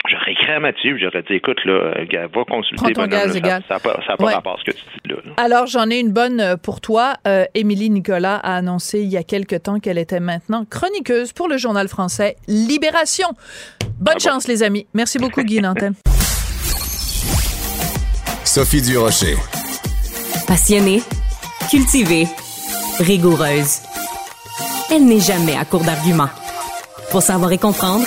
j'aurais 0.09 0.31
écrit 0.31 0.51
à 0.51 0.59
Mathieu, 0.59 0.97
j'aurais 0.99 1.23
dit, 1.23 1.33
écoute, 1.33 1.63
là, 1.65 1.93
va 2.33 2.43
consulter. 2.45 2.93
Ton 2.93 3.07
gaz 3.07 3.35
égal. 3.35 3.63
Ça 3.67 3.75
n'a 3.75 3.79
pas, 3.79 3.99
rapport 4.17 4.55
à 4.55 4.57
ce 4.59 4.63
que 4.71 4.71
tu 4.71 4.83
dis 5.05 5.09
là. 5.09 5.17
Alors, 5.37 5.67
j'en 5.67 5.89
ai 5.89 5.99
une 5.99 6.11
bonne 6.11 6.39
euh, 6.39 6.57
pour 6.57 6.81
toi. 6.81 7.15
Euh, 7.27 7.45
Émilie 7.53 7.89
Nicolas 7.89 8.37
a 8.37 8.55
annoncé 8.55 8.99
il 8.99 9.07
y 9.07 9.17
a 9.17 9.23
quelque 9.23 9.55
temps 9.55 9.79
qu'elle 9.79 9.97
était 9.97 10.19
maintenant 10.19 10.65
chroniqueuse 10.69 11.33
pour 11.33 11.47
le 11.47 11.57
journal 11.57 11.87
français 11.87 12.35
Libération. 12.47 13.27
Bonne 13.99 14.15
ah 14.17 14.29
chance, 14.29 14.47
les 14.47 14.63
amis. 14.63 14.87
Merci 14.93 15.19
beaucoup, 15.19 15.43
Guy 15.43 15.61
Nantel. 15.61 15.93
Sophie 18.43 18.81
Durocher. 18.81 19.35
Passionnée, 20.47 21.01
cultivée, 21.69 22.25
rigoureuse. 22.99 23.81
Elle 24.89 25.05
n'est 25.05 25.19
jamais 25.19 25.55
à 25.55 25.65
court 25.65 25.83
d'arguments. 25.83 26.29
Pour 27.11 27.21
savoir 27.21 27.51
et 27.51 27.57
comprendre, 27.57 28.05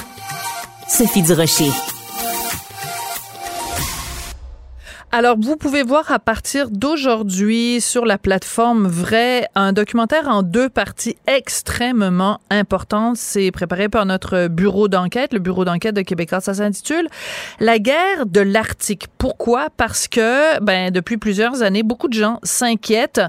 Sophie 0.88 1.22
Durocher. 1.22 1.70
Alors, 5.12 5.36
vous 5.40 5.56
pouvez 5.56 5.82
voir 5.82 6.12
à 6.12 6.20
partir 6.20 6.70
d'aujourd'hui 6.70 7.80
sur 7.80 8.06
la 8.06 8.16
plateforme 8.16 8.86
Vrai 8.86 9.48
un 9.56 9.72
documentaire 9.72 10.28
en 10.28 10.44
deux 10.44 10.68
parties 10.68 11.16
extrêmement 11.26 12.38
importantes. 12.48 13.16
C'est 13.16 13.50
préparé 13.50 13.88
par 13.88 14.06
notre 14.06 14.46
bureau 14.46 14.86
d'enquête, 14.86 15.32
le 15.32 15.40
bureau 15.40 15.64
d'enquête 15.64 15.96
de 15.96 16.02
Québécois. 16.02 16.40
Ça 16.40 16.54
s'intitule 16.54 17.08
La 17.58 17.80
guerre 17.80 18.24
de 18.26 18.40
l'Arctique. 18.40 19.08
Pourquoi? 19.18 19.66
Parce 19.76 20.06
que, 20.06 20.60
ben, 20.60 20.92
depuis 20.92 21.16
plusieurs 21.16 21.64
années, 21.64 21.82
beaucoup 21.82 22.06
de 22.06 22.14
gens 22.14 22.38
s'inquiètent 22.44 23.22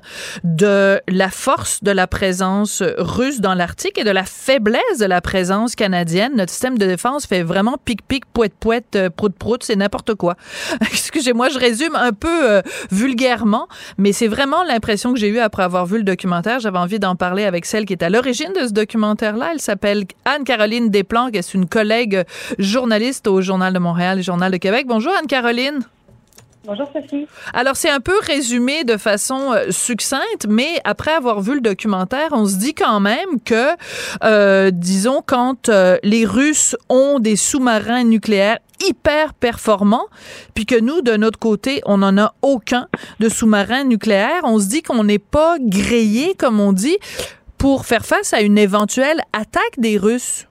de 0.44 1.02
la 1.08 1.30
force 1.32 1.82
de 1.84 1.90
la 1.90 2.06
présence 2.06 2.84
russe 3.00 3.42
dans 3.42 3.56
l'Arctique 3.56 3.98
et 3.98 4.04
de 4.04 4.12
la 4.12 4.26
faiblesse 4.26 5.00
de 5.00 5.06
la 5.06 5.20
présence 5.20 5.76
canadienne. 5.76 6.34
Notre 6.36 6.52
système 6.52 6.78
de 6.78 6.86
défense 6.86 7.26
fait 7.26 7.42
vraiment 7.42 7.80
pic-pic, 7.84 8.26
poète-poète, 8.28 8.96
euh, 8.96 9.10
prout-prout, 9.10 9.64
c'est 9.64 9.76
n'importe 9.76 10.14
quoi. 10.14 10.36
Excusez-moi, 10.82 11.50
je 11.50 11.71
résume 11.72 11.96
un 11.96 12.12
peu 12.12 12.52
euh, 12.52 12.62
vulgairement, 12.92 13.68
mais 13.98 14.12
c'est 14.12 14.28
vraiment 14.28 14.64
l'impression 14.64 15.14
que 15.14 15.20
j'ai 15.20 15.30
eue 15.30 15.40
après 15.40 15.64
avoir 15.64 15.86
vu 15.86 15.98
le 15.98 16.04
documentaire. 16.04 16.60
J'avais 16.60 16.78
envie 16.78 17.00
d'en 17.00 17.16
parler 17.16 17.46
avec 17.46 17.66
celle 17.66 17.86
qui 17.86 17.94
est 17.94 18.04
à 18.04 18.10
l'origine 18.10 18.52
de 18.60 18.68
ce 18.68 18.74
documentaire-là. 18.74 19.52
Elle 19.54 19.62
s'appelle 19.62 20.04
Anne-Caroline 20.26 20.90
Desplanques. 20.90 21.32
Elle 21.34 21.40
est 21.40 21.54
une 21.54 21.68
collègue 21.68 22.24
journaliste 22.60 23.28
au 23.28 23.42
Journal 23.42 23.74
de 23.74 23.80
Montréal 23.80 24.20
et 24.20 24.24
Journal 24.24 24.52
de 24.52 24.58
Québec. 24.58 24.86
Bonjour 24.88 25.14
Anne-Caroline. 25.18 25.80
Bonjour 26.64 26.88
Sophie. 26.94 27.28
Alors 27.54 27.76
c'est 27.76 27.90
un 27.90 28.00
peu 28.00 28.20
résumé 28.22 28.84
de 28.84 28.96
façon 28.98 29.52
euh, 29.52 29.72
succincte, 29.72 30.46
mais 30.48 30.80
après 30.84 31.12
avoir 31.12 31.42
vu 31.42 31.56
le 31.56 31.62
documentaire, 31.62 32.30
on 32.34 32.46
se 32.46 32.58
dit 32.58 32.76
quand 32.76 33.00
même 33.00 33.42
que, 33.44 33.70
euh, 34.24 34.70
disons, 34.72 35.24
quand 35.26 35.70
euh, 35.70 35.98
les 36.04 36.24
Russes 36.24 36.76
ont 36.88 37.18
des 37.18 37.36
sous-marins 37.36 38.04
nucléaires 38.04 38.60
hyper 38.88 39.34
performants, 39.34 40.06
puis 40.54 40.68
que 40.68 40.80
nous, 40.80 41.02
de 41.02 41.16
notre 41.18 41.40
côté, 41.40 41.82
on 41.86 41.98
n'en 41.98 42.18
a 42.20 42.36
aucun 42.44 42.88
de 43.20 43.28
sous-marin 43.28 43.84
nucléaire, 43.84 44.42
on 44.44 44.60
se 44.60 44.68
dit 44.68 44.84
qu'on 44.84 45.04
n'est 45.04 45.20
pas 45.20 45.58
grillé, 45.60 46.36
comme 46.36 46.60
on 46.60 46.74
dit, 46.74 46.98
pour 47.58 47.88
faire 47.88 48.06
face 48.06 48.34
à 48.34 48.42
une 48.42 48.60
éventuelle 48.60 49.22
attaque 49.34 49.80
des 49.80 49.98
Russes. 49.98 50.48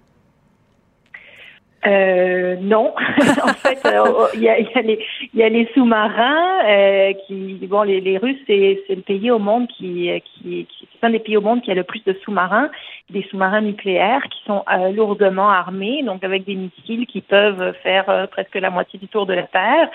Euh, 1.87 2.57
non, 2.61 2.93
en 3.43 3.55
fait, 3.55 3.81
euh, 3.87 4.05
oh, 4.07 4.27
il 4.35 4.43
y, 4.43 4.49
a, 4.51 4.61
y, 4.61 4.69
a 4.75 4.83
les, 4.83 4.99
y 5.35 5.43
a 5.43 5.49
les 5.49 5.67
sous-marins 5.73 6.59
euh, 6.69 7.13
qui, 7.27 7.59
bon, 7.63 7.83
les, 7.83 8.03
les 8.03 8.19
Russes, 8.19 8.41
c'est, 8.47 8.83
c'est 8.87 8.97
le 8.97 9.01
pays 9.01 9.31
au 9.31 9.39
monde 9.39 9.67
qui, 9.69 10.11
qui, 10.25 10.67
qui 10.67 10.89
c'est 11.01 11.07
un 11.07 11.11
des 11.11 11.19
pays 11.19 11.39
au 11.39 11.41
monde 11.41 11.63
qui 11.63 11.71
a 11.71 11.75
le 11.75 11.85
plus 11.85 12.05
de 12.05 12.15
sous-marins, 12.23 12.69
des 13.09 13.23
sous-marins 13.31 13.63
nucléaires 13.63 14.23
qui 14.31 14.43
sont 14.45 14.63
euh, 14.71 14.91
lourdement 14.91 15.49
armés, 15.49 16.03
donc 16.03 16.23
avec 16.23 16.45
des 16.45 16.55
missiles 16.55 17.07
qui 17.07 17.23
peuvent 17.23 17.73
faire 17.83 18.29
presque 18.31 18.57
la 18.57 18.69
moitié 18.69 18.99
du 18.99 19.09
tour 19.09 19.25
de 19.25 19.33
la 19.33 19.45
Terre. 19.45 19.89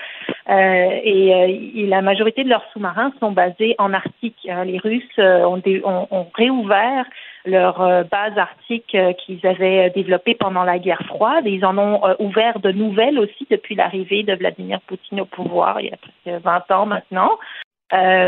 Et, 0.48 1.28
et, 1.76 1.86
la 1.86 2.02
majorité 2.02 2.42
de 2.42 2.48
leurs 2.48 2.64
sous-marins 2.72 3.12
sont 3.20 3.30
basés 3.30 3.76
en 3.78 3.92
Arctique. 3.92 4.48
Hein. 4.48 4.64
Les 4.64 4.78
Russes 4.78 5.18
ont, 5.18 5.62
ont, 5.84 6.08
ont 6.10 6.26
réouvert 6.34 7.06
leur 7.46 7.80
euh, 7.80 8.02
base 8.04 8.36
arctique 8.36 8.94
euh, 8.94 9.12
qu'ils 9.12 9.46
avaient 9.46 9.90
développée 9.90 10.34
pendant 10.34 10.64
la 10.64 10.78
guerre 10.78 11.02
froide. 11.06 11.44
ils 11.46 11.64
en 11.64 11.78
ont 11.78 12.04
euh, 12.04 12.14
ouvert 12.18 12.58
de 12.60 12.72
nouvelles 12.72 13.18
aussi 13.18 13.46
depuis 13.50 13.74
l'arrivée 13.74 14.22
de 14.22 14.34
Vladimir 14.34 14.80
Poutine 14.86 15.20
au 15.20 15.24
pouvoir 15.24 15.80
il 15.80 15.86
y 15.86 15.92
a 15.92 15.96
presque 15.96 16.44
20 16.44 16.70
ans 16.72 16.86
maintenant. 16.86 17.38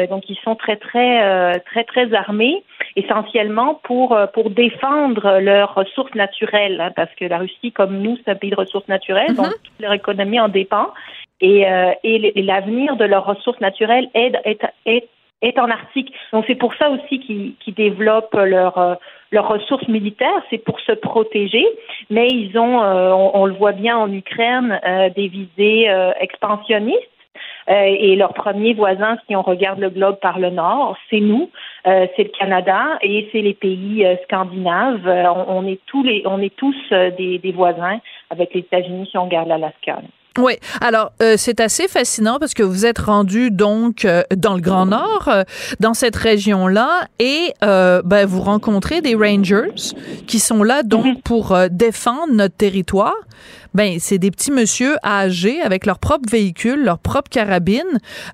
donc 0.09 0.31
ils 0.31 0.39
sont 0.45 0.55
très 0.55 0.77
très 0.77 1.61
très 1.61 1.85
très 1.85 2.15
armés, 2.15 2.63
essentiellement 2.97 3.81
pour 3.83 4.17
pour 4.33 4.51
défendre 4.51 5.41
leurs 5.41 5.75
ressources 5.75 6.15
naturelles, 6.15 6.81
hein, 6.81 6.93
parce 6.95 7.13
que 7.17 7.25
la 7.25 7.39
Russie, 7.39 7.73
comme 7.73 7.99
nous, 7.99 8.17
c'est 8.19 8.31
un 8.31 8.37
pays 8.37 8.51
de 8.51 8.57
ressources 8.57 8.89
naturelles, 8.89 9.35
donc 9.35 9.47
mm-hmm. 9.47 9.63
toute 9.65 9.81
leur 9.81 9.93
économie 9.93 10.39
en 10.39 10.49
dépend, 10.49 10.89
et, 11.41 11.67
et 12.05 12.43
l'avenir 12.43 12.97
de 12.97 13.05
leurs 13.05 13.27
ressources 13.27 13.61
naturelles 13.61 14.09
est, 14.15 14.35
est, 14.45 14.63
est 14.87 15.09
est 15.43 15.59
en 15.59 15.71
Arctique. 15.71 16.13
Donc 16.33 16.45
c'est 16.47 16.57
pour 16.57 16.75
ça 16.75 16.91
aussi 16.91 17.21
qu'ils 17.21 17.75
développent 17.75 18.35
euh, 18.35 18.95
leurs 19.31 19.49
ressources 19.49 19.87
militaires, 19.89 20.43
c'est 20.51 20.59
pour 20.59 20.81
se 20.81 20.93
protéger, 20.93 21.65
mais 22.11 22.29
ils 22.29 22.59
ont, 22.59 22.83
euh, 22.83 23.13
on, 23.13 23.47
le 23.47 23.55
voit 23.55 23.73
bien 23.73 23.97
en 23.97 24.13
Ukraine, 24.13 24.81
euh, 24.87 25.11
des 25.11 25.29
visées 25.29 25.89
expansionnistes. 26.21 26.99
et 27.69 28.17
leurs 28.17 28.33
premiers 28.33 28.73
voisins, 28.73 29.19
si 29.27 29.37
on 29.37 29.43
regarde 29.43 29.79
le 29.79 29.91
globe 29.91 30.19
par 30.21 30.39
le 30.39 30.51
nord, 30.51 30.97
c'est 31.11 31.21
nous, 31.21 31.51
c'est 31.85 32.25
le 32.31 32.39
Canada 32.39 32.99
et 33.03 33.29
c'est 33.31 33.43
les 33.43 33.53
pays 33.53 34.07
scandinaves. 34.25 35.07
On, 35.47 35.67
est 35.67 35.81
tous 35.87 36.03
les, 36.03 36.23
on 36.25 36.41
est 36.41 36.57
tous 36.57 36.81
des, 36.91 37.39
des 37.39 37.53
voisins 37.53 38.01
avec 38.31 38.55
les 38.55 38.61
États-Unis 38.61 39.09
si 39.11 39.19
on 39.19 39.27
regarde 39.27 39.49
l'Alaska. 39.49 39.99
Oui, 40.39 40.55
alors 40.81 41.13
euh, 41.21 41.35
c'est 41.37 41.59
assez 41.59 41.89
fascinant 41.89 42.39
parce 42.39 42.55
que 42.55 42.63
vous 42.63 42.87
êtes 42.87 43.01
rendu 43.01 43.51
donc 43.51 44.05
euh, 44.05 44.23
dans 44.37 44.55
le 44.55 44.61
Grand 44.61 44.87
Nord, 44.87 45.27
euh, 45.27 45.43
dans 45.81 45.95
cette 45.95 46.15
région-là, 46.15 47.09
et 47.19 47.55
ben, 47.61 48.25
vous 48.27 48.41
rencontrez 48.41 49.01
des 49.01 49.15
rangers 49.15 49.73
qui 50.27 50.39
sont 50.39 50.63
là 50.63 50.83
donc 50.83 51.07
mhm. 51.07 51.21
pour 51.23 51.57
défendre 51.71 52.33
notre 52.33 52.55
territoire 52.55 53.15
ben 53.75 53.99
c'est 54.01 54.19
des 54.19 54.31
petits 54.31 54.51
monsieur 54.51 54.97
âgés 55.05 55.61
avec 55.63 55.87
leur 55.87 55.99
propre 55.99 56.29
véhicule, 56.31 56.85
leur 56.85 56.99
propre 56.99 57.29
carabine. 57.31 57.83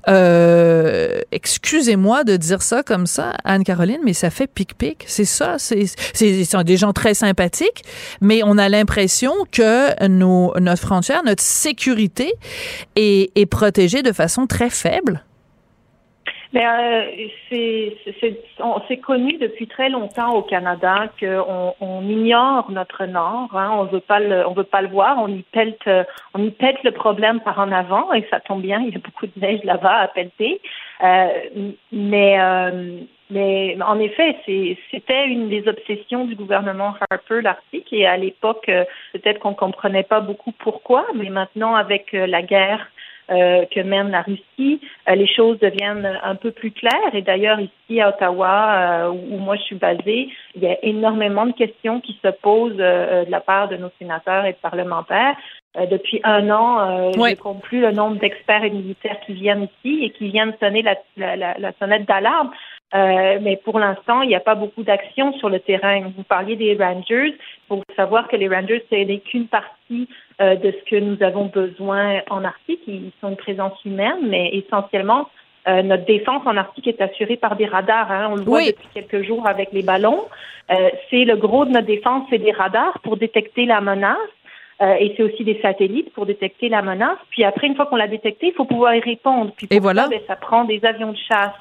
Euh, 0.08 1.20
excusez-moi 1.32 2.24
de 2.24 2.36
dire 2.36 2.62
ça 2.62 2.82
comme 2.82 3.06
ça, 3.06 3.34
Anne-Caroline, 3.44 4.00
mais 4.04 4.12
ça 4.12 4.30
fait 4.30 4.46
pic-pic. 4.46 5.04
C'est 5.06 5.24
ça. 5.24 5.56
C'est, 5.58 5.84
des 6.64 6.76
gens 6.76 6.92
très 6.92 7.14
sympathiques, 7.14 7.84
mais 8.20 8.42
on 8.44 8.58
a 8.58 8.68
l'impression 8.68 9.32
que 9.50 10.06
nos, 10.06 10.54
notre 10.60 10.82
frontière, 10.82 11.22
notre 11.24 11.42
sécurité 11.42 12.32
est, 12.96 13.30
est 13.36 13.46
protégée 13.46 14.02
de 14.02 14.12
façon 14.12 14.46
très 14.46 14.70
faible. 14.70 15.24
Mais 16.54 16.64
euh, 16.64 17.90
c'est 18.88 18.96
connu 18.98 19.36
depuis 19.38 19.66
très 19.66 19.90
longtemps 19.90 20.34
au 20.34 20.42
Canada 20.42 21.08
qu'on 21.20 21.74
on 21.80 22.08
ignore 22.08 22.70
notre 22.70 23.04
nord, 23.04 23.50
hein, 23.54 23.72
on 23.76 23.84
veut 23.84 24.00
pas 24.00 24.20
le, 24.20 24.46
on 24.48 24.54
veut 24.54 24.64
pas 24.64 24.80
le 24.80 24.88
voir, 24.88 25.18
on 25.18 25.28
y 25.28 25.42
pète, 25.42 25.82
on 26.32 26.42
y 26.42 26.50
pète 26.50 26.82
le 26.84 26.92
problème 26.92 27.40
par 27.40 27.58
en 27.58 27.72
avant 27.72 28.12
et 28.12 28.26
ça 28.30 28.40
tombe 28.40 28.62
bien, 28.62 28.80
il 28.80 28.94
y 28.94 28.96
a 28.96 29.00
beaucoup 29.00 29.26
de 29.26 29.32
neige 29.36 29.64
là-bas 29.64 29.98
à 29.98 30.08
pelleter. 30.08 30.60
Euh, 31.02 31.72
mais 31.92 32.40
euh, 32.40 33.00
mais 33.30 33.76
en 33.82 33.98
effet, 33.98 34.36
c'était 34.90 35.26
une 35.26 35.48
des 35.48 35.66
obsessions 35.66 36.26
du 36.26 36.36
gouvernement 36.36 36.94
Harper, 37.10 37.40
l'Arctique, 37.40 37.92
et 37.92 38.06
à 38.06 38.16
l'époque, 38.16 38.68
euh, 38.68 38.84
peut-être 39.12 39.40
qu'on 39.40 39.54
comprenait 39.54 40.02
pas 40.04 40.20
beaucoup 40.20 40.52
pourquoi, 40.52 41.06
mais 41.14 41.30
maintenant, 41.30 41.74
avec 41.74 42.12
la 42.12 42.42
guerre 42.42 42.86
euh, 43.30 43.64
que 43.74 43.80
mène 43.80 44.10
la 44.10 44.20
Russie, 44.20 44.80
euh, 45.08 45.14
les 45.14 45.26
choses 45.26 45.58
deviennent 45.58 46.18
un 46.22 46.34
peu 46.34 46.50
plus 46.50 46.70
claires. 46.70 47.14
Et 47.14 47.22
d'ailleurs, 47.22 47.58
ici 47.58 48.00
à 48.00 48.10
Ottawa, 48.10 49.06
euh, 49.06 49.08
où 49.08 49.38
moi 49.38 49.56
je 49.56 49.62
suis 49.62 49.76
basée, 49.76 50.28
il 50.54 50.62
y 50.62 50.66
a 50.66 50.76
énormément 50.84 51.46
de 51.46 51.52
questions 51.52 52.00
qui 52.00 52.18
se 52.22 52.28
posent 52.28 52.76
de 52.76 53.30
la 53.30 53.40
part 53.40 53.68
de 53.68 53.76
nos 53.76 53.90
sénateurs 53.98 54.44
et 54.44 54.52
de 54.52 54.58
parlementaires. 54.58 55.36
depuis 55.90 56.20
un 56.22 56.50
an, 56.50 57.12
je 57.12 57.18
ne 57.18 57.34
compte 57.34 57.62
plus 57.62 57.80
le 57.80 57.92
nombre 57.92 58.16
d'experts 58.16 58.64
et 58.64 58.70
militaires 58.70 59.18
qui 59.26 59.32
viennent 59.32 59.68
ici 59.72 60.04
et 60.04 60.10
qui 60.10 60.28
viennent 60.28 60.54
sonner 60.60 60.82
la, 60.82 60.96
la, 61.16 61.58
la 61.58 61.72
sonnette 61.80 62.06
d'alarme. 62.06 62.50
Mais 62.94 63.60
pour 63.64 63.78
l'instant, 63.78 64.22
il 64.22 64.28
n'y 64.28 64.36
a 64.36 64.40
pas 64.40 64.54
beaucoup 64.54 64.82
d'action 64.82 65.32
sur 65.38 65.48
le 65.48 65.58
terrain. 65.58 66.12
Vous 66.16 66.22
parliez 66.22 66.56
des 66.56 66.76
Rangers. 66.76 67.34
Il 67.34 67.66
faut 67.68 67.82
savoir 67.96 68.28
que 68.28 68.36
les 68.36 68.48
Rangers, 68.48 68.84
ce 68.88 68.94
n'est 68.94 69.18
qu'une 69.18 69.48
partie 69.48 70.08
euh, 70.40 70.54
de 70.54 70.72
ce 70.72 70.90
que 70.90 70.96
nous 70.96 71.22
avons 71.22 71.46
besoin 71.46 72.20
en 72.30 72.44
Arctique. 72.44 72.82
Ils 72.86 73.12
sont 73.20 73.30
une 73.30 73.36
présence 73.36 73.84
humaine, 73.84 74.28
mais 74.28 74.50
essentiellement, 74.54 75.28
Euh, 75.66 75.82
notre 75.82 76.04
défense 76.04 76.42
en 76.44 76.56
Arctique 76.56 76.88
est 76.88 77.00
assurée 77.00 77.36
par 77.36 77.56
des 77.56 77.66
radars. 77.66 78.10
Hein. 78.12 78.28
On 78.30 78.36
le 78.36 78.42
voit 78.42 78.62
depuis 78.66 78.88
quelques 78.92 79.22
jours 79.26 79.46
avec 79.46 79.72
les 79.72 79.82
ballons. 79.82 80.26
Euh, 80.70 80.90
c'est 81.08 81.24
le 81.24 81.36
gros 81.36 81.64
de 81.64 81.70
notre 81.70 81.86
défense, 81.86 82.26
c'est 82.30 82.38
des 82.38 82.52
radars 82.52 82.98
pour 83.02 83.16
détecter 83.16 83.64
la 83.64 83.80
menace. 83.80 84.18
Euh, 84.84 84.96
et 85.00 85.14
c'est 85.16 85.22
aussi 85.22 85.44
des 85.44 85.58
satellites 85.62 86.12
pour 86.12 86.26
détecter 86.26 86.68
la 86.68 86.82
menace. 86.82 87.18
Puis 87.30 87.44
après, 87.44 87.66
une 87.66 87.74
fois 87.74 87.86
qu'on 87.86 87.96
l'a 87.96 88.08
détecté, 88.08 88.48
il 88.48 88.52
faut 88.52 88.66
pouvoir 88.66 88.94
y 88.94 89.00
répondre. 89.00 89.52
Puis 89.56 89.66
et 89.70 89.80
voilà. 89.80 90.02
Ça, 90.02 90.08
ben, 90.08 90.20
ça 90.26 90.36
prend 90.36 90.64
des 90.64 90.84
avions 90.84 91.12
de 91.12 91.16
chasse. 91.16 91.54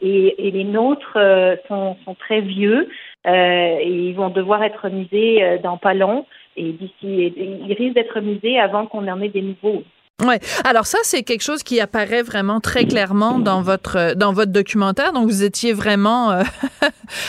Et, 0.00 0.46
et 0.46 0.50
les 0.50 0.64
nôtres 0.64 1.16
euh, 1.16 1.56
sont, 1.68 1.96
sont, 2.04 2.14
très 2.14 2.40
vieux 2.40 2.88
euh, 3.26 3.76
et 3.80 3.90
ils 3.90 4.14
vont 4.14 4.30
devoir 4.30 4.62
être 4.62 4.88
misés 4.88 5.58
dans 5.62 5.76
pas 5.76 5.94
long. 5.94 6.26
Et 6.56 6.72
d'ici, 6.72 6.94
ils 7.36 7.74
risquent 7.74 7.94
d'être 7.94 8.20
misés 8.20 8.58
avant 8.58 8.86
qu'on 8.86 9.06
en 9.08 9.20
ait 9.20 9.28
des 9.28 9.42
nouveaux. 9.42 9.82
Ouais. 10.24 10.40
Alors 10.64 10.86
ça, 10.86 10.98
c'est 11.02 11.22
quelque 11.22 11.42
chose 11.42 11.62
qui 11.62 11.80
apparaît 11.80 12.22
vraiment 12.22 12.60
très 12.60 12.84
clairement 12.84 13.38
dans 13.38 13.62
votre 13.62 14.14
dans 14.14 14.32
votre 14.32 14.52
documentaire. 14.52 15.12
Donc 15.12 15.28
vous 15.28 15.42
étiez 15.42 15.72
vraiment 15.72 16.30
euh, 16.30 16.42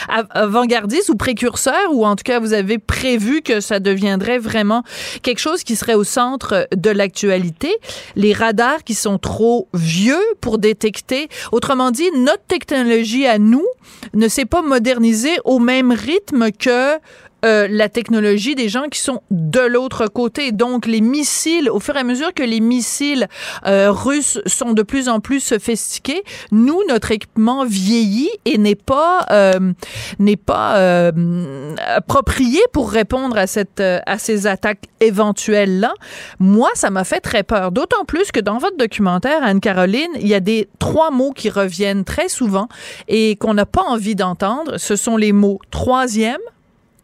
avant-gardiste 0.30 1.10
ou 1.10 1.16
précurseur, 1.16 1.92
ou 1.92 2.06
en 2.06 2.16
tout 2.16 2.24
cas 2.24 2.40
vous 2.40 2.54
avez 2.54 2.78
prévu 2.78 3.42
que 3.42 3.60
ça 3.60 3.80
deviendrait 3.80 4.40
vraiment 4.40 4.84
quelque 5.22 5.40
chose 5.40 5.64
qui 5.64 5.76
serait 5.76 5.94
au 5.94 6.04
centre 6.04 6.68
de 6.76 6.90
l'actualité. 6.90 7.72
Les 8.16 8.34
radars 8.34 8.84
qui 8.84 8.96
sont 8.96 9.18
trop 9.18 9.70
vieux 9.74 10.24
pour 10.42 10.58
détecter. 10.58 11.30
Autrement 11.52 11.92
dit, 11.92 12.10
notre 12.16 12.46
technologie 12.48 13.26
à 13.26 13.40
nous 13.40 13.66
ne 14.14 14.28
s'est 14.28 14.46
pas 14.46 14.62
modernisée 14.62 15.38
au 15.46 15.60
même 15.60 15.92
rythme 15.92 16.52
que 16.52 16.98
euh, 17.46 17.68
la 17.70 17.90
technologie 17.90 18.56
des 18.56 18.70
gens 18.70 18.88
qui 18.90 19.00
sont 19.00 19.22
de 19.32 19.60
l'autre 19.60 20.08
côté. 20.08 20.52
Donc, 20.52 20.86
les 20.86 21.02
missiles, 21.02 21.70
au 21.70 21.80
fur 21.80 21.96
et 21.96 22.00
à 22.00 22.04
mesure 22.04 22.34
que 22.34 22.44
les 22.44 22.60
missiles 22.60 23.28
euh, 23.66 23.92
russes 23.92 24.40
sont 24.46 24.74
de 24.74 24.84
plus 24.84 25.10
en 25.10 25.20
plus 25.20 25.40
sophistiqués, 25.40 26.24
nous, 26.52 26.80
notre 26.88 27.12
équipement 27.12 27.66
vieillit 27.66 28.32
et 28.46 28.58
n'est 28.58 28.76
pas 28.76 29.26
euh, 29.32 29.74
n'est 30.20 30.38
pas 30.38 30.78
euh, 30.78 31.76
approprié 31.96 32.60
pour 32.74 32.92
répondre 32.92 33.38
à 33.38 33.48
cette 33.48 33.82
à 33.82 34.18
ces 34.18 34.48
attaques 34.48 34.84
éventuelles 35.00 35.80
là. 35.80 35.94
Moi, 36.40 36.70
ça 36.76 36.90
m'a 36.90 37.04
fait 37.04 37.20
très 37.20 37.44
peur. 37.44 37.72
D'autant 37.72 38.06
plus 38.06 38.32
que 38.32 38.40
dans 38.40 38.58
votre 38.58 38.78
documentaire, 38.78 39.44
Anne-Caroline, 39.44 40.12
il 40.20 40.28
y 40.28 40.34
a 40.34 40.40
des 40.40 40.70
trois 40.80 41.12
mots 41.12 41.32
qui 41.32 41.50
reviennent 41.50 42.04
très 42.04 42.30
souvent 42.30 42.68
et 43.08 43.36
qu'on 43.36 43.54
n'a 43.54 43.66
pas 43.66 43.84
envie 43.84 44.16
d'entendre. 44.16 44.78
Ce 44.78 44.96
sont 44.96 45.18
les 45.18 45.32
mots 45.32 45.60
troisième, 45.72 46.40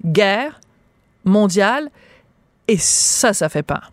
guerre 0.03 0.59
mondiale, 1.25 1.89
et 2.67 2.77
ça, 2.77 3.33
ça 3.33 3.49
fait 3.49 3.63
peur. 3.63 3.91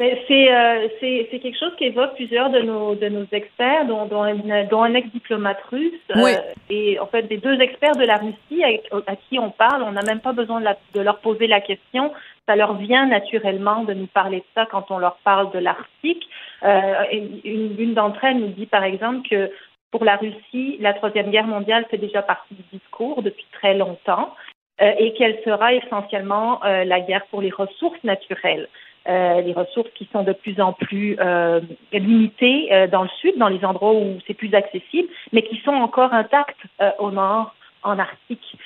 Ben, 0.00 0.16
euh, 0.30 0.88
c'est 0.98 1.38
quelque 1.40 1.58
chose 1.58 1.72
qu'évoquent 1.78 2.14
plusieurs 2.14 2.48
de 2.48 2.60
nos, 2.60 2.94
de 2.94 3.10
nos 3.10 3.26
experts, 3.32 3.84
dont, 3.84 4.06
dont, 4.06 4.22
un, 4.22 4.64
dont 4.64 4.82
un 4.82 4.94
ex-diplomate 4.94 5.60
russe. 5.70 5.92
Oui. 6.16 6.32
Euh, 6.32 6.54
et 6.70 6.98
en 6.98 7.06
fait, 7.06 7.24
des 7.24 7.36
deux 7.36 7.60
experts 7.60 7.96
de 7.96 8.06
la 8.06 8.16
Russie 8.16 8.64
à, 9.06 9.16
qui 9.16 9.38
on 9.38 9.50
parle, 9.50 9.82
on 9.82 9.92
n'a 9.92 10.00
même 10.00 10.20
pas 10.20 10.32
besoin 10.32 10.62
de, 10.62 10.66
de, 10.94 11.00
leur 11.02 11.18
poser 11.18 11.46
la 11.46 11.60
question. 11.60 12.14
Ça 12.48 12.56
leur 12.56 12.78
vient 12.78 13.04
naturellement 13.08 13.84
de 13.84 13.92
nous 13.92 14.06
parler 14.06 14.38
de 14.38 14.44
ça 14.54 14.64
quand 14.64 14.90
on 14.90 14.96
leur 14.96 15.16
parle 15.16 15.52
de 15.52 15.58
l'Arctique. 15.58 16.26
Euh, 16.62 17.04
une, 17.12 17.78
une 17.78 17.92
d'entre 17.92 18.24
elles 18.24 18.38
nous 18.38 18.48
dit, 18.48 18.64
par 18.64 18.84
exemple, 18.84 19.28
que 19.28 19.50
pour 19.90 20.04
la 20.04 20.16
Russie, 20.16 20.78
la 20.80 20.94
Troisième 20.94 21.30
Guerre 21.30 21.46
mondiale 21.46 21.84
fait 21.90 21.98
déjà 21.98 22.22
partie 22.22 22.54
du 22.54 22.78
discours 22.78 23.22
depuis 23.22 23.46
très 23.52 23.74
longtemps. 23.74 24.34
Euh, 24.82 24.92
et 24.98 25.12
qu'elle 25.12 25.38
sera 25.44 25.74
essentiellement 25.74 26.64
euh, 26.64 26.84
la 26.84 27.00
guerre 27.00 27.26
pour 27.30 27.42
les 27.42 27.50
ressources 27.50 28.02
naturelles? 28.02 28.68
Euh, 29.08 29.40
les 29.40 29.54
ressources 29.54 29.90
qui 29.94 30.06
sont 30.12 30.22
de 30.24 30.34
plus 30.34 30.60
en 30.60 30.74
plus 30.74 31.16
euh, 31.20 31.60
limitées 31.90 32.68
euh, 32.70 32.86
dans 32.86 33.02
le 33.02 33.08
sud, 33.20 33.36
dans 33.38 33.48
les 33.48 33.64
endroits 33.64 33.92
où 33.92 34.18
c'est 34.26 34.34
plus 34.34 34.54
accessible, 34.54 35.08
mais 35.32 35.42
qui 35.42 35.56
sont 35.64 35.72
encore 35.72 36.12
intactes 36.12 36.60
au 36.98 37.10
nord, 37.10 37.54
en 37.82 37.98
Arctique. 37.98 38.58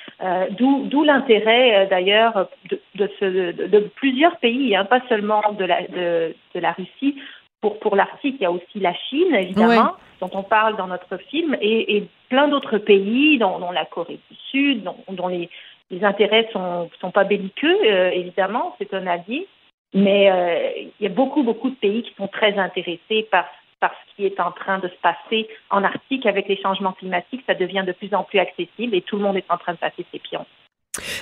D'où 0.57 1.03
l'intérêt 1.05 1.87
d'ailleurs 1.89 2.49
de, 2.69 2.81
de, 2.95 3.09
de, 3.51 3.67
de, 3.67 3.79
plusieurs 3.95 4.35
pays, 4.37 4.75
hein, 4.75 4.83
pas 4.83 4.99
seulement 5.07 5.41
de 5.57 5.63
la, 5.63 5.83
de, 5.83 6.35
de 6.53 6.59
la 6.59 6.73
Russie. 6.73 7.15
Pour, 7.61 7.79
pour 7.79 7.95
l'Arctique, 7.95 8.35
il 8.39 8.43
y 8.43 8.45
a 8.45 8.51
aussi 8.51 8.79
la 8.79 8.93
Chine, 8.93 9.33
évidemment, 9.33 9.93
dont 10.19 10.29
on 10.33 10.43
parle 10.43 10.75
dans 10.75 10.87
notre 10.87 11.15
film, 11.17 11.55
et, 11.61 11.95
et 11.95 12.07
plein 12.27 12.49
d'autres 12.49 12.77
pays, 12.77 13.37
dont, 13.37 13.57
dont, 13.59 13.71
la 13.71 13.85
Corée 13.85 14.19
du 14.29 14.37
Sud, 14.51 14.83
dont, 14.83 14.97
dont 15.09 15.29
les, 15.29 15.49
les 15.91 16.03
intérêts 16.03 16.49
sont 16.51 16.89
sont 16.99 17.11
pas 17.11 17.23
belliqueux, 17.23 17.77
euh, 17.85 18.11
évidemment, 18.11 18.75
c'est 18.79 18.93
un 18.93 19.07
avis, 19.07 19.45
mais 19.93 20.31
euh, 20.31 20.89
il 20.99 21.03
y 21.03 21.05
a 21.07 21.13
beaucoup 21.13 21.43
beaucoup 21.43 21.69
de 21.69 21.75
pays 21.75 22.03
qui 22.03 22.13
sont 22.15 22.27
très 22.27 22.57
intéressés 22.57 23.27
par 23.29 23.45
ce 23.81 24.15
qui 24.15 24.25
est 24.25 24.39
en 24.39 24.51
train 24.51 24.79
de 24.79 24.87
se 24.87 24.95
passer 25.01 25.47
en 25.69 25.83
Arctique 25.83 26.25
avec 26.25 26.47
les 26.47 26.59
changements 26.59 26.93
climatiques. 26.93 27.43
Ça 27.45 27.53
devient 27.53 27.83
de 27.85 27.91
plus 27.91 28.13
en 28.15 28.23
plus 28.23 28.39
accessible 28.39 28.95
et 28.95 29.01
tout 29.01 29.17
le 29.17 29.23
monde 29.23 29.37
est 29.37 29.45
en 29.49 29.57
train 29.57 29.73
de 29.73 29.77
passer 29.77 30.05
ses 30.11 30.19
pions. 30.19 30.45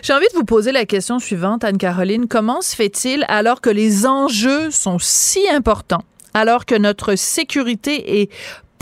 J'ai 0.01 0.13
envie 0.13 0.27
de 0.31 0.37
vous 0.37 0.45
poser 0.45 0.71
la 0.71 0.85
question 0.85 1.19
suivante, 1.19 1.63
Anne-Caroline. 1.63 2.27
Comment 2.27 2.61
se 2.61 2.75
fait-il, 2.75 3.25
alors 3.27 3.61
que 3.61 3.69
les 3.69 4.05
enjeux 4.05 4.69
sont 4.69 4.99
si 4.99 5.49
importants, 5.49 6.03
alors 6.33 6.65
que 6.65 6.75
notre 6.75 7.15
sécurité 7.15 8.21
est 8.21 8.31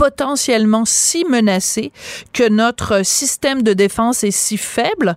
potentiellement 0.02 0.84
si 0.84 1.24
menacé 1.26 1.92
que 2.34 2.50
notre 2.50 3.06
système 3.06 3.62
de 3.62 3.74
défense 3.74 4.24
est 4.24 4.32
si 4.32 4.58
faible 4.58 5.16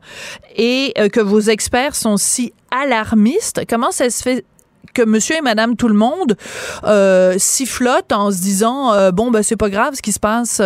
et 0.56 0.92
euh, 0.98 1.08
que 1.08 1.20
vos 1.20 1.40
experts 1.40 1.94
sont 1.94 2.18
si 2.18 2.52
alarmistes. 2.70 3.62
Comment 3.66 3.92
ça 3.92 4.10
se 4.10 4.22
fait 4.22 4.44
que 4.92 5.00
monsieur 5.00 5.36
et 5.36 5.40
madame 5.40 5.76
tout 5.76 5.88
le 5.88 5.94
monde 5.94 6.36
euh, 6.84 7.36
sifflotent 7.38 8.12
en 8.12 8.30
se 8.30 8.42
disant 8.42 8.92
euh, 8.92 9.10
bon 9.10 9.30
ben 9.30 9.42
c'est 9.42 9.56
pas 9.56 9.70
grave 9.70 9.94
ce 9.94 10.02
qui 10.02 10.12
se 10.12 10.20
passe 10.20 10.60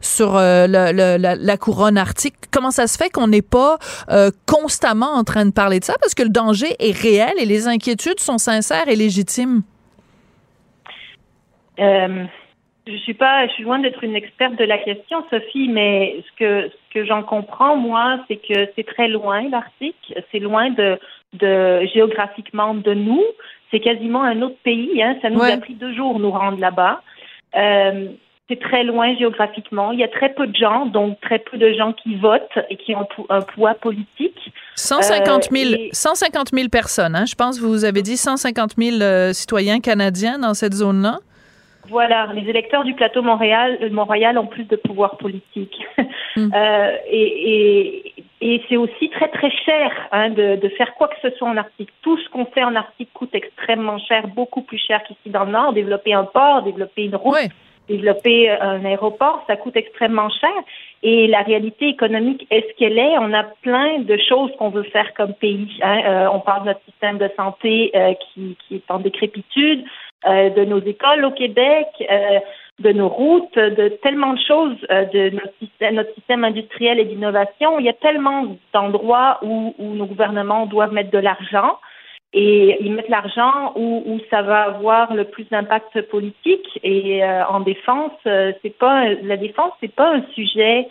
sur 0.00 0.32
la, 0.36 0.66
la, 0.66 1.18
la, 1.18 1.56
couronne 1.58 1.98
arctique? 1.98 2.36
Comment 2.50 2.70
ça 2.70 2.86
se 2.86 2.96
fait 2.96 3.10
qu'on 3.10 3.28
n'est 3.28 3.42
pas 3.42 3.78
constamment 4.46 5.12
en 5.12 5.22
train 5.22 5.44
de 5.44 5.52
parler 5.52 5.80
de 5.80 5.84
ça? 5.84 5.96
Parce 6.00 6.14
que 6.14 6.22
le 6.22 6.30
danger 6.30 6.74
est 6.78 6.96
réel 6.96 7.34
et 7.36 7.44
les 7.44 7.68
inquiétudes 7.68 8.20
sont 8.20 8.38
sincères 8.38 8.88
et 8.88 8.96
légitimes 8.96 9.64
je 12.86 12.96
suis 12.96 13.14
pas, 13.14 13.46
je 13.46 13.52
suis 13.52 13.62
loin 13.62 13.78
d'être 13.78 14.02
une 14.02 14.16
experte 14.16 14.56
de 14.56 14.64
la 14.64 14.78
question, 14.78 15.24
Sophie, 15.30 15.68
mais 15.68 16.16
ce 16.26 16.38
que 16.38 16.68
ce 16.68 16.94
que 16.94 17.04
j'en 17.04 17.22
comprends 17.22 17.76
moi, 17.76 18.20
c'est 18.28 18.36
que 18.36 18.68
c'est 18.74 18.86
très 18.86 19.08
loin 19.08 19.48
l'Arctique, 19.48 20.14
c'est 20.32 20.38
loin 20.38 20.70
de 20.70 20.98
de 21.34 21.86
géographiquement 21.94 22.74
de 22.74 22.94
nous, 22.94 23.22
c'est 23.70 23.80
quasiment 23.80 24.22
un 24.22 24.42
autre 24.42 24.58
pays. 24.64 25.02
Hein, 25.02 25.16
ça 25.22 25.30
nous 25.30 25.42
a 25.42 25.56
pris 25.58 25.74
deux 25.74 25.94
jours 25.94 26.18
nous 26.18 26.30
rendre 26.30 26.58
là-bas. 26.58 27.02
Euh, 27.56 28.08
c'est 28.48 28.60
très 28.60 28.82
loin 28.82 29.16
géographiquement. 29.16 29.92
Il 29.92 30.00
y 30.00 30.04
a 30.04 30.08
très 30.08 30.34
peu 30.34 30.48
de 30.48 30.56
gens, 30.56 30.86
donc 30.86 31.20
très 31.20 31.38
peu 31.38 31.56
de 31.56 31.72
gens 31.72 31.92
qui 31.92 32.16
votent 32.16 32.58
et 32.68 32.76
qui 32.76 32.96
ont 32.96 33.06
un 33.28 33.42
poids 33.42 33.74
politique. 33.74 34.52
150 34.74 35.50
000, 35.52 35.72
euh, 35.72 35.88
150 35.92 36.48
000 36.52 36.68
personnes, 36.68 37.14
hein? 37.14 37.26
je 37.26 37.36
pense 37.36 37.60
que 37.60 37.64
vous 37.64 37.84
avez 37.84 38.02
dit 38.02 38.16
150 38.16 38.72
000 38.76 39.00
euh, 39.02 39.32
citoyens 39.32 39.78
canadiens 39.78 40.38
dans 40.38 40.54
cette 40.54 40.74
zone-là. 40.74 41.18
Voilà, 41.90 42.28
les 42.32 42.48
électeurs 42.48 42.84
du 42.84 42.94
plateau 42.94 43.20
Montréal, 43.20 43.78
euh, 43.82 43.90
Montréal 43.90 44.38
ont 44.38 44.46
plus 44.46 44.64
de 44.64 44.76
pouvoir 44.76 45.16
politique. 45.16 45.76
Hmm. 46.36 46.50
euh, 46.54 46.96
et, 47.10 48.12
et, 48.12 48.14
et 48.40 48.62
c'est 48.68 48.76
aussi 48.76 49.10
très 49.10 49.28
très 49.28 49.50
cher 49.50 49.90
hein, 50.12 50.30
de, 50.30 50.56
de, 50.56 50.68
faire 50.70 50.94
quoi 50.94 51.08
que 51.08 51.16
ce 51.20 51.36
soit 51.36 51.48
en 51.48 51.56
Arctique. 51.56 51.90
Tout 52.02 52.16
ce 52.18 52.28
qu'on 52.30 52.46
fait 52.46 52.62
en 52.62 52.76
Arctique 52.76 53.12
coûte 53.12 53.34
extrêmement 53.34 53.98
cher, 53.98 54.28
beaucoup 54.28 54.62
plus 54.62 54.78
cher 54.78 55.02
qu'ici 55.02 55.30
dans 55.30 55.44
le 55.44 55.50
Nord. 55.50 55.72
Développer 55.72 56.14
un 56.14 56.24
port, 56.24 56.62
développer 56.62 57.04
une 57.04 57.16
route, 57.16 57.36
développer 57.88 58.48
un 58.50 58.84
aéroport, 58.84 59.42
ça 59.48 59.56
coûte 59.56 59.76
extrêmement 59.76 60.30
cher. 60.30 60.50
Et 61.02 61.26
la 61.26 61.42
réalité 61.42 61.88
économique 61.88 62.46
est 62.50 62.68
ce 62.68 62.76
qu'elle 62.76 62.98
est. 62.98 63.18
On 63.18 63.32
a 63.32 63.44
plein 63.62 64.00
de 64.00 64.18
choses 64.28 64.50
qu'on 64.58 64.68
veut 64.68 64.82
faire 64.84 65.12
comme 65.14 65.32
pays. 65.34 65.78
Hein. 65.82 66.02
Euh, 66.04 66.28
on 66.32 66.40
parle 66.40 66.62
de 66.62 66.66
notre 66.68 66.84
système 66.84 67.18
de 67.18 67.30
santé 67.36 67.90
euh, 67.94 68.12
qui, 68.14 68.56
qui 68.68 68.76
est 68.76 68.90
en 68.90 68.98
décrépitude. 68.98 69.84
Euh, 70.26 70.50
de 70.50 70.66
nos 70.66 70.80
écoles 70.82 71.24
au 71.24 71.30
Québec, 71.30 71.86
euh, 72.10 72.40
de 72.78 72.92
nos 72.92 73.08
routes, 73.08 73.56
de 73.56 73.88
tellement 74.02 74.34
de 74.34 74.40
choses, 74.46 74.76
euh, 74.90 75.06
de 75.06 75.30
notre 75.30 75.54
système, 75.58 75.94
notre 75.94 76.12
système 76.12 76.44
industriel 76.44 76.98
et 76.98 77.06
d'innovation. 77.06 77.78
Il 77.78 77.86
y 77.86 77.88
a 77.88 77.94
tellement 77.94 78.44
d'endroits 78.74 79.38
où, 79.40 79.74
où, 79.78 79.94
nos 79.94 80.04
gouvernements 80.04 80.66
doivent 80.66 80.92
mettre 80.92 81.10
de 81.10 81.16
l'argent 81.16 81.78
et 82.34 82.76
ils 82.82 82.92
mettent 82.92 83.08
l'argent 83.08 83.72
où, 83.76 84.02
où, 84.04 84.20
ça 84.28 84.42
va 84.42 84.64
avoir 84.64 85.14
le 85.14 85.24
plus 85.24 85.44
d'impact 85.44 86.02
politique. 86.10 86.68
Et 86.84 87.24
en 87.24 87.60
défense, 87.60 88.12
c'est 88.24 88.78
pas 88.78 89.08
la 89.22 89.38
défense, 89.38 89.72
c'est 89.80 89.94
pas 89.94 90.16
un 90.16 90.22
sujet 90.34 90.86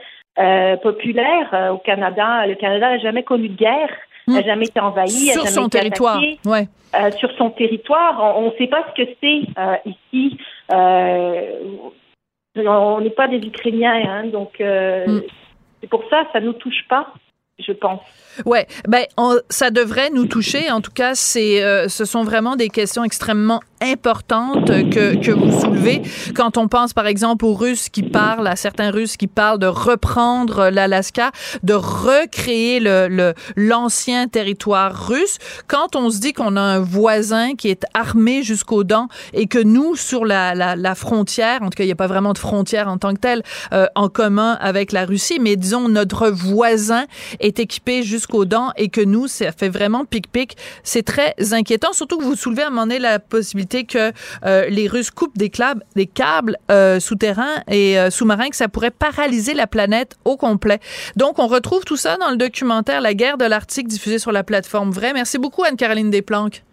populaire 0.81 1.71
au 1.71 1.77
Canada. 1.77 2.47
Le 2.47 2.55
Canada 2.55 2.89
n'a 2.89 2.97
jamais 2.97 3.23
connu 3.23 3.47
de 3.47 3.55
guerre 3.55 3.95
n'a 4.33 4.43
jamais 4.43 4.65
été 4.65 4.79
envahi, 4.79 5.09
sur 5.09 5.43
jamais 5.43 5.51
son 5.51 5.67
été 5.67 5.79
territoire, 5.79 6.21
ouais. 6.45 6.67
euh, 6.95 7.11
sur 7.17 7.31
son 7.37 7.49
territoire. 7.51 8.37
On 8.37 8.47
ne 8.47 8.57
sait 8.57 8.67
pas 8.67 8.85
ce 8.89 9.03
que 9.03 9.09
c'est 9.21 9.41
euh, 9.59 9.75
ici. 9.85 10.37
Euh, 10.71 11.51
on 12.55 13.01
n'est 13.01 13.09
pas 13.09 13.27
des 13.27 13.37
Ukrainiens, 13.37 14.01
hein, 14.07 14.27
donc 14.27 14.59
mm. 14.59 15.21
c'est 15.81 15.89
pour 15.89 16.03
ça, 16.09 16.23
ça 16.33 16.39
nous 16.39 16.53
touche 16.53 16.87
pas 16.89 17.13
je 17.59 17.73
pense. 17.73 18.01
Ouais, 18.45 18.67
ben 18.87 19.05
on, 19.17 19.37
ça 19.49 19.69
devrait 19.69 20.09
nous 20.09 20.25
toucher. 20.25 20.71
En 20.71 20.81
tout 20.81 20.91
cas, 20.91 21.15
c'est, 21.15 21.63
euh, 21.63 21.87
ce 21.87 22.05
sont 22.05 22.23
vraiment 22.23 22.55
des 22.55 22.69
questions 22.69 23.03
extrêmement 23.03 23.61
importante 23.81 24.67
que, 24.67 25.15
que 25.15 25.31
vous 25.31 25.59
soulevez 25.59 26.01
quand 26.35 26.57
on 26.57 26.67
pense, 26.67 26.93
par 26.93 27.07
exemple, 27.07 27.45
aux 27.45 27.53
Russes 27.53 27.89
qui 27.89 28.03
parlent, 28.03 28.47
à 28.47 28.55
certains 28.55 28.91
Russes 28.91 29.17
qui 29.17 29.27
parlent 29.27 29.59
de 29.59 29.67
reprendre 29.67 30.69
l'Alaska, 30.69 31.31
de 31.63 31.73
recréer 31.73 32.79
le 32.79 33.33
l'ancien 33.55 34.27
territoire 34.27 35.07
russe. 35.07 35.37
Quand 35.67 35.95
on 35.95 36.09
se 36.09 36.19
dit 36.19 36.33
qu'on 36.33 36.55
a 36.55 36.61
un 36.61 36.79
voisin 36.79 37.55
qui 37.55 37.69
est 37.69 37.85
armé 37.93 38.43
jusqu'aux 38.43 38.83
dents 38.83 39.07
et 39.33 39.47
que 39.47 39.59
nous, 39.59 39.95
sur 39.95 40.25
la, 40.25 40.55
la, 40.55 40.75
la 40.75 40.95
frontière, 40.95 41.61
en 41.61 41.69
tout 41.69 41.77
cas, 41.77 41.83
il 41.83 41.87
n'y 41.87 41.93
a 41.93 41.97
pas 41.97 42.07
vraiment 42.07 42.33
de 42.33 42.37
frontière 42.37 42.87
en 42.87 42.97
tant 42.97 43.13
que 43.13 43.19
telle 43.19 43.43
euh, 43.73 43.87
en 43.95 44.09
commun 44.09 44.57
avec 44.59 44.91
la 44.91 45.05
Russie, 45.05 45.39
mais 45.39 45.55
disons, 45.55 45.89
notre 45.89 46.29
voisin 46.29 47.05
est 47.39 47.59
équipé 47.59 48.03
jusqu'aux 48.03 48.45
dents 48.45 48.71
et 48.77 48.89
que 48.89 49.01
nous, 49.01 49.27
ça 49.27 49.51
fait 49.51 49.69
vraiment 49.69 50.05
pic-pic. 50.05 50.57
C'est 50.83 51.03
très 51.03 51.35
inquiétant, 51.51 51.93
surtout 51.93 52.17
que 52.17 52.23
vous 52.23 52.35
soulevez 52.35 52.63
à 52.63 52.67
un 52.67 52.69
moment 52.69 52.83
donné 52.83 52.99
la 52.99 53.19
possibilité 53.19 53.68
que 53.69 54.11
euh, 54.45 54.65
les 54.69 54.87
Russes 54.87 55.11
coupent 55.11 55.37
des, 55.37 55.49
câbles, 55.49 55.83
des 55.95 56.05
câbles 56.05 56.57
euh, 56.71 56.99
souterrains 56.99 57.63
et 57.69 57.97
sous-marins, 58.09 58.49
que 58.49 58.55
ça 58.55 58.67
pourrait 58.67 58.91
paralyser 58.91 59.53
la 59.53 59.67
planète 59.67 60.17
au 60.25 60.37
complet. 60.37 60.79
Donc, 61.15 61.39
on 61.39 61.47
retrouve 61.47 61.85
tout 61.85 61.97
ça 61.97 62.17
dans 62.17 62.29
le 62.29 62.37
documentaire 62.37 63.01
La 63.01 63.13
guerre 63.13 63.37
de 63.37 63.45
l'Arctique 63.45 63.87
diffusé 63.87 64.19
sur 64.19 64.31
la 64.31 64.43
plateforme 64.43 64.91
Vrai. 64.91 65.13
Merci 65.13 65.37
beaucoup, 65.37 65.63
Anne-Caroline 65.63 66.09
Desplanques. 66.09 66.63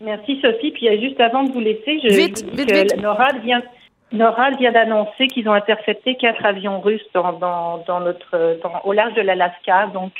Merci, 0.00 0.40
Sophie. 0.42 0.72
Puis 0.72 0.86
juste 1.00 1.20
avant 1.20 1.44
de 1.44 1.52
vous 1.52 1.60
laisser, 1.60 2.00
je 2.02 2.08
vite, 2.08 2.44
vite, 2.52 2.68
que 2.68 3.00
NORAD 3.00 3.42
vient, 3.42 3.62
NORAD 4.12 4.56
vient 4.58 4.70
d'annoncer 4.70 5.26
qu'ils 5.26 5.48
ont 5.48 5.52
intercepté 5.52 6.16
quatre 6.16 6.44
avions 6.46 6.80
russes 6.80 7.02
dans, 7.12 7.32
dans, 7.32 7.84
dans 7.86 8.00
notre, 8.00 8.60
dans, 8.62 8.80
au 8.84 8.92
large 8.92 9.14
de 9.14 9.20
l'Alaska. 9.20 9.88
Donc, 9.92 10.12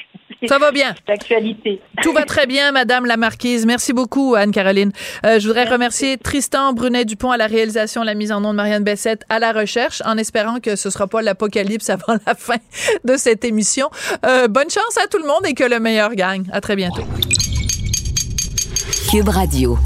ça 0.46 0.58
va 0.58 0.72
bien. 0.72 0.94
D'actualité. 1.06 1.80
Tout 2.02 2.12
va 2.12 2.24
très 2.24 2.46
bien, 2.46 2.72
Madame 2.72 3.06
la 3.06 3.16
Marquise. 3.16 3.64
Merci 3.64 3.92
beaucoup, 3.92 4.34
Anne-Caroline. 4.34 4.90
Euh, 5.24 5.38
je 5.38 5.46
voudrais 5.46 5.64
remercier 5.64 6.18
Tristan 6.18 6.72
Brunet-Dupont 6.72 7.30
à 7.30 7.36
la 7.36 7.46
réalisation, 7.46 8.02
la 8.02 8.14
mise 8.14 8.32
en 8.32 8.40
nom 8.40 8.50
de 8.50 8.56
Marianne 8.56 8.84
Bessette 8.84 9.24
à 9.28 9.38
la 9.38 9.52
recherche, 9.52 10.02
en 10.04 10.18
espérant 10.18 10.58
que 10.58 10.74
ce 10.74 10.90
sera 10.90 11.06
pas 11.06 11.22
l'apocalypse 11.22 11.88
avant 11.88 12.18
la 12.26 12.34
fin 12.34 12.56
de 13.04 13.16
cette 13.16 13.44
émission. 13.44 13.88
Euh, 14.26 14.48
bonne 14.48 14.68
chance 14.68 14.98
à 15.02 15.06
tout 15.06 15.18
le 15.18 15.26
monde 15.26 15.46
et 15.46 15.54
que 15.54 15.64
le 15.64 15.78
meilleur 15.78 16.14
gagne. 16.14 16.44
À 16.52 16.60
très 16.60 16.74
bientôt. 16.74 17.02
Cube 19.10 19.28
Radio. 19.28 19.78